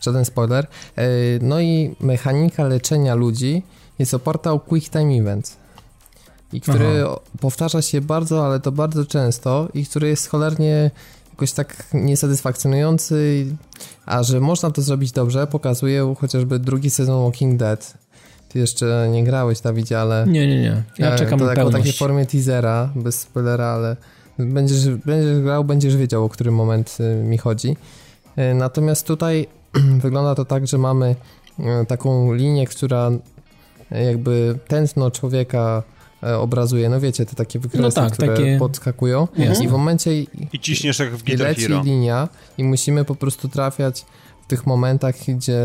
[0.01, 0.67] żaden spoiler.
[0.95, 1.03] E,
[1.41, 3.63] no i mechanika leczenia ludzi
[4.01, 5.57] jest oparta o Quick Time Events
[6.53, 7.19] i który Aha.
[7.39, 10.91] powtarza się bardzo, ale to bardzo często i który jest cholernie
[11.29, 13.45] jakoś tak niesatysfakcjonujący,
[14.05, 17.93] a że można to zrobić dobrze, pokazuje chociażby drugi sezon Walking Dead.
[18.49, 20.25] Ty jeszcze nie grałeś, Dawidzie, ale...
[20.27, 20.83] Nie, nie, nie.
[20.97, 21.77] Ja e, czekam to na pełność.
[21.77, 23.95] takiej formie teasera, bez spoilera, ale
[24.39, 27.77] będziesz, będziesz grał, będziesz wiedział, o który moment y, mi chodzi.
[28.35, 29.47] E, natomiast tutaj
[30.03, 31.15] wygląda to tak, że mamy
[31.59, 33.11] e, taką linię, która
[33.91, 35.83] jakby tętno człowieka
[36.23, 38.57] E, obrazuje, no wiecie, te takie wykresy, no tak, które takie...
[38.59, 39.27] podskakują
[39.63, 41.83] i w momencie i ciśniesz jak w Guitar leci Hero.
[41.83, 44.05] linia i musimy po prostu trafiać
[44.43, 45.61] w tych momentach, gdzie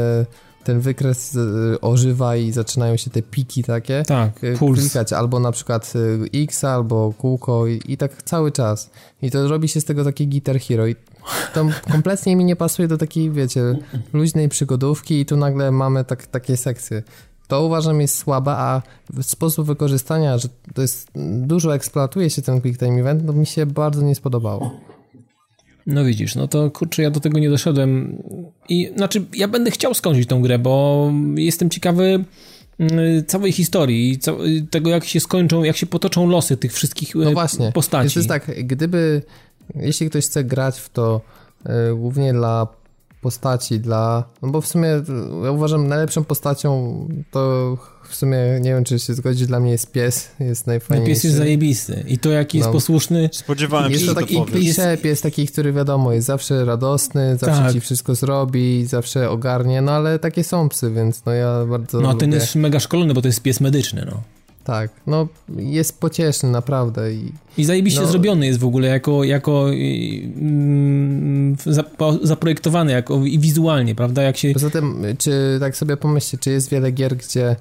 [0.65, 4.03] ten wykres e, ożywa i zaczynają się te piki takie.
[4.07, 4.81] Tak, e, puls.
[4.81, 5.93] Klikać albo na przykład
[6.35, 8.90] X, albo kółko i, i, tak cały czas.
[9.23, 10.97] I to robi się z tego takie Guitar Hero i
[11.55, 13.78] to kompletnie mi nie pasuje do takiej, wiecie,
[14.12, 17.03] luźnej przygodówki i tu nagle mamy tak, takie sekcje
[17.48, 18.82] to uważam jest słaba, a
[19.23, 21.09] sposób wykorzystania, że to jest
[21.47, 24.81] dużo eksploatuje się ten quick time event, to mi się bardzo nie spodobało.
[25.86, 28.23] No widzisz, no to kurczę, ja do tego nie doszedłem
[28.68, 32.24] i znaczy ja będę chciał skończyć tą grę, bo jestem ciekawy
[32.78, 34.18] mm, całej historii,
[34.70, 37.73] tego jak się skończą, jak się potoczą losy tych wszystkich no właśnie.
[37.73, 38.18] postaci.
[38.18, 39.23] Jest tak, gdyby,
[39.74, 41.20] jeśli ktoś chce grać w to
[41.66, 42.66] y, głównie dla
[43.27, 44.24] postaci dla...
[44.43, 44.89] No bo w sumie
[45.44, 46.69] ja uważam najlepszą postacią
[47.31, 47.77] to
[48.09, 51.11] w sumie nie wiem, czy się zgodzi, dla mnie jest pies, jest najfajniejszy.
[51.11, 52.73] No pies jest zajebisty i to jaki jest no.
[52.73, 53.31] posłuszny.
[53.32, 57.73] Spodziewałem jest się, to taki klisze, pies taki, który wiadomo, jest zawsze radosny, zawsze tak.
[57.73, 62.11] ci wszystko zrobi, zawsze ogarnie, no ale takie są psy, więc no ja bardzo No
[62.11, 64.23] a ten jest mega szkolony, bo to jest pies medyczny, no.
[64.67, 67.13] Tak, no jest pocieszny naprawdę.
[67.13, 71.57] I, I zajebiście no, zrobiony jest w ogóle jako, jako mm,
[72.23, 74.23] zaprojektowany jako, i wizualnie, prawda?
[74.23, 74.53] Jak się...
[74.53, 77.57] Poza tym, czy tak sobie pomyślcie, czy jest wiele gier, gdzie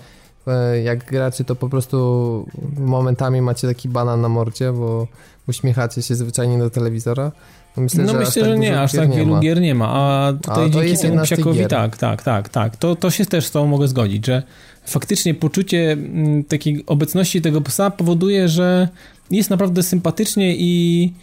[0.47, 5.07] e, jak gracie, to po prostu momentami macie taki banan na mordzie, bo
[5.47, 7.31] uśmiechacie się zwyczajnie do telewizora.
[7.77, 10.65] Myślę, no że myślę, tak że nie, aż tak wielu gier nie ma, a tutaj
[10.65, 13.87] a dzięki temu psiakowi tak, tak, tak, tak, to, to się też z tobą mogę
[13.87, 14.43] zgodzić, że
[14.85, 18.89] faktycznie poczucie mm, takiej obecności tego psa powoduje, że
[19.31, 21.13] jest naprawdę sympatycznie i,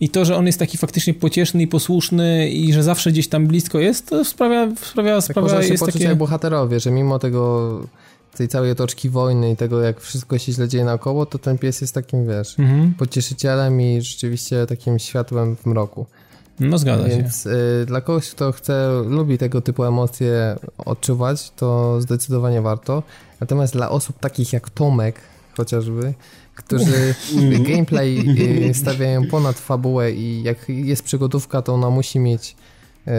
[0.00, 3.46] i to, że on jest taki faktycznie pocieszny i posłuszny i że zawsze gdzieś tam
[3.46, 6.04] blisko jest, to sprawia, sprawia, tak sprawia jest poczuć takie...
[6.04, 7.70] jak bohaterowie, że mimo tego
[8.36, 11.80] tej całej otoczki wojny i tego, jak wszystko się źle dzieje naokoło, to ten pies
[11.80, 12.94] jest takim, wiesz, mhm.
[12.94, 16.06] pocieszycielem i rzeczywiście takim światłem w mroku.
[16.60, 17.22] No zgadza Więc, się.
[17.22, 23.02] Więc y, dla kogoś, kto chce, lubi tego typu emocje odczuwać, to zdecydowanie warto.
[23.40, 25.20] Natomiast dla osób takich jak Tomek
[25.56, 26.14] chociażby,
[26.54, 27.14] którzy
[27.68, 28.24] gameplay
[28.70, 32.56] y, stawiają ponad fabułę i jak jest przygodówka, to ona musi mieć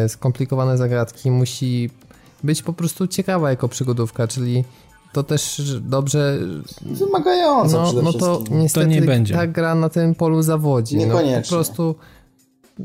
[0.05, 1.89] y, skomplikowane zagadki, musi
[2.43, 4.63] być po prostu ciekawa jako przygodówka, czyli
[5.13, 6.37] to też dobrze.
[6.81, 9.33] Wymagająca no, no to niestety to nie będzie.
[9.33, 10.97] ta gra na tym polu zawodzi.
[10.97, 11.35] Niekoniecznie.
[11.35, 11.95] No, po prostu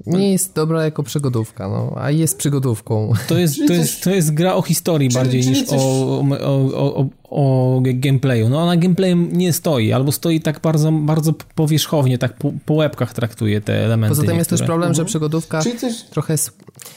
[0.06, 3.12] nie jest dobra jako przygodówka, no, a jest przygodówką.
[3.28, 5.80] To jest, to jest, to jest gra o historii czyli, bardziej czyli niż coś...
[5.80, 8.48] o, o, o, o, gameplayu.
[8.48, 13.14] No ona gameplayem nie stoi, albo stoi tak bardzo, bardzo powierzchownie, tak po, po łebkach
[13.14, 14.10] traktuje te elementy.
[14.10, 14.38] Poza tym niektóre.
[14.38, 14.94] jest też problem, mhm.
[14.94, 16.02] że przygodówka coś...
[16.02, 16.34] trochę...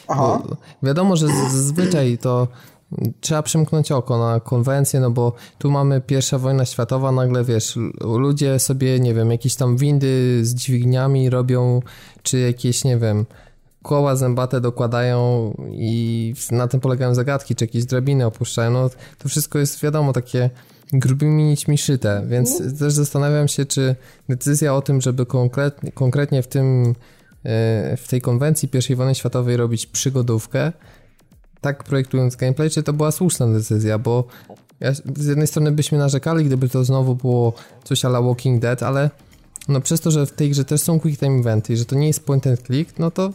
[0.07, 0.43] Aha.
[0.83, 2.47] Wiadomo, że zazwyczaj to
[3.21, 8.59] trzeba przymknąć oko na konwencję, no bo tu mamy pierwsza wojna światowa, nagle wiesz, ludzie
[8.59, 11.79] sobie, nie wiem, jakieś tam windy z dźwigniami robią,
[12.23, 13.25] czy jakieś, nie wiem,
[13.83, 19.59] koła zębate dokładają i na tym polegają zagadki, czy jakieś drabiny opuszczają, no to wszystko
[19.59, 20.49] jest wiadomo takie
[20.93, 22.71] grubymi nićmi szyte, więc no.
[22.79, 23.95] też zastanawiam się, czy
[24.29, 26.95] decyzja o tym, żeby konkretnie, konkretnie w tym
[27.43, 30.71] e, w tej konwencji I wojny światowej robić przygodówkę,
[31.67, 34.27] tak projektując gameplay, czy to była słuszna decyzja, bo
[34.79, 37.53] ja, z jednej strony byśmy narzekali, gdyby to znowu było
[37.83, 39.09] coś ala Walking Dead, ale
[39.67, 41.95] no przez to, że w tej grze też są quick time eventy i że to
[41.95, 43.33] nie jest point and click, no to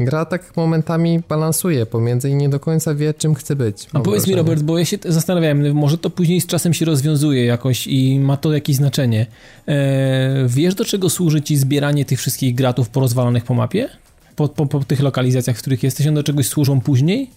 [0.00, 3.86] gra tak momentami balansuje pomiędzy i nie do końca wie, czym chce być.
[3.92, 7.44] A powiedz mi, Robert, bo ja się zastanawiałem, może to później z czasem się rozwiązuje
[7.44, 9.26] jakoś i ma to jakieś znaczenie.
[9.66, 13.88] Eee, wiesz, do czego służy ci zbieranie tych wszystkich gratów porozwalonych po mapie?
[14.36, 17.30] Po, po, po tych lokalizacjach, w których jesteś, one do czegoś służą później?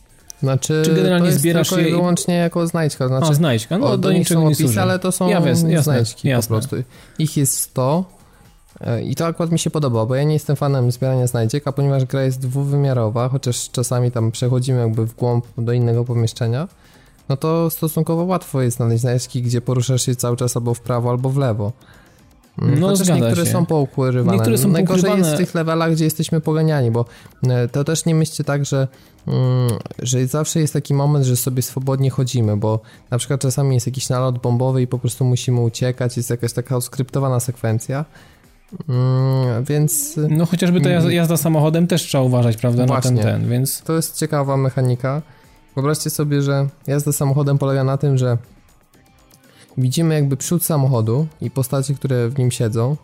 [0.44, 3.08] Znaczy, Czy generalnie zbierasz je wyłącznie jako znajdźka.
[3.08, 4.82] Znaczy, A, znajdźka, no o, do niczego nie służy.
[4.82, 6.56] ale to są ja wiesz, jasne, znajdźki jasne.
[6.56, 6.76] po prostu.
[7.20, 8.06] Ich jest 100
[8.82, 11.72] e, i to akurat mi się podoba, bo ja nie jestem fanem zbierania znajdziek, a
[11.72, 16.68] ponieważ gra jest dwuwymiarowa, chociaż czasami tam przechodzimy jakby w głąb do innego pomieszczenia,
[17.30, 21.10] no to stosunkowo łatwo jest znaleźć znajdźki, gdzie poruszasz się cały czas albo w prawo,
[21.10, 21.72] albo w lewo.
[22.62, 23.52] Mm, No, Chociaż niektóre się.
[23.52, 24.38] są poukrywane.
[24.38, 25.28] Niektóre są Najgorzej poukrywane.
[25.30, 27.06] jest w tych levelach, gdzie jesteśmy poganiani, bo
[27.50, 28.88] e, to też nie myślcie tak, że,
[30.00, 32.80] że zawsze jest taki moment, że sobie swobodnie chodzimy, bo
[33.12, 36.76] na przykład czasami jest jakiś nalot bombowy i po prostu musimy uciekać, jest jakaś taka
[36.76, 38.06] oskryptowana sekwencja.
[38.90, 43.24] Mm, Więc No chociażby ta jazda, jazda samochodem też trzeba uważać, prawda, na ten, Właśnie.
[43.32, 43.82] ten, więc...
[43.82, 45.22] To jest ciekawa mechanika.
[45.76, 48.38] Wyobraźcie sobie, że jazda samochodem polega na tym, że
[49.78, 52.98] widzimy jakby przód samochodu i postacie, które w nim siedzą,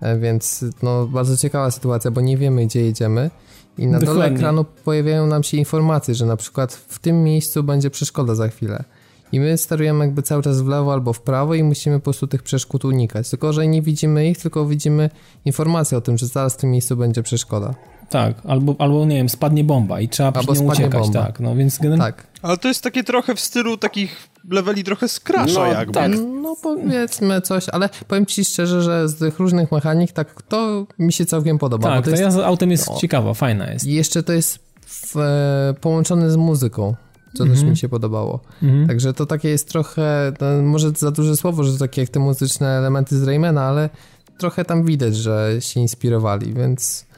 [0.00, 3.30] e, więc no bardzo ciekawa sytuacja, bo nie wiemy gdzie jedziemy
[3.78, 4.36] i na dole Dokładnie.
[4.36, 8.84] ekranu pojawiają nam się informacje, że na przykład w tym miejscu będzie przeszkoda za chwilę.
[9.32, 12.26] I my sterujemy jakby cały czas w lewo albo w prawo i musimy po prostu
[12.26, 13.30] tych przeszkód unikać.
[13.30, 15.10] Tylko, że nie widzimy ich, tylko widzimy
[15.44, 17.74] informację o tym, że zaraz w tym miejscu będzie przeszkoda.
[18.12, 21.22] Tak, albo, albo nie wiem, spadnie bomba i trzeba Albo przed nią uciekać, bomba.
[21.24, 22.04] tak, no więc generalnie...
[22.12, 22.26] Tak.
[22.42, 25.92] Ale to jest takie trochę w stylu takich leveli trochę skrasza No, jakby.
[25.94, 26.12] tak.
[26.42, 31.12] No powiedzmy coś, ale powiem ci szczerze, że z tych różnych mechanik tak to mi
[31.12, 31.88] się całkiem podoba.
[31.88, 32.96] Tak, bo to ta jest, jazda autem jest No.
[32.96, 33.86] ciekawa, fajna jest.
[33.86, 36.94] I jeszcze to jest w, e, połączone z muzyką,
[37.34, 38.40] co też mi się podobało.
[38.62, 38.86] Mhm.
[38.86, 42.20] Także to takie jest trochę, no, może za duże słowo, że to takie jak te
[42.20, 43.90] muzyczne elementy z Raymana, ale
[44.38, 47.11] trochę tam widać, że się inspirowali, więc mm,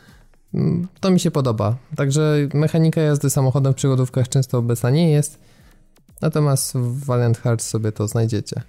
[1.00, 1.76] to mi się podoba.
[1.96, 5.38] Także mechanika jazdy samochodem w przygodówkach często obecna nie jest,
[6.22, 8.62] natomiast w Valiant Hearts sobie to znajdziecie.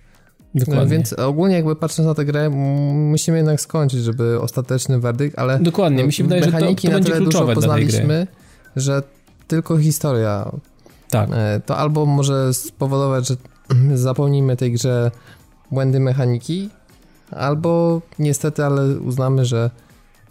[0.55, 0.85] Dokładnie.
[0.87, 6.03] Więc ogólnie jakby patrząc na tę grę, musimy jednak skończyć, żeby ostateczny werdykt, ale Dokładnie,
[6.03, 8.27] mi się wydaje, że to, mechaniki to na tyle dużo poznaliśmy,
[8.75, 9.03] że
[9.47, 10.51] tylko historia
[11.09, 13.35] Tak, e, to albo może spowodować, że
[13.97, 15.11] zapomnimy tej grze
[15.71, 16.69] błędy mechaniki,
[17.31, 19.69] albo niestety, ale uznamy, że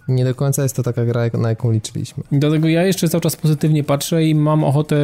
[0.09, 2.25] nie do końca jest to taka gra, na jaką liczyliśmy.
[2.33, 4.97] dlatego ja jeszcze cały czas pozytywnie patrzę i mam ochotę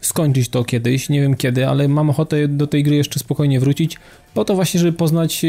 [0.00, 3.98] skończyć to kiedyś, nie wiem kiedy, ale mam ochotę do tej gry jeszcze spokojnie wrócić,
[4.34, 5.48] po to właśnie, żeby poznać e,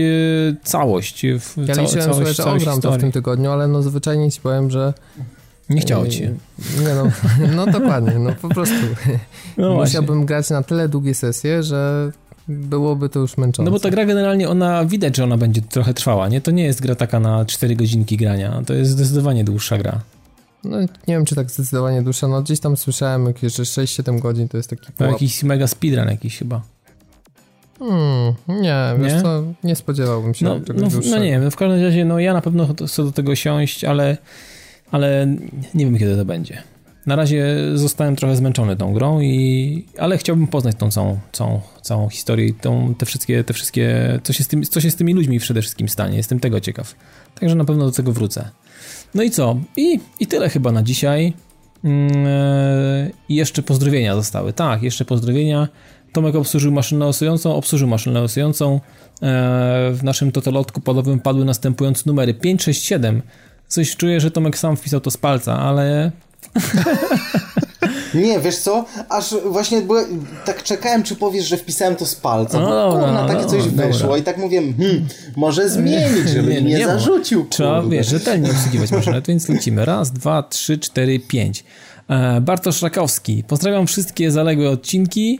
[0.63, 3.67] całość, e, w, Ja ca- liczyłem, całość, słuchaj, że ogram to w tym tygodniu, ale
[3.67, 4.93] no zwyczajnie ci powiem, że
[5.69, 6.35] Nie chciało ci się.
[6.79, 7.11] Nie no,
[7.55, 8.75] no dokładnie, no po prostu.
[9.57, 9.73] No.
[9.73, 12.11] Musiałbym grać na tyle długie sesje, że
[12.47, 13.63] byłoby to już męczące.
[13.65, 16.41] No bo ta gra generalnie, ona widać, że ona będzie trochę trwała, nie?
[16.41, 19.99] To nie jest gra taka na 4 godzinki grania, to jest zdecydowanie dłuższa gra.
[20.63, 24.47] No nie wiem, czy tak zdecydowanie dłuższa, no gdzieś tam słyszałem jakieś, że 6-7 godzin
[24.47, 25.11] to jest taki pułap.
[25.11, 26.61] jakiś mega speedrun jakiś chyba.
[27.79, 29.21] Hmm, nie, wiesz Nie?
[29.21, 31.15] co, nie spodziewałbym się No, czegoś no, dłuższego.
[31.15, 34.17] no nie wiem, w każdym razie, no ja na pewno chcę do tego siąść, ale,
[34.91, 35.27] ale
[35.73, 36.63] nie wiem kiedy to będzie.
[37.05, 42.09] Na razie zostałem trochę zmęczony tą grą, i, ale chciałbym poznać tą całą, całą, całą
[42.09, 45.13] historię i tą, te wszystkie, te wszystkie co, się z tym, co się z tymi
[45.13, 46.17] ludźmi przede wszystkim stanie.
[46.17, 46.95] Jestem tego ciekaw.
[47.39, 48.49] Także na pewno do tego wrócę.
[49.13, 49.59] No i co?
[49.77, 51.33] I, i tyle chyba na dzisiaj.
[51.85, 54.53] E, I jeszcze pozdrowienia zostały.
[54.53, 55.67] Tak, jeszcze pozdrowienia.
[56.11, 58.75] Tomek obsłużył maszynę losującą, obsłużył maszynę losującą.
[58.75, 58.79] E,
[59.93, 63.21] W naszym totolotku podowym padły następujące numery 567.
[63.67, 66.11] Coś czuję, że Tomek sam wpisał to z palca, ale
[68.13, 68.85] Nie, wiesz co?
[69.09, 72.59] Aż właśnie byłem, tak czekałem, czy powiesz, że wpisałem to z palca.
[72.59, 74.17] No bo kurna, no takie coś dobra, wyszło dobra.
[74.17, 77.45] i tak mówię, hmm, może zmienić, żeby Nie, nie, nie zarzucił.
[77.49, 79.85] trzeba, wiesz, rzetelnie obsługiwać maszynę, więc lecimy.
[79.85, 81.63] Raz, dwa, trzy, cztery, pięć.
[82.09, 83.43] E, Bartosz Rakowski.
[83.47, 85.39] Pozdrawiam wszystkie zaległe odcinki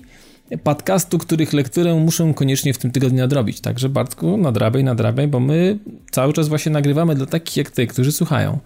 [0.64, 3.62] podcastu, których lekturę muszę koniecznie w tym tygodniu nadrobić.
[3.62, 5.80] Także Bartku, nadrabiaj, nadrabiaj, bo my
[6.12, 8.60] cały czas właśnie nagrywamy dla takich jak ty, którzy słuchają.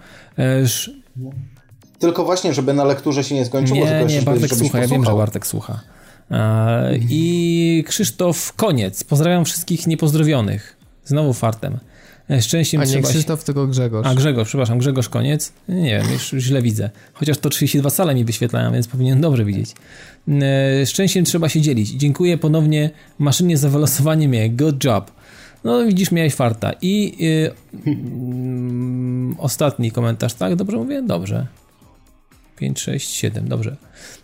[2.00, 4.88] Tylko właśnie, żeby na lekturze się nie skończyło, Nie, tylko nie, Bartek żebyś słucha, ja
[4.88, 5.12] wiem, że.
[5.12, 5.80] Bartek słucha.
[6.32, 9.04] E, I Krzysztof Koniec.
[9.04, 10.78] Pozdrawiam wszystkich niepozdrowionych.
[11.06, 11.78] Znowu fartem.
[12.30, 13.14] E, Szczęściem A nie trzeba się...
[13.14, 14.08] Krzysztof, tylko Grzegorz.
[14.08, 15.54] A Grzegorz, przepraszam, Grzegorz Koniec.
[15.70, 16.90] Nie wiem, już źle widzę.
[17.14, 19.76] Chociaż to 32 sale mi wyświetlają, więc powinien dobrze widzieć.
[20.82, 21.90] E, Szczęściem trzeba się dzielić.
[21.90, 24.50] Dziękuję ponownie maszynie za wylosowanie mnie.
[24.50, 25.12] Good job.
[25.64, 26.72] No widzisz, miałeś farta.
[26.82, 27.52] I y,
[27.88, 30.56] mm, ostatni komentarz, tak?
[30.56, 31.02] Dobrze mówię?
[31.02, 31.48] Dobrze.
[32.58, 33.76] 5, 6, 7, dobrze.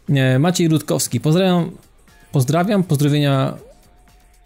[0.09, 1.19] E, Maciej Rutkowski.
[1.19, 1.71] Pozdrawiam,
[2.31, 3.53] pozdrawiam, pozdrowienia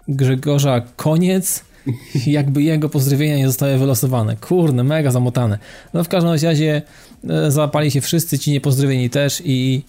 [0.08, 1.64] Grzegorza Koniec.
[2.26, 4.36] Jakby jego pozdrowienia nie zostały wylosowane.
[4.36, 5.60] Kurde, mega zamotane.
[5.94, 6.82] No w każdym razie
[7.30, 9.84] e, załapali się wszyscy, ci niepozdrowieni też i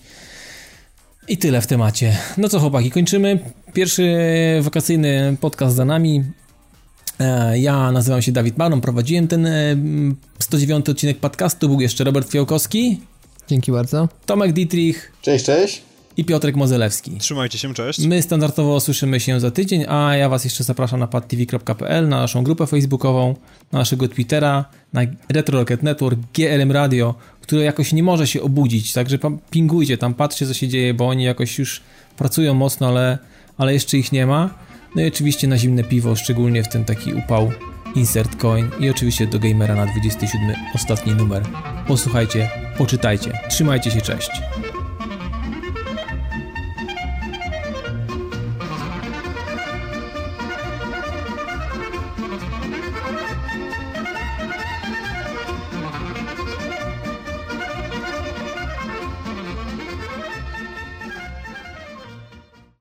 [1.29, 2.17] i tyle w temacie.
[2.37, 3.39] No co chłopaki, kończymy.
[3.73, 4.17] Pierwszy
[4.61, 6.25] wakacyjny podcast za nami.
[7.21, 9.77] E, Ja nazywam się Dawid Baron, prowadziłem ten e,
[10.39, 11.69] 109 odcinek podcastu.
[11.69, 13.01] Był jeszcze Robert Fiałkowski,
[13.49, 14.09] Dzięki bardzo.
[14.27, 15.83] Tomek Dietrich Cześć, cześć.
[16.17, 17.11] i Piotrek Mozelewski.
[17.11, 17.99] Trzymajcie się, cześć.
[17.99, 22.45] My standardowo słyszymy się za tydzień, a ja was jeszcze zapraszam na padtv.pl, na naszą
[22.45, 23.35] grupę facebookową,
[23.73, 28.93] na naszego Twittera, na Retro Rocket Network, GRM Radio, które jakoś nie może się obudzić,
[28.93, 29.19] także
[29.51, 31.81] pingujcie tam, patrzcie co się dzieje, bo oni jakoś już
[32.17, 33.19] pracują mocno, ale,
[33.59, 34.51] ale jeszcze ich nie ma.
[34.95, 37.51] No i oczywiście na zimne piwo, szczególnie w ten taki upał
[37.95, 41.43] Insert Coin i oczywiście do Gamera na 27 ostatni numer.
[41.87, 43.33] Posłuchajcie, poczytajcie.
[43.49, 44.31] Trzymajcie się, cześć.